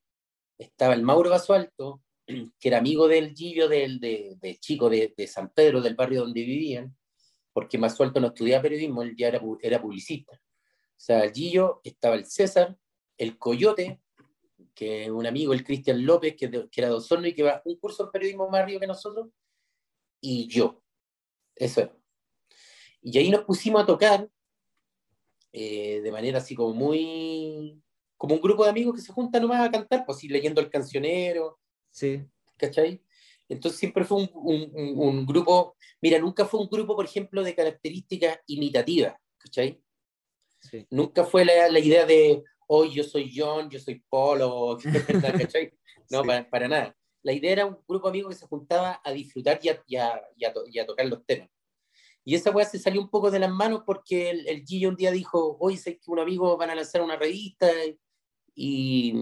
estaba 0.57 0.95
el 0.95 1.03
Mauro 1.03 1.29
Basualto, 1.29 2.01
que 2.59 2.67
era 2.67 2.79
amigo 2.79 3.07
del 3.07 3.35
Gillo, 3.35 3.69
del, 3.69 3.99
de, 3.99 4.37
de 4.41 4.57
chico 4.57 4.89
de, 4.89 5.13
de, 5.15 5.27
San 5.27 5.51
Pedro, 5.53 5.81
del 5.81 5.93
barrio 5.93 6.21
donde 6.21 6.41
vivían, 6.43 6.97
porque 7.53 7.77
Basualto 7.77 8.19
no 8.19 8.27
estudiaba 8.29 8.63
periodismo, 8.63 9.03
él 9.03 9.15
ya 9.15 9.27
era, 9.27 9.41
era 9.61 9.79
publicista. 9.79 10.41
sea, 10.97 11.23
el 11.23 11.31
Gillo, 11.31 11.81
estaba 11.83 12.15
el 12.15 12.25
César, 12.25 12.75
el 13.19 13.37
Coyote, 13.37 14.01
que 14.73 15.11
un 15.11 15.27
amigo, 15.27 15.53
el 15.53 15.63
Cristian 15.63 16.03
López, 16.03 16.35
que, 16.35 16.49
que, 16.49 16.81
era 16.81 16.87
de 16.87 16.95
Osorno 16.95 17.27
y 17.27 17.35
que 17.35 17.43
va 17.43 17.61
un 17.65 17.75
curso 17.75 18.05
de 18.05 18.11
periodismo 18.11 18.49
más 18.49 18.63
arriba 18.63 18.79
que 18.79 18.87
nosotros, 18.87 19.27
y 20.19 20.47
yo. 20.47 20.81
Eso 21.55 21.81
era. 21.81 22.00
Y 23.01 23.17
ahí 23.17 23.29
nos 23.29 23.43
pusimos 23.43 23.81
a 23.81 23.85
tocar 23.85 24.29
eh, 25.53 26.01
de 26.01 26.11
manera 26.11 26.37
así 26.37 26.55
como 26.55 26.73
muy. 26.73 27.81
como 28.17 28.35
un 28.35 28.41
grupo 28.41 28.63
de 28.63 28.69
amigos 28.69 28.95
que 28.95 29.01
se 29.01 29.11
juntan 29.11 29.41
nomás 29.41 29.67
a 29.67 29.71
cantar, 29.71 30.05
pues 30.05 30.19
sí, 30.19 30.27
leyendo 30.27 30.61
el 30.61 30.69
cancionero. 30.69 31.59
Sí. 31.89 32.23
¿Cachai? 32.57 33.01
Entonces 33.49 33.79
siempre 33.79 34.05
fue 34.05 34.19
un, 34.19 34.29
un, 34.33 34.71
un, 34.97 35.25
grupo. 35.25 35.75
Mira, 36.01 36.19
nunca 36.19 36.45
fue 36.45 36.61
un 36.61 36.69
grupo, 36.69 36.95
por 36.95 37.05
ejemplo, 37.05 37.43
de 37.43 37.53
características 37.53 38.39
imitativas, 38.47 39.15
¿cachai? 39.37 39.81
Sí. 40.61 40.85
Nunca 40.89 41.25
fue 41.25 41.43
la, 41.43 41.67
la 41.67 41.79
idea 41.79 42.05
de, 42.05 42.43
hoy 42.73 42.93
yo 42.93 43.03
soy 43.03 43.29
John, 43.35 43.69
yo 43.69 43.79
soy 43.79 44.01
Polo, 44.07 44.77
¿cachai? 45.37 45.73
No, 46.09 46.21
sí. 46.21 46.27
para, 46.27 46.49
para, 46.49 46.67
nada. 46.69 46.95
La 47.23 47.33
idea 47.33 47.51
era 47.51 47.65
un 47.65 47.77
grupo 47.85 48.07
de 48.07 48.11
amigos 48.11 48.33
que 48.33 48.39
se 48.39 48.47
juntaba 48.47 49.01
a 49.03 49.11
disfrutar 49.11 49.59
y 49.61 49.67
a, 49.67 49.83
y 49.85 49.95
a, 49.97 50.21
y 50.37 50.45
a, 50.45 50.53
y 50.67 50.79
a 50.79 50.85
tocar 50.85 51.05
los 51.07 51.25
temas. 51.25 51.49
Y 52.23 52.35
esa 52.35 52.51
weá 52.51 52.65
se 52.65 52.79
salió 52.79 53.01
un 53.01 53.09
poco 53.09 53.31
de 53.31 53.39
las 53.39 53.49
manos 53.49 53.81
porque 53.85 54.29
el, 54.29 54.47
el 54.47 54.87
un 54.87 54.95
día 54.95 55.11
dijo, 55.11 55.57
hoy 55.59 55.77
sé 55.77 55.97
que 55.97 56.11
un 56.11 56.19
amigo 56.19 56.55
van 56.57 56.69
a 56.69 56.75
lanzar 56.75 57.01
una 57.01 57.15
revista 57.15 57.67
y 58.53 59.13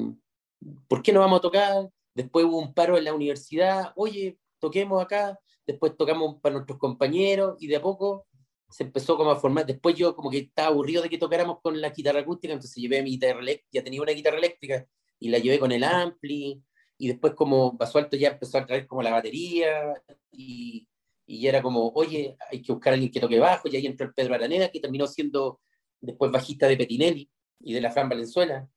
¿por 0.88 1.01
qué 1.01 1.13
no 1.13 1.21
vamos 1.21 1.39
a 1.39 1.41
tocar? 1.41 1.89
Después 2.13 2.45
hubo 2.45 2.57
un 2.57 2.73
paro 2.73 2.97
en 2.97 3.05
la 3.05 3.13
universidad, 3.13 3.93
oye, 3.95 4.38
toquemos 4.59 5.01
acá, 5.01 5.39
después 5.65 5.95
tocamos 5.95 6.41
para 6.41 6.55
nuestros 6.55 6.77
compañeros 6.77 7.55
y 7.59 7.67
de 7.67 7.77
a 7.77 7.81
poco 7.81 8.27
se 8.69 8.83
empezó 8.83 9.17
como 9.17 9.31
a 9.31 9.35
formar. 9.35 9.65
Después 9.65 9.95
yo 9.95 10.15
como 10.15 10.29
que 10.29 10.39
estaba 10.39 10.69
aburrido 10.69 11.01
de 11.01 11.09
que 11.09 11.17
tocáramos 11.17 11.59
con 11.62 11.79
la 11.79 11.89
guitarra 11.89 12.19
acústica, 12.19 12.53
entonces 12.53 12.75
llevé 12.75 13.01
mi 13.01 13.12
guitarra 13.12 13.39
eléctrica, 13.39 13.69
ya 13.71 13.83
tenía 13.83 14.01
una 14.01 14.12
guitarra 14.12 14.38
eléctrica 14.38 14.85
y 15.19 15.29
la 15.29 15.39
llevé 15.39 15.59
con 15.59 15.71
el 15.71 15.83
ampli 15.83 16.62
y 16.97 17.07
después 17.07 17.33
como 17.33 17.77
pasó 17.77 17.97
alto 17.97 18.17
ya 18.17 18.29
empezó 18.29 18.57
a 18.57 18.65
traer 18.65 18.85
como 18.88 19.01
la 19.01 19.12
batería 19.12 19.93
y 20.31 20.88
y 21.31 21.45
era 21.45 21.61
como, 21.61 21.89
oye, 21.89 22.35
hay 22.49 22.59
que 22.59 22.71
buscar 22.71 22.91
a 22.91 22.93
alguien 22.95 23.11
que 23.11 23.19
toque 23.19 23.37
bajo, 23.37 23.69
y 23.69 23.75
ahí 23.75 23.85
entró 23.85 24.07
el 24.07 24.15
Pedro 24.15 24.33
Araneda, 24.33 24.69
que 24.69 24.79
terminó 24.79 25.05
siendo 25.05 25.61
después 26.01 26.31
bajista 26.31 26.67
de 26.67 26.75
Petinelli 26.75 27.29
y 27.59 27.73
de 27.73 27.81
la 27.81 27.91
Fran 27.91 28.09
Valenzuela, 28.09 28.67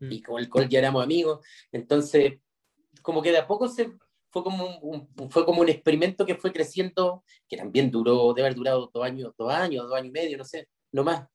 mm. 0.00 0.12
y 0.12 0.20
con 0.20 0.38
el 0.38 0.50
cual 0.50 0.68
ya 0.68 0.80
éramos 0.80 1.02
amigos. 1.02 1.42
Entonces, 1.72 2.40
como 3.00 3.22
que 3.22 3.32
de 3.32 3.38
a 3.38 3.46
poco 3.46 3.68
se, 3.68 3.90
fue, 4.28 4.44
como 4.44 4.76
un, 4.80 5.08
fue 5.30 5.46
como 5.46 5.62
un 5.62 5.70
experimento 5.70 6.26
que 6.26 6.34
fue 6.34 6.52
creciendo, 6.52 7.24
que 7.48 7.56
también 7.56 7.90
duró, 7.90 8.34
debe 8.34 8.48
haber 8.48 8.58
durado 8.58 8.90
dos 8.92 9.02
años, 9.02 9.32
dos 9.38 9.50
años, 9.50 9.88
dos 9.88 9.96
años 9.96 10.08
y 10.08 10.12
medio, 10.12 10.36
no 10.36 10.44
sé, 10.44 10.68
no 10.92 11.04
más. 11.04 11.26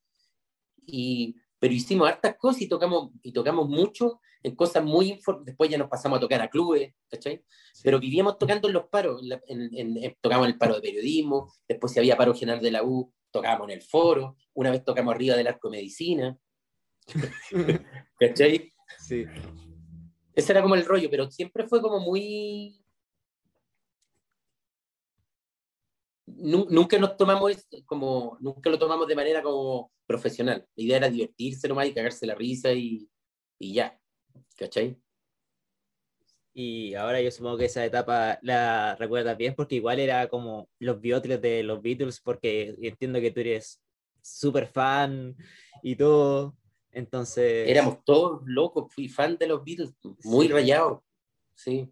Y, 0.85 1.35
pero 1.57 1.73
hicimos 1.73 2.07
hartas 2.07 2.35
cosas 2.37 2.61
y 2.61 2.69
tocamos, 2.69 3.09
y 3.23 3.31
tocamos 3.31 3.67
mucho 3.67 4.21
en 4.41 4.55
cosas 4.55 4.83
muy 4.83 5.19
después 5.43 5.69
ya 5.69 5.77
nos 5.77 5.89
pasamos 5.89 6.17
a 6.17 6.21
tocar 6.21 6.41
a 6.41 6.49
clubes, 6.49 6.93
¿cachai? 7.09 7.43
Sí. 7.73 7.81
Pero 7.83 7.99
vivíamos 7.99 8.37
tocando 8.37 8.67
en 8.67 8.73
los 8.73 8.87
paros, 8.87 9.21
en, 9.47 9.69
en, 9.75 9.97
en, 9.97 10.17
tocamos 10.21 10.45
en 10.47 10.53
el 10.53 10.57
paro 10.57 10.75
de 10.75 10.81
periodismo, 10.81 11.51
después 11.67 11.91
si 11.91 11.99
había 11.99 12.17
paro 12.17 12.33
general 12.33 12.61
de 12.61 12.71
la 12.71 12.83
U, 12.83 13.11
tocábamos 13.31 13.69
en 13.69 13.75
el 13.75 13.81
foro, 13.81 14.37
una 14.53 14.71
vez 14.71 14.83
tocamos 14.83 15.13
arriba 15.13 15.35
del 15.35 15.47
arco 15.47 15.69
medicina, 15.69 16.37
¿cachai? 18.19 18.73
Sí. 18.99 19.25
Ese 20.33 20.51
era 20.51 20.61
como 20.61 20.75
el 20.75 20.85
rollo, 20.85 21.09
pero 21.09 21.29
siempre 21.29 21.67
fue 21.67 21.81
como 21.81 21.99
muy... 21.99 22.81
Nunca 26.25 26.97
nos 26.97 27.17
tomamos 27.17 27.67
como, 27.85 28.37
nunca 28.39 28.69
lo 28.69 28.79
tomamos 28.79 29.07
de 29.07 29.15
manera 29.15 29.41
como 29.41 29.91
profesional. 30.05 30.65
La 30.75 30.83
idea 30.83 30.97
era 30.97 31.09
divertirse 31.09 31.67
nomás 31.67 31.87
y 31.87 31.93
cagarse 31.93 32.25
la 32.25 32.35
risa 32.35 32.71
y, 32.71 33.09
y 33.59 33.73
ya. 33.73 33.99
¿Cachai? 34.57 34.97
Y 36.53 36.93
ahora 36.95 37.21
yo 37.21 37.31
supongo 37.31 37.57
que 37.57 37.65
esa 37.65 37.85
etapa 37.85 38.39
la 38.41 38.95
recuerdas 38.95 39.37
bien 39.37 39.55
porque 39.55 39.75
igual 39.75 39.99
era 39.99 40.27
como 40.27 40.69
los 40.79 40.99
biótipos 40.99 41.41
de 41.41 41.63
los 41.63 41.81
Beatles 41.81 42.19
porque 42.19 42.75
entiendo 42.81 43.21
que 43.21 43.31
tú 43.31 43.39
eres 43.39 43.81
súper 44.21 44.67
fan 44.67 45.35
y 45.83 45.95
todo. 45.95 46.57
Entonces... 46.91 47.67
Éramos 47.67 48.03
todos 48.03 48.41
locos, 48.45 48.93
fui 48.93 49.07
fan 49.07 49.37
de 49.37 49.47
los 49.47 49.63
Beatles, 49.63 49.93
muy 50.23 50.47
sí. 50.47 50.53
rayado. 50.53 51.03
Sí. 51.53 51.89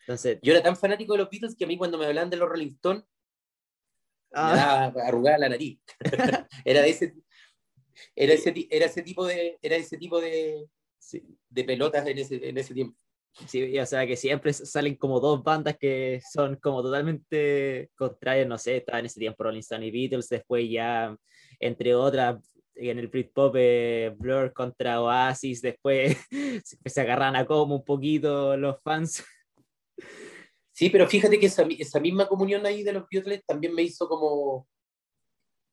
Entonces... 0.00 0.38
Yo 0.42 0.52
era 0.52 0.62
tan 0.62 0.76
fanático 0.76 1.12
de 1.12 1.18
los 1.18 1.30
Beatles 1.30 1.56
que 1.56 1.64
a 1.64 1.68
mí 1.68 1.76
cuando 1.76 1.98
me 1.98 2.06
hablan 2.06 2.30
de 2.30 2.36
los 2.36 2.48
Rolling 2.48 2.68
Stones, 2.68 3.04
ah. 4.32 4.92
me 4.94 5.02
arrugada 5.02 5.38
la 5.38 5.48
nariz. 5.50 5.80
era 6.64 6.80
de 6.80 6.90
ese 6.90 7.14
era 8.14 8.32
ese, 8.32 8.68
era 8.70 8.86
ese 8.86 9.02
tipo 9.02 9.26
de 9.26 9.58
era 9.62 9.76
ese 9.76 9.96
tipo 9.96 10.20
de. 10.20 10.68
De 11.48 11.64
pelotas 11.64 12.06
en 12.06 12.18
ese, 12.18 12.48
en 12.48 12.58
ese 12.58 12.74
tiempo. 12.74 12.98
Sí, 13.46 13.78
o 13.78 13.86
sea 13.86 14.06
que 14.06 14.16
siempre 14.16 14.52
salen 14.52 14.96
como 14.96 15.18
dos 15.18 15.42
bandas 15.42 15.76
que 15.78 16.20
son 16.32 16.56
como 16.56 16.82
totalmente 16.82 17.90
contrarias, 17.94 18.46
no 18.46 18.58
sé, 18.58 18.76
estaba 18.76 18.98
en 18.98 19.06
ese 19.06 19.20
tiempo 19.20 19.44
Rolling 19.44 19.60
Stone 19.60 19.86
y 19.86 19.90
Beatles, 19.90 20.28
después 20.28 20.68
ya, 20.70 21.16
entre 21.58 21.94
otras, 21.94 22.36
en 22.74 22.98
el 22.98 23.08
Britpop 23.08 23.54
eh, 23.56 24.14
Blur 24.18 24.52
contra 24.52 25.00
Oasis, 25.00 25.62
después 25.62 26.16
se 26.84 27.00
agarran 27.00 27.36
a 27.36 27.46
como 27.46 27.76
un 27.76 27.84
poquito 27.84 28.56
los 28.56 28.80
fans. 28.82 29.24
Sí, 30.70 30.90
pero 30.90 31.08
fíjate 31.08 31.38
que 31.38 31.46
esa, 31.46 31.66
esa 31.78 32.00
misma 32.00 32.26
comunión 32.26 32.66
ahí 32.66 32.82
de 32.82 32.92
los 32.92 33.04
Beatles 33.10 33.44
también 33.46 33.74
me 33.74 33.82
hizo 33.82 34.08
como 34.08 34.68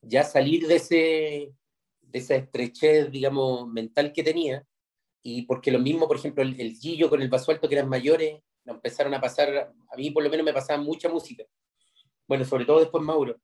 ya 0.02 0.24
salir 0.24 0.66
de 0.66 0.76
ese 0.76 1.54
de 2.02 2.20
esa 2.20 2.36
estrechez, 2.36 3.12
digamos, 3.12 3.68
mental 3.68 4.12
que 4.12 4.24
tenía, 4.24 4.66
y 5.22 5.44
porque 5.44 5.72
lo 5.72 5.80
mismo, 5.80 6.08
por 6.08 6.18
ejemplo, 6.18 6.44
el, 6.44 6.60
el 6.60 6.74
Gillo 6.74 7.10
con 7.10 7.22
el 7.22 7.30
Basualto, 7.30 7.68
que 7.68 7.76
eran 7.76 7.90
mayores, 7.90 8.42
nos 8.66 8.76
empezaron 8.76 9.14
a 9.14 9.22
pasar, 9.22 9.74
a 9.92 9.96
mí 9.98 10.12
por 10.12 10.24
lo 10.24 10.30
menos 10.30 10.46
me 10.46 10.54
pasaba 10.54 10.82
mucha 10.82 11.10
música. 11.10 11.44
Bueno, 12.28 12.46
sobre 12.46 12.66
todo 12.66 12.80
después 12.80 13.04
Mauro. 13.04 13.36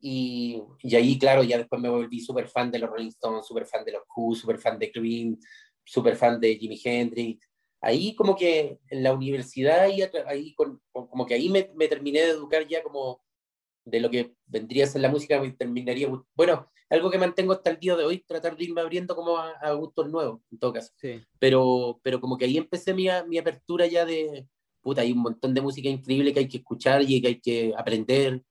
Y, 0.00 0.62
y 0.82 0.96
ahí, 0.96 1.18
claro, 1.18 1.42
ya 1.42 1.58
después 1.58 1.80
me 1.80 1.90
volví 1.90 2.20
súper 2.20 2.48
fan 2.48 2.70
de 2.70 2.78
los 2.78 2.88
Rolling 2.88 3.08
Stones, 3.08 3.46
súper 3.46 3.66
fan 3.66 3.84
de 3.84 3.92
los 3.92 4.02
Who, 4.14 4.34
súper 4.34 4.58
fan 4.58 4.78
de 4.78 4.90
Queen, 4.90 5.38
súper 5.84 6.16
fan 6.16 6.40
de 6.40 6.56
Jimi 6.56 6.80
Hendrix. 6.82 7.46
Ahí 7.82 8.14
como 8.14 8.34
que 8.34 8.78
en 8.88 9.02
la 9.02 9.12
universidad, 9.12 9.80
ahí, 9.80 10.02
ahí 10.26 10.54
como 10.54 11.26
que 11.26 11.34
ahí 11.34 11.48
me 11.48 11.88
terminé 11.88 12.20
de 12.20 12.30
educar 12.30 12.66
ya 12.66 12.82
como 12.82 13.22
de 13.90 14.00
lo 14.00 14.10
que 14.10 14.34
vendría 14.46 14.84
a 14.84 14.88
ser 14.88 15.00
la 15.00 15.08
música, 15.08 15.40
me 15.40 15.50
terminaría. 15.52 16.08
Bueno, 16.34 16.70
algo 16.88 17.10
que 17.10 17.18
mantengo 17.18 17.52
hasta 17.52 17.70
el 17.70 17.78
día 17.78 17.96
de 17.96 18.04
hoy, 18.04 18.24
tratar 18.26 18.56
de 18.56 18.64
irme 18.64 18.80
abriendo 18.80 19.14
como 19.14 19.36
a, 19.36 19.50
a 19.52 19.72
gustos 19.72 20.10
nuevos, 20.10 20.40
en 20.50 20.58
todo 20.58 20.72
caso. 20.72 20.92
Sí. 20.96 21.20
Pero, 21.38 22.00
pero 22.02 22.20
como 22.20 22.36
que 22.36 22.44
ahí 22.44 22.56
empecé 22.56 22.94
mi, 22.94 23.06
mi 23.28 23.38
apertura 23.38 23.86
ya 23.86 24.04
de, 24.04 24.48
puta, 24.80 25.02
hay 25.02 25.12
un 25.12 25.18
montón 25.18 25.54
de 25.54 25.60
música 25.60 25.88
increíble 25.88 26.32
que 26.32 26.40
hay 26.40 26.48
que 26.48 26.58
escuchar 26.58 27.02
y 27.02 27.20
que 27.20 27.28
hay 27.28 27.40
que 27.40 27.74
aprender. 27.76 28.42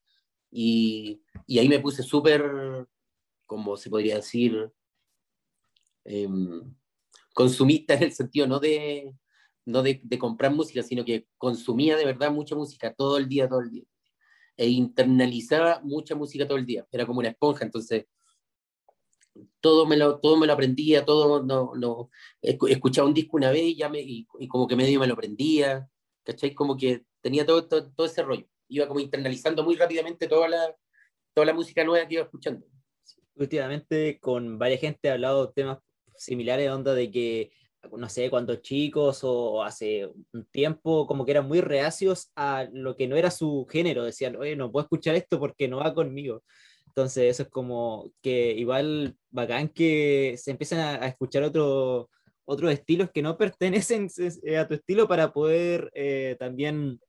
Y, 0.52 1.21
y 1.45 1.60
ahí 1.60 1.69
me 1.69 1.80
puse 1.80 2.04
súper, 2.04 2.43
como 3.45 3.78
se 3.78 3.89
podría 3.89 4.15
decir, 4.15 4.71
eh, 6.06 6.28
consumista 7.34 7.93
en 7.93 8.04
el 8.04 8.13
sentido 8.13 8.47
no 8.47 8.60
de, 8.60 9.13
no 9.65 9.84
de, 9.84 10.02
de 10.04 10.19
comprar 10.19 10.54
música, 10.54 10.82
sino 10.82 11.06
que 11.06 11.28
consumía 11.38 11.97
de 11.97 12.06
verdad 12.06 12.32
mucha 12.32 12.56
música 12.56 12.93
todo 12.93 13.17
el 13.17 13.28
día, 13.28 13.47
todo 13.47 13.62
el 13.62 13.69
día 13.69 13.84
e 14.60 14.67
internalizaba 14.67 15.80
mucha 15.86 16.15
música 16.15 16.45
todo 16.45 16.58
el 16.58 16.65
día. 16.65 16.86
Era 16.91 17.06
como 17.06 17.19
una 17.19 17.30
esponja, 17.30 17.63
entonces 17.63 18.08
todo 19.62 19.86
me 19.86 19.95
lo, 19.95 20.19
todo 20.19 20.36
me 20.36 20.45
lo 20.45 20.52
aprendía, 20.52 21.06
todo 21.06 21.41
no, 21.41 21.74
no, 21.76 22.10
escuchaba 22.41 23.08
un 23.08 23.13
disco 23.13 23.38
una 23.38 23.52
vez 23.52 23.63
y, 23.63 23.76
ya 23.78 23.88
me, 23.88 24.02
y, 24.02 24.28
y 24.38 24.48
como 24.50 24.67
que 24.67 24.76
medio 24.76 25.00
me 25.00 25.08
lo 25.08 25.13
aprendía, 25.13 25.89
¿cachai? 26.26 26.54
Como 26.54 26.76
que 26.76 27.06
tenía 27.22 27.45
todo, 27.45 27.69
todo, 27.69 27.89
todo, 27.93 28.06
ese 28.06 28.22
rollo. 28.22 28.45
Iba 28.67 28.86
como 28.86 29.00
internalizando 29.00 29.63
muy 29.63 29.78
rápidamente 29.78 30.28
toda 30.28 30.50
la, 30.50 30.76
toda 31.34 31.45
la 31.45 31.54
música 31.54 31.86
nueva 31.86 32.06
que 32.06 32.15
iba 32.15 32.24
escuchando. 32.24 32.65
Últimamente 33.36 34.19
con 34.19 34.60
varias 34.60 34.82
gente 34.82 35.08
he 35.08 35.12
hablado 35.12 35.54
temas 35.54 35.78
similares, 36.17 36.69
onda 36.69 36.93
de 36.93 37.10
que 37.10 37.52
no 37.97 38.09
sé, 38.09 38.29
cuando 38.29 38.55
chicos 38.57 39.21
o 39.23 39.63
hace 39.63 40.07
un 40.33 40.45
tiempo, 40.51 41.07
como 41.07 41.25
que 41.25 41.31
eran 41.31 41.47
muy 41.47 41.61
reacios 41.61 42.31
a 42.35 42.67
lo 42.71 42.95
que 42.95 43.07
no 43.07 43.15
era 43.15 43.32
su 43.32 43.65
género. 43.69 44.03
Decían, 44.03 44.36
oye, 44.36 44.55
no 44.55 44.71
puedo 44.71 44.84
escuchar 44.84 45.15
esto 45.15 45.39
porque 45.39 45.67
no 45.67 45.77
va 45.77 45.93
conmigo. 45.93 46.43
Entonces, 46.88 47.32
eso 47.32 47.43
es 47.43 47.49
como 47.49 48.11
que 48.21 48.51
igual 48.53 49.15
bacán 49.30 49.69
que 49.69 50.36
se 50.38 50.51
empiezan 50.51 50.80
a, 51.01 51.07
escuchar 51.07 51.43
otro, 51.43 52.09
otros 52.45 52.71
estilos 52.71 53.11
que 53.11 53.21
no 53.21 53.38
pertenecen 53.38 54.09
eh, 54.43 54.57
a 54.57 54.67
tu 54.67 54.73
estilo 54.73 55.07
para 55.07 55.32
poder 55.32 55.91
eh, 55.93 56.36
también 56.39 56.99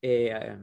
eh, 0.00 0.56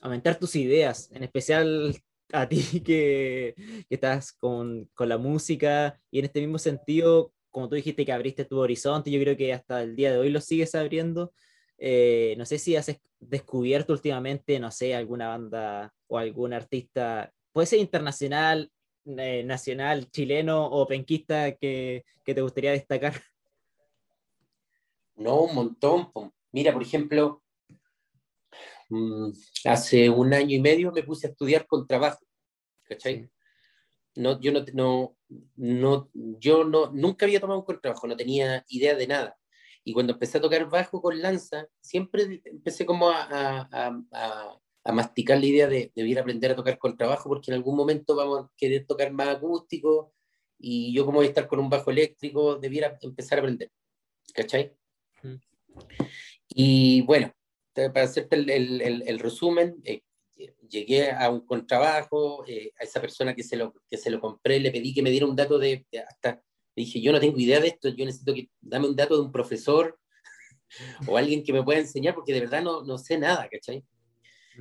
aumentar 0.00 0.38
tus 0.38 0.56
ideas, 0.56 1.10
en 1.12 1.24
especial 1.24 1.96
a 2.32 2.48
ti 2.48 2.58
que, 2.84 3.54
que 3.88 3.94
estás 3.94 4.32
con, 4.32 4.88
con, 4.94 5.08
la 5.08 5.18
música 5.18 6.00
y 6.10 6.18
en 6.18 6.26
este 6.26 6.40
mismo 6.40 6.58
sentido, 6.58 7.32
como 7.50 7.68
tú 7.68 7.74
dijiste 7.74 8.04
que 8.04 8.12
abriste 8.12 8.44
tu 8.44 8.58
horizonte, 8.58 9.10
yo 9.10 9.20
creo 9.20 9.36
que 9.36 9.52
hasta 9.52 9.82
el 9.82 9.96
día 9.96 10.12
de 10.12 10.18
hoy 10.18 10.30
lo 10.30 10.40
sigues 10.40 10.74
abriendo. 10.74 11.32
Eh, 11.78 12.34
no 12.36 12.44
sé 12.44 12.58
si 12.58 12.76
has 12.76 13.00
descubierto 13.20 13.92
últimamente, 13.92 14.58
no 14.58 14.70
sé, 14.70 14.94
alguna 14.94 15.28
banda 15.28 15.94
o 16.08 16.18
algún 16.18 16.52
artista, 16.52 17.32
puede 17.52 17.66
ser 17.66 17.78
internacional 17.78 18.70
eh, 19.16 19.42
nacional 19.44 20.10
chileno 20.10 20.66
o 20.66 20.86
penquista 20.86 21.52
que, 21.52 22.04
que, 22.24 22.34
te 22.34 22.42
gustaría 22.42 22.72
destacar? 22.72 23.14
No, 25.16 25.42
un 25.42 25.54
montón. 25.54 26.10
Mira, 26.52 26.72
por 26.72 26.82
ejemplo, 26.82 27.42
mm, 28.88 29.30
hace 29.64 30.10
un 30.10 30.34
año 30.34 30.56
y 30.56 30.60
medio 30.60 30.92
me 30.92 31.02
puse 31.02 31.26
a 31.26 31.30
estudiar 31.30 31.66
con 31.66 31.86
trabajo, 31.86 32.24
¿cachai? 32.84 33.30
No, 34.14 34.40
yo 34.40 34.52
no, 34.52 34.64
no, 34.74 35.16
no, 35.56 36.10
yo 36.14 36.64
no, 36.64 36.90
nunca 36.92 37.26
había 37.26 37.40
tomado 37.40 37.60
un 37.60 37.66
contrabajo, 37.66 38.06
no 38.06 38.16
tenía 38.16 38.64
idea 38.68 38.94
de 38.94 39.06
nada. 39.06 39.36
Y 39.84 39.92
cuando 39.92 40.12
empecé 40.14 40.38
a 40.38 40.40
tocar 40.40 40.68
bajo 40.68 41.00
con 41.00 41.20
lanza, 41.20 41.66
siempre 41.80 42.42
empecé 42.44 42.84
como 42.84 43.10
a, 43.10 43.68
a, 43.70 44.02
a, 44.12 44.60
a 44.84 44.92
masticar 44.92 45.38
la 45.38 45.46
idea 45.46 45.66
de 45.68 45.92
debiera 45.94 46.22
aprender 46.22 46.50
a 46.50 46.56
tocar 46.56 46.78
con 46.78 46.96
trabajo, 46.96 47.28
porque 47.28 47.50
en 47.50 47.56
algún 47.56 47.76
momento 47.76 48.16
vamos 48.16 48.46
a 48.46 48.50
querer 48.56 48.86
tocar 48.86 49.12
más 49.12 49.28
acústico, 49.28 50.12
y 50.58 50.92
yo 50.92 51.04
como 51.04 51.18
voy 51.18 51.26
a 51.26 51.28
estar 51.28 51.46
con 51.46 51.60
un 51.60 51.70
bajo 51.70 51.90
eléctrico, 51.90 52.56
debiera 52.56 52.98
empezar 53.00 53.38
a 53.38 53.42
aprender. 53.42 53.70
¿Cachai? 54.34 54.74
Mm. 55.22 55.36
Y 56.48 57.02
bueno, 57.02 57.32
para 57.92 58.06
hacerte 58.06 58.36
el, 58.36 58.50
el, 58.50 59.02
el, 59.06 59.18
resumen, 59.18 59.80
eh, 59.84 60.02
llegué 60.68 61.10
a 61.10 61.30
un 61.30 61.44
contrabajo, 61.44 62.44
eh, 62.46 62.72
a 62.78 62.84
esa 62.84 63.00
persona 63.00 63.34
que 63.34 63.42
se, 63.42 63.56
lo, 63.56 63.74
que 63.88 63.96
se 63.96 64.10
lo 64.10 64.20
compré, 64.20 64.60
le 64.60 64.70
pedí 64.70 64.94
que 64.94 65.02
me 65.02 65.10
diera 65.10 65.26
un 65.26 65.36
dato 65.36 65.58
de, 65.58 65.86
hasta, 66.08 66.42
le 66.74 66.84
dije, 66.84 67.00
yo 67.00 67.12
no 67.12 67.20
tengo 67.20 67.38
idea 67.38 67.60
de 67.60 67.68
esto, 67.68 67.88
yo 67.88 68.04
necesito 68.04 68.34
que 68.34 68.50
dame 68.60 68.88
un 68.88 68.96
dato 68.96 69.16
de 69.16 69.22
un 69.22 69.32
profesor 69.32 69.98
o 71.08 71.16
alguien 71.16 71.42
que 71.42 71.52
me 71.52 71.62
pueda 71.62 71.80
enseñar, 71.80 72.14
porque 72.14 72.32
de 72.32 72.40
verdad 72.40 72.62
no, 72.62 72.82
no 72.82 72.98
sé 72.98 73.18
nada, 73.18 73.48
¿cachai? 73.48 73.84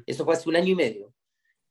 Eso 0.06 0.26
fue 0.26 0.34
hace 0.34 0.48
un 0.50 0.56
año 0.56 0.70
y 0.70 0.76
medio. 0.76 1.14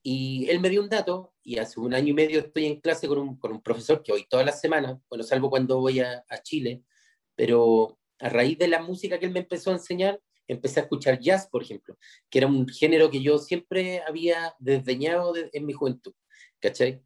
Y 0.02 0.48
él 0.50 0.60
me 0.60 0.68
dio 0.68 0.82
un 0.82 0.88
dato, 0.88 1.32
y 1.42 1.58
hace 1.58 1.80
un 1.80 1.94
año 1.94 2.08
y 2.08 2.14
medio 2.14 2.40
estoy 2.40 2.66
en 2.66 2.80
clase 2.80 3.08
con 3.08 3.18
un, 3.18 3.38
con 3.38 3.52
un 3.52 3.62
profesor 3.62 4.02
que 4.02 4.12
hoy 4.12 4.26
todas 4.28 4.46
las 4.46 4.60
semanas, 4.60 4.98
bueno, 5.08 5.24
salvo 5.24 5.50
cuando 5.50 5.80
voy 5.80 6.00
a, 6.00 6.24
a 6.28 6.42
Chile, 6.42 6.82
pero 7.34 7.98
a 8.20 8.28
raíz 8.28 8.56
de 8.58 8.68
la 8.68 8.82
música 8.82 9.18
que 9.18 9.26
él 9.26 9.32
me 9.32 9.40
empezó 9.40 9.70
a 9.70 9.74
enseñar, 9.74 10.20
empecé 10.48 10.80
a 10.80 10.82
escuchar 10.84 11.18
jazz, 11.18 11.48
por 11.48 11.62
ejemplo, 11.62 11.96
que 12.30 12.38
era 12.38 12.46
un 12.46 12.68
género 12.68 13.10
que 13.10 13.22
yo 13.22 13.38
siempre 13.38 14.02
había 14.06 14.54
desdeñado 14.58 15.34
en 15.52 15.66
mi 15.66 15.72
juventud, 15.72 16.14
¿cachai? 16.60 17.02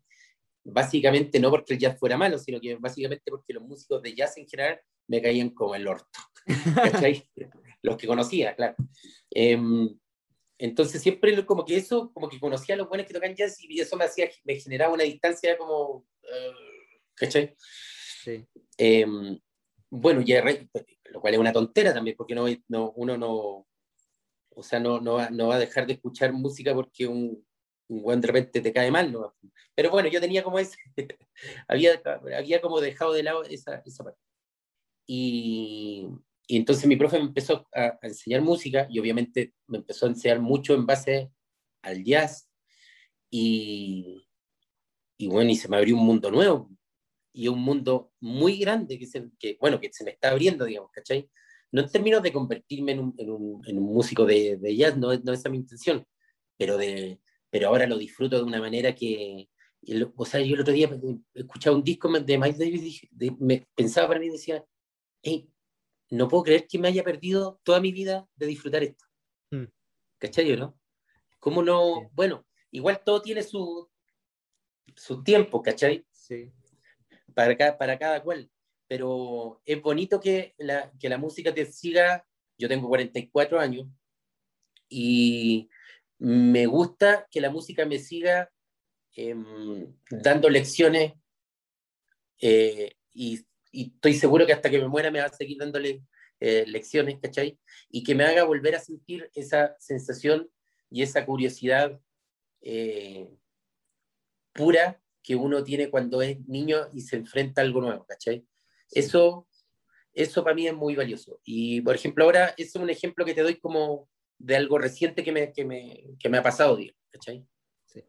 Básicamente 0.62 1.40
no 1.40 1.50
porque 1.50 1.74
el 1.74 1.80
jazz 1.80 1.98
fuera 1.98 2.16
malo, 2.16 2.38
sino 2.38 2.60
que 2.60 2.76
básicamente 2.76 3.30
porque 3.30 3.54
los 3.54 3.62
músicos 3.62 4.02
de 4.02 4.14
jazz 4.14 4.36
en 4.36 4.46
general 4.46 4.80
me 5.08 5.22
caían 5.22 5.50
como 5.50 5.74
el 5.74 5.88
orto, 5.88 6.18
¿cachai? 6.74 7.28
los 7.82 7.96
que 7.96 8.06
conocía, 8.06 8.54
claro. 8.54 8.76
Em, 9.30 9.88
entonces 10.58 11.00
siempre 11.00 11.46
como 11.46 11.64
que 11.64 11.76
eso, 11.76 12.12
como 12.12 12.28
que 12.28 12.38
conocía 12.38 12.74
a 12.74 12.78
los 12.78 12.88
buenos 12.88 13.06
que 13.06 13.14
tocan 13.14 13.34
jazz 13.34 13.56
y 13.60 13.80
eso 13.80 13.96
me 13.96 14.04
hacía, 14.04 14.28
me 14.44 14.56
generaba 14.56 14.92
una 14.92 15.04
distancia 15.04 15.56
como, 15.56 15.96
uh, 15.96 17.04
¿cachai? 17.14 17.54
Sí. 18.22 18.46
Em, 18.76 19.40
bueno, 19.88 20.20
ya 20.20 20.44
lo 21.10 21.20
cual 21.20 21.34
es 21.34 21.40
una 21.40 21.52
tontera 21.52 21.92
también, 21.92 22.16
porque 22.16 22.34
no, 22.34 22.46
no, 22.68 22.92
uno 22.96 23.16
no, 23.16 23.66
o 24.50 24.62
sea, 24.62 24.80
no, 24.80 25.00
no, 25.00 25.14
va, 25.14 25.30
no 25.30 25.48
va 25.48 25.56
a 25.56 25.60
dejar 25.60 25.86
de 25.86 25.94
escuchar 25.94 26.32
música 26.32 26.74
porque 26.74 27.06
un, 27.06 27.44
un 27.88 28.02
buen 28.02 28.20
de 28.20 28.28
repente 28.28 28.60
te 28.60 28.72
cae 28.72 28.90
mal, 28.90 29.12
¿no? 29.12 29.34
Pero 29.74 29.90
bueno, 29.90 30.08
yo 30.08 30.20
tenía 30.20 30.42
como 30.42 30.58
ese, 30.58 30.76
había, 31.68 32.00
había 32.36 32.60
como 32.60 32.80
dejado 32.80 33.12
de 33.12 33.22
lado 33.22 33.44
esa, 33.44 33.82
esa 33.84 34.04
parte. 34.04 34.20
Y, 35.06 36.06
y, 36.46 36.56
entonces 36.56 36.86
mi 36.86 36.96
profe 36.96 37.18
me 37.18 37.24
empezó 37.24 37.66
a, 37.74 37.82
a, 37.82 37.98
enseñar 38.02 38.42
música 38.42 38.86
y 38.88 39.00
obviamente 39.00 39.54
me 39.66 39.78
empezó 39.78 40.06
a 40.06 40.10
enseñar 40.10 40.40
mucho 40.40 40.74
en 40.74 40.86
base 40.86 41.30
al 41.82 42.04
jazz 42.04 42.48
y, 43.30 44.26
y 45.16 45.28
bueno, 45.28 45.50
y 45.50 45.56
se 45.56 45.68
me 45.68 45.76
abrió 45.76 45.96
un 45.96 46.04
mundo 46.04 46.30
nuevo, 46.30 46.70
y 47.32 47.48
un 47.48 47.60
mundo 47.60 48.12
muy 48.20 48.58
grande 48.58 48.98
que, 48.98 49.06
se, 49.06 49.28
que, 49.38 49.56
bueno, 49.60 49.80
que 49.80 49.92
se 49.92 50.04
me 50.04 50.10
está 50.12 50.30
abriendo, 50.30 50.64
digamos, 50.64 50.90
¿cachai? 50.90 51.30
No 51.72 51.82
en 51.82 51.90
términos 51.90 52.22
de 52.22 52.32
convertirme 52.32 52.92
en 52.92 53.00
un, 53.00 53.14
en 53.16 53.30
un, 53.30 53.62
en 53.66 53.78
un 53.78 53.84
músico 53.84 54.24
de, 54.26 54.56
de, 54.56 54.76
jazz, 54.76 54.96
no, 54.96 55.08
no 55.08 55.32
esa 55.32 55.48
es 55.48 55.50
mi 55.50 55.58
intención, 55.58 56.04
pero, 56.56 56.76
de, 56.76 57.20
pero 57.48 57.68
ahora 57.68 57.86
lo 57.86 57.96
disfruto 57.96 58.36
de 58.36 58.42
una 58.42 58.60
manera 58.60 58.94
que, 58.94 59.48
o 60.16 60.24
sea, 60.26 60.40
yo 60.40 60.54
el 60.54 60.60
otro 60.60 60.74
día 60.74 60.90
escuchaba 61.34 61.76
un 61.76 61.84
disco 61.84 62.08
de 62.08 62.38
Miles 62.38 62.58
Davis, 62.58 63.06
de, 63.10 63.36
me, 63.38 63.68
pensaba 63.74 64.08
para 64.08 64.20
mí 64.20 64.26
y 64.26 64.30
decía, 64.30 64.64
hey, 65.22 65.48
no 66.10 66.26
puedo 66.26 66.42
creer 66.42 66.66
que 66.66 66.78
me 66.78 66.88
haya 66.88 67.04
perdido 67.04 67.60
toda 67.62 67.80
mi 67.80 67.92
vida 67.92 68.28
de 68.34 68.46
disfrutar 68.46 68.82
esto. 68.82 69.04
Hmm. 69.52 69.66
¿Cachai, 70.18 70.56
no? 70.56 70.76
¿Cómo 71.38 71.62
no? 71.62 72.10
Bueno, 72.12 72.44
igual 72.72 73.00
todo 73.04 73.22
tiene 73.22 73.44
su, 73.44 73.88
su 74.96 75.22
tiempo, 75.22 75.62
¿cachai? 75.62 76.04
Sí 76.10 76.52
para 77.40 77.56
cada, 77.56 77.78
para 77.78 77.98
cada 77.98 78.22
cual. 78.22 78.50
Pero 78.86 79.62
es 79.64 79.80
bonito 79.80 80.20
que 80.20 80.54
la, 80.58 80.92
que 81.00 81.08
la 81.08 81.16
música 81.16 81.54
te 81.54 81.64
siga. 81.64 82.26
Yo 82.58 82.68
tengo 82.68 82.86
44 82.88 83.58
años 83.58 83.88
y 84.90 85.70
me 86.18 86.66
gusta 86.66 87.26
que 87.30 87.40
la 87.40 87.48
música 87.48 87.86
me 87.86 87.98
siga 87.98 88.50
eh, 89.16 89.34
dando 90.10 90.50
lecciones 90.50 91.14
eh, 92.38 92.96
y, 93.14 93.40
estoy 93.72 94.14
seguro 94.14 94.44
que 94.44 94.52
hasta 94.52 94.68
que 94.68 94.78
me 94.78 94.88
muera 94.88 95.10
me 95.10 95.20
va 95.20 95.26
a 95.26 95.32
seguir 95.32 95.56
dándole 95.58 96.02
eh, 96.40 96.64
lecciones, 96.66 97.18
¿cachai? 97.22 97.58
Y 97.88 98.02
que 98.02 98.14
me 98.14 98.24
haga 98.24 98.44
volver 98.44 98.74
a 98.74 98.80
sentir 98.80 99.30
esa 99.32 99.76
sensación 99.78 100.50
y 100.90 101.02
esa 101.02 101.24
curiosidad 101.24 101.98
eh, 102.60 103.30
pura 104.52 105.00
que 105.22 105.36
uno 105.36 105.62
tiene 105.62 105.90
cuando 105.90 106.22
es 106.22 106.40
niño 106.48 106.88
y 106.92 107.02
se 107.02 107.16
enfrenta 107.16 107.60
a 107.60 107.64
algo 107.64 107.80
nuevo, 107.80 108.04
¿cachai? 108.06 108.44
Eso, 108.90 109.46
eso 110.12 110.42
para 110.42 110.54
mí 110.54 110.66
es 110.66 110.74
muy 110.74 110.96
valioso. 110.96 111.40
Y, 111.44 111.80
por 111.82 111.94
ejemplo, 111.94 112.24
ahora 112.24 112.54
es 112.56 112.74
un 112.76 112.90
ejemplo 112.90 113.24
que 113.24 113.34
te 113.34 113.42
doy 113.42 113.56
como 113.56 114.08
de 114.38 114.56
algo 114.56 114.78
reciente 114.78 115.22
que 115.22 115.32
me, 115.32 115.52
que 115.52 115.64
me, 115.64 116.04
que 116.18 116.28
me 116.28 116.38
ha 116.38 116.42
pasado, 116.42 116.76
digo, 116.76 116.96
¿cachai? 117.10 117.44
Sí. 117.84 118.02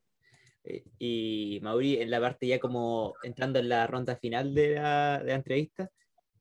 Eh, 0.64 0.84
y 0.98 1.60
Mauri, 1.62 2.02
en 2.02 2.10
la 2.10 2.22
parte 2.22 2.48
ya 2.48 2.60
como 2.60 3.16
entrando 3.24 3.60
en 3.60 3.70
la 3.70 3.86
ronda 3.88 4.16
final 4.16 4.54
de 4.54 4.76
la, 4.76 5.20
de 5.20 5.30
la 5.30 5.36
entrevista, 5.36 5.92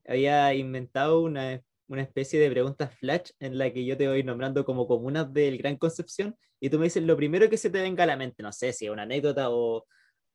había 0.07 0.53
inventado 0.53 1.21
una, 1.21 1.61
una, 1.87 2.01
especie 2.01 2.39
de 2.39 2.49
preguntas 2.49 2.95
flash 2.97 3.31
en 3.39 3.57
la 3.57 3.71
que 3.71 3.85
yo 3.85 3.97
te 3.97 4.07
voy 4.07 4.23
nombrando 4.23 4.65
como 4.65 4.87
comunas 4.87 5.31
del 5.33 5.57
Gran 5.57 5.77
Concepción 5.77 6.35
y 6.59 6.69
tú 6.69 6.79
me 6.79 6.85
dices 6.85 7.03
lo 7.03 7.17
primero 7.17 7.49
que 7.49 7.57
se 7.57 7.69
te 7.69 7.81
venga 7.81 8.03
a 8.03 8.07
la 8.07 8.15
mente, 8.15 8.41
no 8.41 8.51
sé 8.51 8.71
si 8.73 8.85
es 8.85 8.91
una 8.91 9.03
anécdota 9.03 9.49
o, 9.49 9.85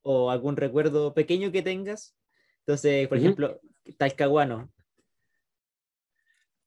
o 0.09 0.31
algún 0.31 0.57
recuerdo 0.57 1.13
pequeño 1.15 1.51
que 1.51 1.63
tengas. 1.63 2.17
Entonces, 2.61 3.09
por 3.09 3.19
uh 3.19 3.21
-huh. 3.21 3.25
ejemplo, 3.25 3.61
Talcahuano. 3.99 4.73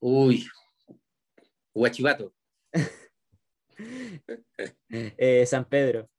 Uy, 0.02 0.46
Huachivato. 1.74 2.34
eh, 4.90 5.46
San 5.46 5.64
Pedro. 5.70 6.10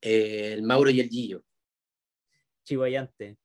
Eh, 0.00 0.54
el 0.54 0.62
Mauro 0.62 0.90
y 0.90 0.98
el 0.98 1.08
Gillo. 1.08 1.44
Chihuayante. 2.64 3.38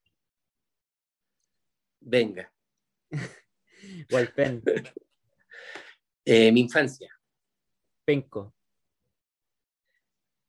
Venga. 2.00 2.52
Walpen. 4.12 4.64
eh, 6.26 6.52
mi 6.52 6.62
infancia. 6.62 7.12
Penco. 8.06 8.56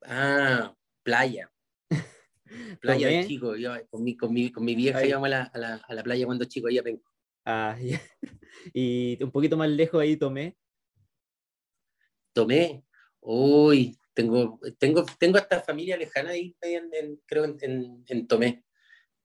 Ah, 0.06 0.74
playa. 1.04 1.52
Playa 2.80 3.08
de 3.08 3.26
chico, 3.26 3.56
yo, 3.56 3.72
con, 3.90 4.02
mi, 4.02 4.16
con, 4.16 4.32
mi, 4.32 4.50
con 4.50 4.64
mi 4.64 4.74
vieja 4.74 5.04
íbamos 5.04 5.26
a 5.26 5.30
la, 5.30 5.42
a, 5.44 5.58
la, 5.58 5.74
a 5.76 5.94
la, 5.94 6.02
playa 6.02 6.26
cuando 6.26 6.44
chico, 6.44 6.68
ahí 6.68 6.78
a 6.78 6.82
Penco. 6.82 7.10
Ah, 7.44 7.76
yeah. 7.80 8.00
y 8.72 9.22
un 9.22 9.30
poquito 9.30 9.56
más 9.56 9.68
lejos 9.68 10.00
ahí 10.00 10.16
tomé. 10.16 10.56
Tomé, 12.32 12.84
uy, 13.20 13.96
tengo, 14.12 14.58
tengo, 14.78 15.04
tengo 15.18 15.38
hasta 15.38 15.60
familia 15.60 15.96
lejana 15.96 16.30
ahí, 16.30 16.56
en, 16.62 16.92
en, 16.92 17.16
creo, 17.26 17.44
en, 17.44 18.04
en, 18.08 18.26
Tomé. 18.26 18.64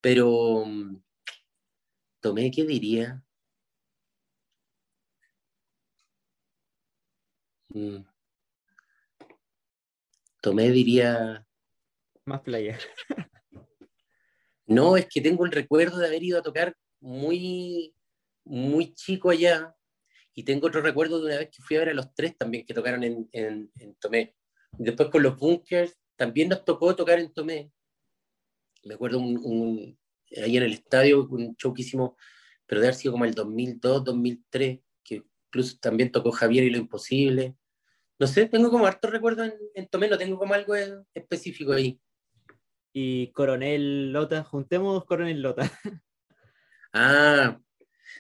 Pero, 0.02 0.66
Tomé, 2.22 2.52
¿qué 2.52 2.66
diría? 2.66 3.24
Mm. 7.74 8.04
Tomé 10.42 10.72
diría 10.72 11.46
más 12.30 12.42
playa. 12.42 12.80
no, 14.68 14.96
es 14.96 15.08
que 15.08 15.20
tengo 15.20 15.46
el 15.46 15.52
recuerdo 15.52 15.98
de 15.98 16.08
haber 16.08 16.24
ido 16.24 16.40
a 16.40 16.44
tocar 16.44 16.76
muy, 17.02 17.94
muy 18.46 18.94
chico 18.94 19.30
allá. 19.30 19.76
Y 20.34 20.44
tengo 20.44 20.68
otro 20.68 20.82
recuerdo 20.82 21.20
de 21.20 21.26
una 21.26 21.38
vez 21.38 21.50
que 21.50 21.62
fui 21.62 21.76
a 21.76 21.80
ver 21.80 21.90
a 21.90 21.94
los 21.94 22.14
tres 22.14 22.38
también 22.38 22.66
que 22.66 22.74
tocaron 22.74 23.04
en, 23.04 23.28
en, 23.34 23.96
Tomé. 24.00 24.36
Después 24.72 25.10
con 25.10 25.24
los 25.24 25.38
Bunkers 25.38 25.98
también 26.16 26.50
nos 26.50 26.64
tocó 26.64 26.96
tocar 26.96 27.20
en 27.20 27.34
Tomé. 27.34 27.72
Me 28.84 28.94
acuerdo 28.94 29.20
un, 29.20 29.98
ahí 30.42 30.56
en 30.56 30.64
el 30.64 30.74
estadio, 30.74 31.28
un 31.28 31.58
show 31.58 31.74
que 31.74 31.82
hicimos, 31.82 32.12
pero 32.66 32.80
de 32.80 32.88
haber 32.88 32.96
sido 32.96 33.12
como 33.12 33.26
el 33.26 33.34
2002, 33.34 34.06
2003, 34.06 34.80
que 35.04 35.24
incluso 35.48 35.78
también 35.82 36.12
tocó 36.12 36.32
Javier 36.32 36.64
y 36.64 36.70
lo 36.70 36.78
imposible. 36.78 37.56
No 38.18 38.28
sé, 38.28 38.46
tengo 38.46 38.70
como 38.70 38.86
harto 38.86 39.10
recuerdo 39.10 39.44
en, 39.44 39.54
en 39.74 39.88
Tomé, 39.88 40.08
no 40.08 40.18
tengo 40.18 40.38
como 40.38 40.54
algo 40.54 40.74
específico 41.14 41.74
ahí. 41.74 42.00
Y 42.94 43.32
Coronel 43.32 44.12
Lota. 44.12 44.44
Juntemos 44.44 45.06
Coronel 45.06 45.42
Lota. 45.42 45.72
Ah, 46.92 47.62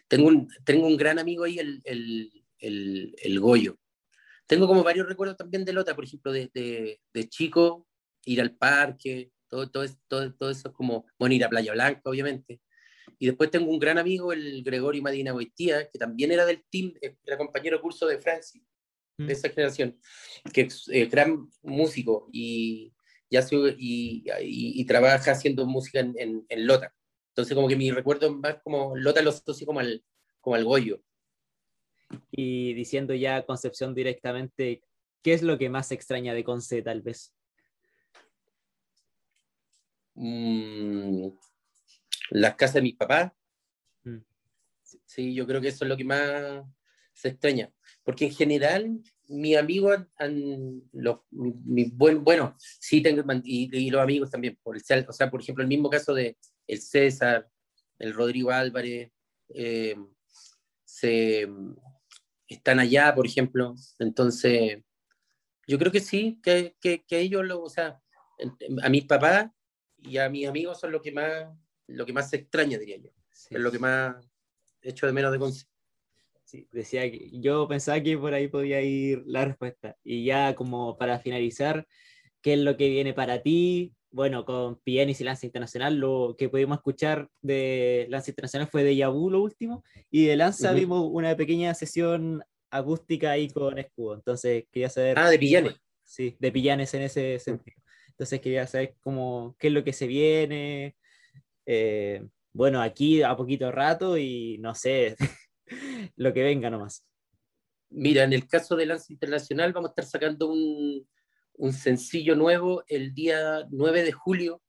tengo 0.08 0.28
un, 0.28 0.48
tengo 0.64 0.86
un 0.86 0.96
gran 0.96 1.18
amigo 1.18 1.44
ahí, 1.44 1.58
el, 1.58 1.82
el, 1.86 2.32
el, 2.60 3.16
el 3.18 3.40
Goyo. 3.40 3.80
Tengo 4.46 4.68
como 4.68 4.84
varios 4.84 5.08
recuerdos 5.08 5.38
también 5.38 5.66
de 5.66 5.74
Lota, 5.74 5.96
por 5.96 6.04
ejemplo, 6.04 6.32
de, 6.32 6.52
de, 6.54 7.02
de 7.12 7.30
chico, 7.30 7.88
ir 8.26 8.42
al 8.42 8.56
parque, 8.56 9.32
todo, 9.48 9.72
todo, 9.72 9.86
todo, 10.08 10.34
todo 10.36 10.52
eso 10.52 10.72
como, 10.72 11.08
bueno, 11.18 11.34
ir 11.34 11.44
a 11.44 11.50
Playa 11.50 11.74
Blanca, 11.74 12.02
obviamente. 12.06 12.62
Y 13.18 13.26
después 13.26 13.50
tengo 13.50 13.72
un 13.72 13.80
gran 13.80 13.98
amigo, 13.98 14.32
el 14.32 14.64
Gregorio 14.64 15.02
Madina 15.02 15.34
Boitía, 15.34 15.90
que 15.90 15.98
también 15.98 16.32
era 16.32 16.46
del 16.46 16.64
team, 16.70 16.94
eh, 17.02 17.16
era 17.26 17.38
compañero 17.38 17.82
curso 17.82 18.06
de 18.06 18.20
Francis, 18.20 18.62
de 19.18 19.26
Mm. 19.26 19.30
esa 19.32 19.50
generación, 19.50 20.00
que 20.54 20.62
es 20.62 20.88
eh, 20.90 21.06
gran 21.08 21.50
músico 21.62 22.30
y, 22.32 22.94
y, 23.30 23.38
hace- 23.38 23.76
y, 23.78 24.24
y- 24.42 24.82
y 24.82 24.86
trabaja 24.86 25.32
haciendo 25.32 25.66
música 25.66 26.00
en, 26.00 26.14
en- 26.18 26.46
en 26.50 26.68
Lota. 26.68 26.94
Entonces, 27.30 27.56
como 27.56 27.68
que 27.68 27.76
mi 27.76 27.92
recuerdo 27.92 28.28
es 28.28 28.34
más 28.34 28.58
como 28.64 28.96
Lota 28.98 29.22
lo 29.22 29.30
asocio 29.30 29.66
como 29.66 29.80
al, 29.80 30.04
como 30.42 30.56
al 30.56 30.66
Goyo. 30.66 31.02
Y 32.32 32.74
diciendo 32.74 33.14
ya 33.14 33.46
Concepción 33.46 33.94
directamente, 33.94 34.82
¿qué 35.22 35.34
es 35.34 35.44
lo 35.44 35.58
que 35.58 35.70
más 35.70 35.92
extraña 35.92 36.34
de 36.34 36.44
Conce 36.44 36.82
tal 36.82 37.02
vez? 37.02 37.34
Mm, 40.16 41.30
las 42.32 42.56
casas 42.56 42.76
de 42.76 42.82
mis 42.82 42.96
papás. 42.96 43.32
Mm. 44.04 44.18
Sí, 45.06 45.34
yo 45.34 45.46
creo 45.46 45.62
que 45.62 45.68
eso 45.70 45.86
es 45.86 45.90
lo 45.90 45.98
que 45.98 46.04
más 46.04 46.64
se 47.14 47.30
extraña. 47.30 47.72
Porque 48.04 48.26
en 48.26 48.34
general, 48.34 49.00
han, 49.92 50.10
han- 50.18 50.82
los, 50.94 51.20
mi, 51.32 51.54
mi 51.66 51.84
buen, 51.86 52.24
bueno, 52.24 52.56
sí 52.58 53.02
tengo, 53.02 53.24
y, 53.44 53.70
y 53.78 53.90
los 53.90 54.02
amigos 54.02 54.32
también, 54.32 54.58
por 54.64 54.76
el, 54.76 55.06
o 55.08 55.14
sea, 55.14 55.30
por 55.30 55.42
ejemplo, 55.42 55.62
el 55.62 55.68
mismo 55.68 55.90
caso 55.90 56.14
de 56.14 56.38
el 56.68 56.82
César, 56.82 57.50
el 58.00 58.14
Rodrigo 58.14 58.52
Álvarez, 58.52 59.12
eh, 59.50 59.96
se, 60.84 61.48
están 62.48 62.80
allá, 62.80 63.14
por 63.14 63.26
ejemplo. 63.26 63.76
Entonces, 64.00 64.82
yo 65.68 65.78
creo 65.78 65.92
que 65.92 66.00
sí, 66.00 66.40
que, 66.44 66.76
que, 66.82 67.06
que 67.06 67.20
ellos, 67.20 67.46
lo, 67.46 67.62
o 67.62 67.70
sea, 67.70 68.02
a 68.82 68.90
mis 68.90 69.06
papás 69.06 69.52
y 69.98 70.18
a 70.18 70.30
mis 70.30 70.48
amigos 70.48 70.80
son 70.80 70.92
lo 70.92 71.02
que 71.02 71.12
más, 71.12 71.48
lo 71.88 72.06
que 72.06 72.14
más 72.14 72.30
se 72.30 72.38
extraña, 72.38 72.78
diría 72.78 72.98
yo. 72.98 73.12
Sí. 73.32 73.56
Es 73.56 73.62
lo 73.62 73.72
que 73.72 73.80
más 73.80 74.16
echo 74.82 75.06
de 75.06 75.14
menos 75.14 75.32
de 75.32 75.40
Conce. 75.40 75.66
Sí, 76.50 76.68
decía 76.72 77.04
que 77.12 77.30
yo 77.32 77.68
pensaba 77.68 78.02
que 78.02 78.18
por 78.18 78.34
ahí 78.34 78.48
podía 78.48 78.82
ir 78.82 79.22
la 79.28 79.46
respuesta. 79.46 79.96
Y 80.04 80.26
ya 80.26 80.56
como 80.56 80.98
para 80.98 81.20
finalizar, 81.20 81.86
¿qué 82.42 82.54
es 82.54 82.60
lo 82.60 82.76
que 82.76 82.90
viene 82.90 83.14
para 83.14 83.44
ti? 83.44 83.94
Bueno, 84.10 84.46
con 84.46 84.80
Pianis 84.80 85.22
y 85.22 85.26
Lanza 85.26 85.46
Internacional, 85.46 85.98
lo 85.98 86.36
que 86.36 86.50
pudimos 86.50 86.80
escuchar 86.80 87.30
de 87.44 88.08
Lanza 88.10 88.32
Internacional 88.32 88.68
fue 88.68 88.84
de 88.84 88.96
Yabu 88.96 89.30
lo 89.30 89.44
último, 89.44 89.84
y 90.10 90.26
de 90.26 90.38
Lanza 90.38 90.74
vimos 90.74 91.08
una 91.12 91.36
pequeña 91.36 91.76
sesión 91.76 92.42
acústica 92.72 93.30
ahí 93.30 93.48
con 93.52 93.78
Escudo. 93.78 94.16
Entonces 94.16 94.64
quería 94.72 94.90
saber, 94.90 95.20
Ah, 95.20 95.30
de 95.30 95.38
Pillanes. 95.38 95.76
sí, 96.04 96.36
de 96.40 96.52
Pillanes 96.52 96.92
en 96.96 97.04
ese 97.04 97.38
sentido. 97.38 97.78
Entonces 98.08 98.42
quería 98.42 98.66
saber 98.66 98.96
cómo, 99.02 99.56
qué 99.60 99.68
es 99.68 99.74
lo 99.74 99.84
que 99.84 99.94
se 99.94 100.08
viene. 100.08 100.96
Eh, 101.68 102.26
bueno, 102.52 102.82
aquí 102.82 103.22
a 103.22 103.38
poquito 103.38 103.72
rato 103.72 104.18
y 104.18 104.58
no 104.58 104.74
sé, 104.74 105.16
lo 106.16 106.34
que 106.34 106.44
venga 106.44 106.70
nomás. 106.70 107.06
Mira, 107.90 108.24
en 108.24 108.34
el 108.34 108.48
caso 108.48 108.76
de 108.76 108.86
Lance 108.86 109.12
Internacional 109.12 109.74
vamos 109.74 109.90
a 109.90 109.92
estar 109.92 110.06
sacando 110.06 110.52
un, 110.52 111.08
sencillo 111.74 112.36
nuevo 112.36 112.84
el 112.88 113.14
día 113.14 113.68
9 113.72 114.04
de 114.04 114.12
julio, 114.12 114.62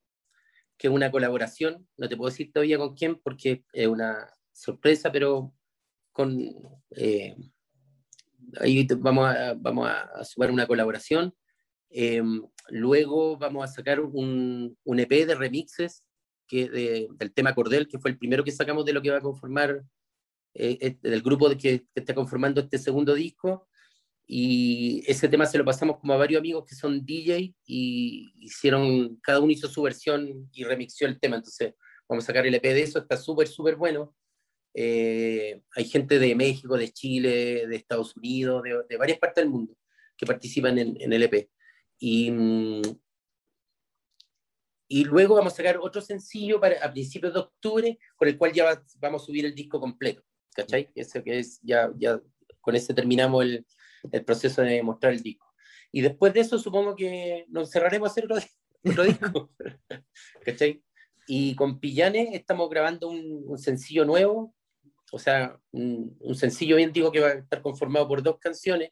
que 0.77 0.89
es 0.89 0.93
una 0.93 1.11
colaboración. 1.11 1.87
No 1.97 2.09
te 2.09 2.17
puedo 2.17 2.31
decir 2.31 2.51
todavía 2.53 2.79
con 2.79 2.95
quién 2.95 3.21
porque 3.21 3.65
es 3.73 3.87
una 3.87 4.29
sorpresa, 4.53 5.13
pero 5.13 5.55
con 6.13 6.35
eh, 6.97 7.37
ahí 8.59 8.87
vamos 8.99 9.29
a, 9.29 9.55
vamos 9.55 9.91
sumar 10.25 10.51
una 10.51 10.67
colaboración. 10.67 11.35
Eh, 11.91 12.23
luego 12.69 13.37
vamos 13.37 13.65
a 13.65 13.73
sacar 13.73 14.01
un, 14.01 14.77
EP 14.85 15.27
de 15.27 15.35
remixes 15.35 16.05
que 16.49 16.69
de- 16.69 17.09
del 17.13 17.33
tema 17.33 17.55
Cordel, 17.55 17.87
que 17.87 17.99
fue 17.99 18.11
el 18.11 18.19
primero 18.19 18.43
que 18.43 18.51
sacamos 18.51 18.85
de 18.85 18.93
lo 18.93 19.03
que 19.03 19.11
va 19.11 19.19
a 19.19 19.23
conformar 19.23 19.85
eh, 20.55 20.79
este- 20.81 21.11
del 21.11 21.23
grupo 21.23 21.49
que, 21.51 21.57
que 21.59 21.87
está 21.95 22.15
conformando 22.15 22.61
este 22.61 22.79
segundo 22.79 23.15
disco. 23.15 23.69
Y 24.27 25.03
ese 25.09 25.29
tema 25.29 25.45
se 25.47 25.59
lo 25.59 25.65
pasamos 25.65 25.99
como 25.99 26.13
a 26.13 26.17
varios 26.17 26.39
amigos 26.41 26.65
que 26.65 26.75
son 26.77 27.05
DJ 27.05 27.53
y 27.67 28.33
hicieron, 28.39 29.17
cada 29.23 29.41
uno 29.41 29.51
hizo 29.53 29.69
su 29.69 29.83
versión 29.83 30.49
y 30.53 30.63
remixió 30.65 31.09
el 31.09 31.19
tema. 31.19 31.37
Entonces, 31.37 31.75
vamos 32.09 32.25
a 32.25 32.27
sacar 32.29 32.47
el 32.47 32.55
EP 32.55 32.63
de 32.75 32.83
eso, 32.83 33.01
está 33.01 33.17
súper, 33.17 33.49
súper 33.49 33.75
bueno. 33.77 34.15
Eh, 34.73 35.63
hay 35.75 35.85
gente 35.85 36.21
de 36.21 36.37
México, 36.37 36.77
de 36.77 36.91
Chile, 36.93 37.67
de 37.67 37.75
Estados 37.77 38.17
Unidos, 38.17 38.63
de, 38.63 38.83
de 38.89 38.97
varias 38.97 39.19
partes 39.19 39.43
del 39.43 39.51
mundo 39.51 39.77
que 40.17 40.27
participan 40.27 40.79
en, 40.79 40.97
en 41.01 41.13
el 41.13 41.23
EP. 41.25 41.51
Y, 41.99 42.31
mm, 42.31 42.83
y 44.89 45.05
luego 45.05 45.37
vamos 45.37 45.53
a 45.53 45.57
sacar 45.57 45.79
otro 45.79 46.01
sencillo 46.01 46.61
para, 46.61 46.85
a 46.85 46.93
principios 46.93 47.33
de 47.33 47.41
octubre, 47.41 47.99
con 48.17 48.29
el 48.29 48.37
cual 48.37 48.53
ya 48.53 48.65
va- 48.65 48.85
vamos 48.99 49.23
a 49.23 49.27
subir 49.27 49.45
el 49.47 49.55
disco 49.55 49.81
completo. 49.81 50.23
¿Cachai? 50.61 50.89
Ese 50.95 51.23
que 51.23 51.39
es, 51.39 51.61
ya, 51.63 51.91
ya 51.97 52.21
con 52.61 52.75
ese 52.77 52.93
terminamos 52.95 53.45
el, 53.45 53.67
el 54.13 54.25
proceso 54.25 54.63
de 54.63 54.83
mostrar 54.83 55.13
el 55.13 55.23
disco. 55.23 55.47
Y 55.93 56.03
después 56.03 56.33
de 56.35 56.41
eso 56.41 56.59
supongo 56.59 56.95
que 56.95 57.47
nos 57.49 57.71
cerraremos 57.71 58.09
a 58.09 58.13
hacer 58.13 58.25
otro, 58.25 58.37
otro 58.85 59.05
disco. 59.05 59.51
¿Cachai? 60.45 60.83
Y 61.27 61.55
con 61.55 61.79
Pillanes 61.81 62.29
estamos 62.33 62.69
grabando 62.69 63.09
un, 63.09 63.45
un 63.47 63.59
sencillo 63.59 64.05
nuevo, 64.05 64.55
o 65.13 65.19
sea, 65.19 65.59
un, 65.73 66.17
un 66.21 66.35
sencillo 66.35 66.77
bien 66.77 66.93
digo 66.93 67.11
que 67.13 67.21
va 67.21 67.29
a 67.29 67.35
estar 67.35 67.63
conformado 67.63 68.07
por 68.09 68.23
dos 68.23 68.39
canciones. 68.39 68.91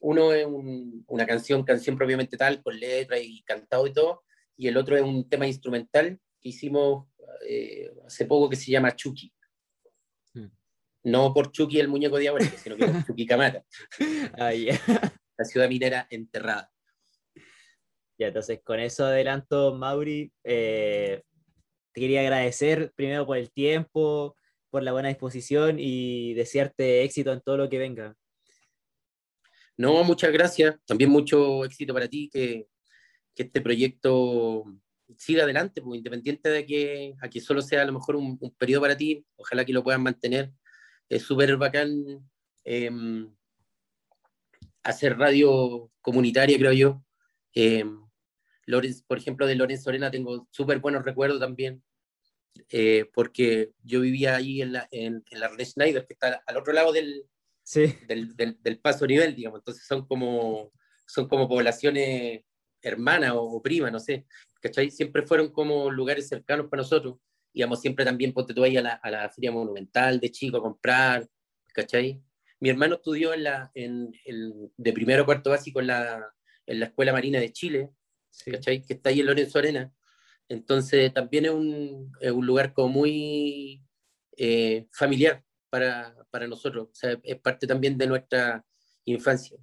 Uno 0.00 0.32
es 0.32 0.46
un- 0.46 1.04
una 1.08 1.26
canción, 1.26 1.62
canción 1.62 1.96
propiamente 1.96 2.36
tal, 2.36 2.62
con 2.62 2.78
letra 2.78 3.18
y 3.18 3.42
cantado 3.42 3.86
y 3.86 3.92
todo, 3.92 4.22
y 4.56 4.68
el 4.68 4.76
otro 4.76 4.96
es 4.96 5.02
un 5.02 5.28
tema 5.28 5.46
instrumental 5.46 6.18
que 6.40 6.48
hicimos 6.48 7.06
eh, 7.46 7.90
hace 8.06 8.24
poco 8.24 8.48
que 8.48 8.56
se 8.56 8.70
llama 8.70 8.94
Chucky. 8.96 9.32
No 11.02 11.32
por 11.32 11.50
Chucky 11.50 11.80
el 11.80 11.88
muñeco 11.88 12.18
diabólico, 12.18 12.56
sino 12.56 12.76
que 12.76 12.86
por 12.86 13.04
Chucky 13.06 13.26
Camata, 13.26 13.64
Ah, 14.38 14.52
la 15.38 15.44
ciudad 15.44 15.68
minera 15.68 16.06
enterrada. 16.10 16.70
Ya, 18.18 18.26
entonces 18.28 18.60
con 18.62 18.80
eso 18.80 19.06
adelanto, 19.06 19.74
Mauri. 19.74 20.30
eh, 20.44 21.22
te 21.92 22.00
quería 22.00 22.20
agradecer 22.20 22.92
primero 22.94 23.26
por 23.26 23.36
el 23.38 23.50
tiempo, 23.50 24.36
por 24.70 24.82
la 24.82 24.92
buena 24.92 25.08
disposición 25.08 25.76
y 25.78 26.34
desearte 26.34 27.02
éxito 27.02 27.32
en 27.32 27.40
todo 27.40 27.56
lo 27.56 27.68
que 27.68 27.78
venga. 27.78 28.14
No, 29.76 30.04
muchas 30.04 30.30
gracias. 30.32 30.76
También 30.86 31.10
mucho 31.10 31.64
éxito 31.64 31.94
para 31.94 32.06
ti, 32.06 32.28
que, 32.30 32.68
que 33.34 33.44
este 33.44 33.60
proyecto 33.60 34.64
siga 35.16 35.44
adelante, 35.44 35.80
pues, 35.82 35.98
independiente 35.98 36.50
de 36.50 36.66
que, 36.66 37.14
a 37.20 37.28
que 37.28 37.40
solo 37.40 37.62
sea 37.62 37.82
a 37.82 37.86
lo 37.86 37.94
mejor 37.94 38.16
un, 38.16 38.36
un 38.40 38.54
periodo 38.54 38.82
para 38.82 38.96
ti, 38.96 39.24
ojalá 39.36 39.64
que 39.64 39.72
lo 39.72 39.82
puedan 39.82 40.02
mantener. 40.02 40.52
Es 41.10 41.24
súper 41.24 41.56
bacán 41.58 42.30
eh, 42.64 42.90
hacer 44.82 45.18
radio 45.18 45.90
comunitaria, 46.00 46.56
creo 46.56 46.72
yo. 46.72 47.04
Eh, 47.54 47.84
Lorenz, 48.66 49.02
por 49.02 49.18
ejemplo, 49.18 49.46
de 49.46 49.56
Lorenzo 49.56 49.90
Arena 49.90 50.10
tengo 50.10 50.48
súper 50.50 50.78
buenos 50.78 51.04
recuerdos 51.04 51.40
también, 51.40 51.82
eh, 52.68 53.10
porque 53.12 53.72
yo 53.82 54.00
vivía 54.00 54.36
ahí 54.36 54.62
en 54.62 54.72
la, 54.72 54.88
en, 54.90 55.24
en 55.28 55.40
la 55.40 55.48
René 55.48 55.64
Schneider, 55.66 56.06
que 56.06 56.14
está 56.14 56.42
al 56.46 56.56
otro 56.56 56.72
lado 56.72 56.92
del, 56.92 57.26
Sí, 57.62 57.94
del, 58.08 58.34
del, 58.36 58.56
del 58.62 58.80
paso 58.80 59.06
nivel, 59.06 59.34
digamos. 59.34 59.60
Entonces 59.60 59.84
son 59.86 60.06
como, 60.06 60.72
son 61.06 61.28
como 61.28 61.48
poblaciones 61.48 62.42
hermanas 62.82 63.32
o, 63.32 63.42
o 63.42 63.62
primas, 63.62 63.92
no 63.92 64.00
sé. 64.00 64.26
¿Cachai? 64.60 64.90
Siempre 64.90 65.22
fueron 65.22 65.50
como 65.52 65.90
lugares 65.90 66.28
cercanos 66.28 66.66
para 66.68 66.82
nosotros. 66.82 67.16
Íbamos 67.52 67.80
siempre 67.80 68.04
también, 68.04 68.32
ponte 68.32 68.54
tú 68.54 68.62
ahí 68.64 68.76
a 68.76 68.82
la, 68.82 68.92
a 68.94 69.10
la 69.10 69.30
Feria 69.30 69.50
Monumental 69.52 70.20
de 70.20 70.30
chico 70.30 70.58
a 70.58 70.62
comprar, 70.62 71.28
¿cachai? 71.74 72.22
Mi 72.60 72.68
hermano 72.68 72.96
estudió 72.96 73.32
en 73.34 73.44
la, 73.44 73.70
en, 73.74 74.12
el- 74.24 74.70
de 74.76 74.92
primero 74.92 75.22
a 75.22 75.26
cuarto 75.26 75.50
básico 75.50 75.80
en 75.80 75.88
la, 75.88 76.32
en 76.66 76.80
la 76.80 76.86
Escuela 76.86 77.12
Marina 77.12 77.40
de 77.40 77.52
Chile, 77.52 77.90
sí. 78.30 78.50
¿cachai? 78.52 78.82
Que 78.82 78.94
está 78.94 79.10
ahí 79.10 79.20
en 79.20 79.26
Lorenzo 79.26 79.58
Arena. 79.58 79.92
Entonces 80.48 81.12
también 81.14 81.44
es 81.46 81.50
un, 81.52 82.12
es 82.20 82.32
un 82.32 82.44
lugar 82.46 82.72
como 82.72 82.88
muy 82.88 83.82
eh, 84.36 84.86
familiar 84.92 85.44
para, 85.70 86.14
para 86.30 86.46
nosotros, 86.48 86.88
o 86.90 86.94
sea, 86.94 87.18
es 87.22 87.40
parte 87.40 87.66
también 87.66 87.96
de 87.96 88.06
nuestra 88.08 88.64
infancia. 89.04 89.56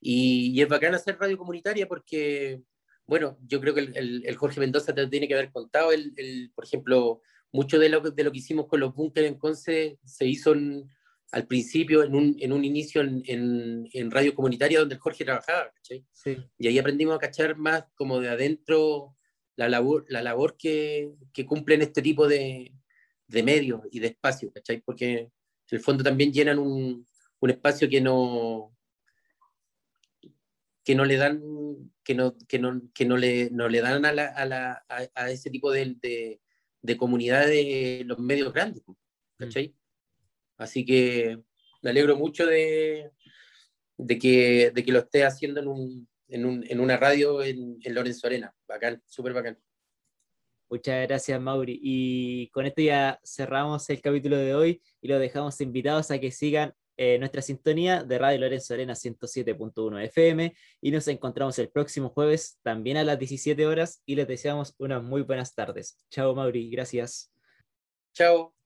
Y, 0.00 0.52
y 0.56 0.62
es 0.62 0.68
bacán 0.68 0.94
hacer 0.94 1.18
radio 1.18 1.36
comunitaria 1.36 1.86
porque, 1.88 2.62
bueno, 3.08 3.38
yo 3.46 3.60
creo 3.60 3.74
que 3.74 3.80
el, 3.80 3.96
el- 3.96 4.22
el 4.26 4.36
Jorge 4.36 4.60
Mendoza 4.60 4.94
te 4.94 5.06
tiene 5.08 5.26
que 5.26 5.34
haber 5.34 5.50
contado, 5.50 5.90
el, 5.92 6.52
por 6.54 6.64
ejemplo, 6.64 7.22
mucho 7.50 7.78
de 7.78 7.88
lo, 7.88 8.02
que- 8.02 8.10
de 8.10 8.22
lo 8.22 8.30
que 8.30 8.38
hicimos 8.38 8.66
con 8.66 8.78
los 8.80 8.94
búnkeres 8.94 9.30
en 9.32 9.38
Conce 9.38 9.98
se 10.04 10.26
hizo 10.26 10.52
en- 10.52 10.86
al 11.32 11.46
principio, 11.46 12.04
en 12.04 12.14
un, 12.14 12.36
en 12.38 12.52
un 12.52 12.64
inicio 12.64 13.00
en, 13.02 13.22
en- 13.26 13.88
en 13.92 14.10
radio 14.10 14.34
comunitaria 14.34 14.78
donde 14.80 14.94
el 14.94 15.00
Jorge 15.00 15.24
trabajaba, 15.24 15.70
¿cachai? 15.74 16.04
sí. 16.12 16.36
Y 16.58 16.68
ahí 16.68 16.78
aprendimos 16.78 17.16
a 17.16 17.18
cachar 17.18 17.56
más 17.56 17.84
como 17.94 18.20
de 18.20 18.28
adentro 18.28 19.14
la 19.56 19.68
labor, 19.68 20.04
la 20.08 20.22
labor 20.22 20.56
que, 20.56 21.10
que 21.32 21.44
cumplen 21.44 21.82
este 21.82 22.00
tipo 22.02 22.28
de, 22.28 22.72
de 23.26 23.42
medios 23.42 23.80
y 23.90 23.98
de 24.00 24.06
espacios, 24.08 24.52
¿cachai? 24.54 24.80
Porque 24.80 25.12
en 25.18 25.30
el 25.70 25.80
fondo 25.80 26.04
también 26.04 26.32
llenan 26.32 26.58
un, 26.58 27.06
un 27.40 27.50
espacio 27.50 27.88
que 27.88 28.00
no, 28.00 28.74
que 30.88 30.94
no 30.94 31.04
le 31.04 31.18
dan 31.18 31.42
que 32.02 32.14
no, 32.14 32.34
que 32.48 32.58
no, 32.58 32.80
que 32.94 33.04
no, 33.04 33.18
le, 33.18 33.50
no 33.50 33.68
le 33.68 33.82
dan 33.82 34.06
a, 34.06 34.12
la, 34.14 34.28
a, 34.28 34.46
la, 34.46 34.86
a, 34.88 35.30
ese 35.30 35.50
tipo 35.50 35.70
de, 35.70 35.96
de, 36.00 36.40
de, 36.80 36.96
comunidad 36.96 37.46
de 37.46 38.04
los 38.06 38.18
medios 38.18 38.54
grandes. 38.54 38.82
¿cachai? 39.36 39.74
Así 40.56 40.86
que 40.86 41.42
me 41.82 41.90
alegro 41.90 42.16
mucho 42.16 42.46
de, 42.46 43.10
de, 43.98 44.18
que, 44.18 44.70
de 44.70 44.82
que 44.82 44.92
lo 44.92 45.00
esté 45.00 45.26
haciendo 45.26 45.60
en, 45.60 45.68
un, 45.68 46.08
en, 46.26 46.46
un, 46.46 46.64
en 46.66 46.80
una 46.80 46.96
radio 46.96 47.42
en, 47.42 47.78
en 47.82 47.94
Lorenzo 47.94 48.26
Arena. 48.26 48.54
Bacán, 48.66 49.02
súper 49.04 49.34
bacán. 49.34 49.58
Muchas 50.70 51.06
gracias, 51.06 51.38
Mauri. 51.38 51.78
Y 51.82 52.48
con 52.48 52.64
esto 52.64 52.80
ya 52.80 53.20
cerramos 53.22 53.90
el 53.90 54.00
capítulo 54.00 54.38
de 54.38 54.54
hoy 54.54 54.82
y 55.02 55.08
lo 55.08 55.18
dejamos 55.18 55.60
invitados 55.60 56.10
a 56.10 56.18
que 56.18 56.30
sigan 56.30 56.72
eh, 57.00 57.16
nuestra 57.20 57.42
sintonía 57.42 58.02
de 58.02 58.18
Radio 58.18 58.40
Lorenzo 58.40 58.74
Arena 58.74 58.94
107.1 58.94 60.02
FM 60.06 60.52
y 60.80 60.90
nos 60.90 61.06
encontramos 61.06 61.56
el 61.60 61.70
próximo 61.70 62.10
jueves 62.10 62.58
también 62.62 62.96
a 62.96 63.04
las 63.04 63.18
17 63.20 63.66
horas 63.66 64.02
y 64.04 64.16
les 64.16 64.26
deseamos 64.26 64.74
unas 64.78 65.02
muy 65.02 65.22
buenas 65.22 65.54
tardes. 65.54 65.96
Chao 66.10 66.34
Mauri, 66.34 66.68
gracias. 66.70 67.32
Chao. 68.12 68.57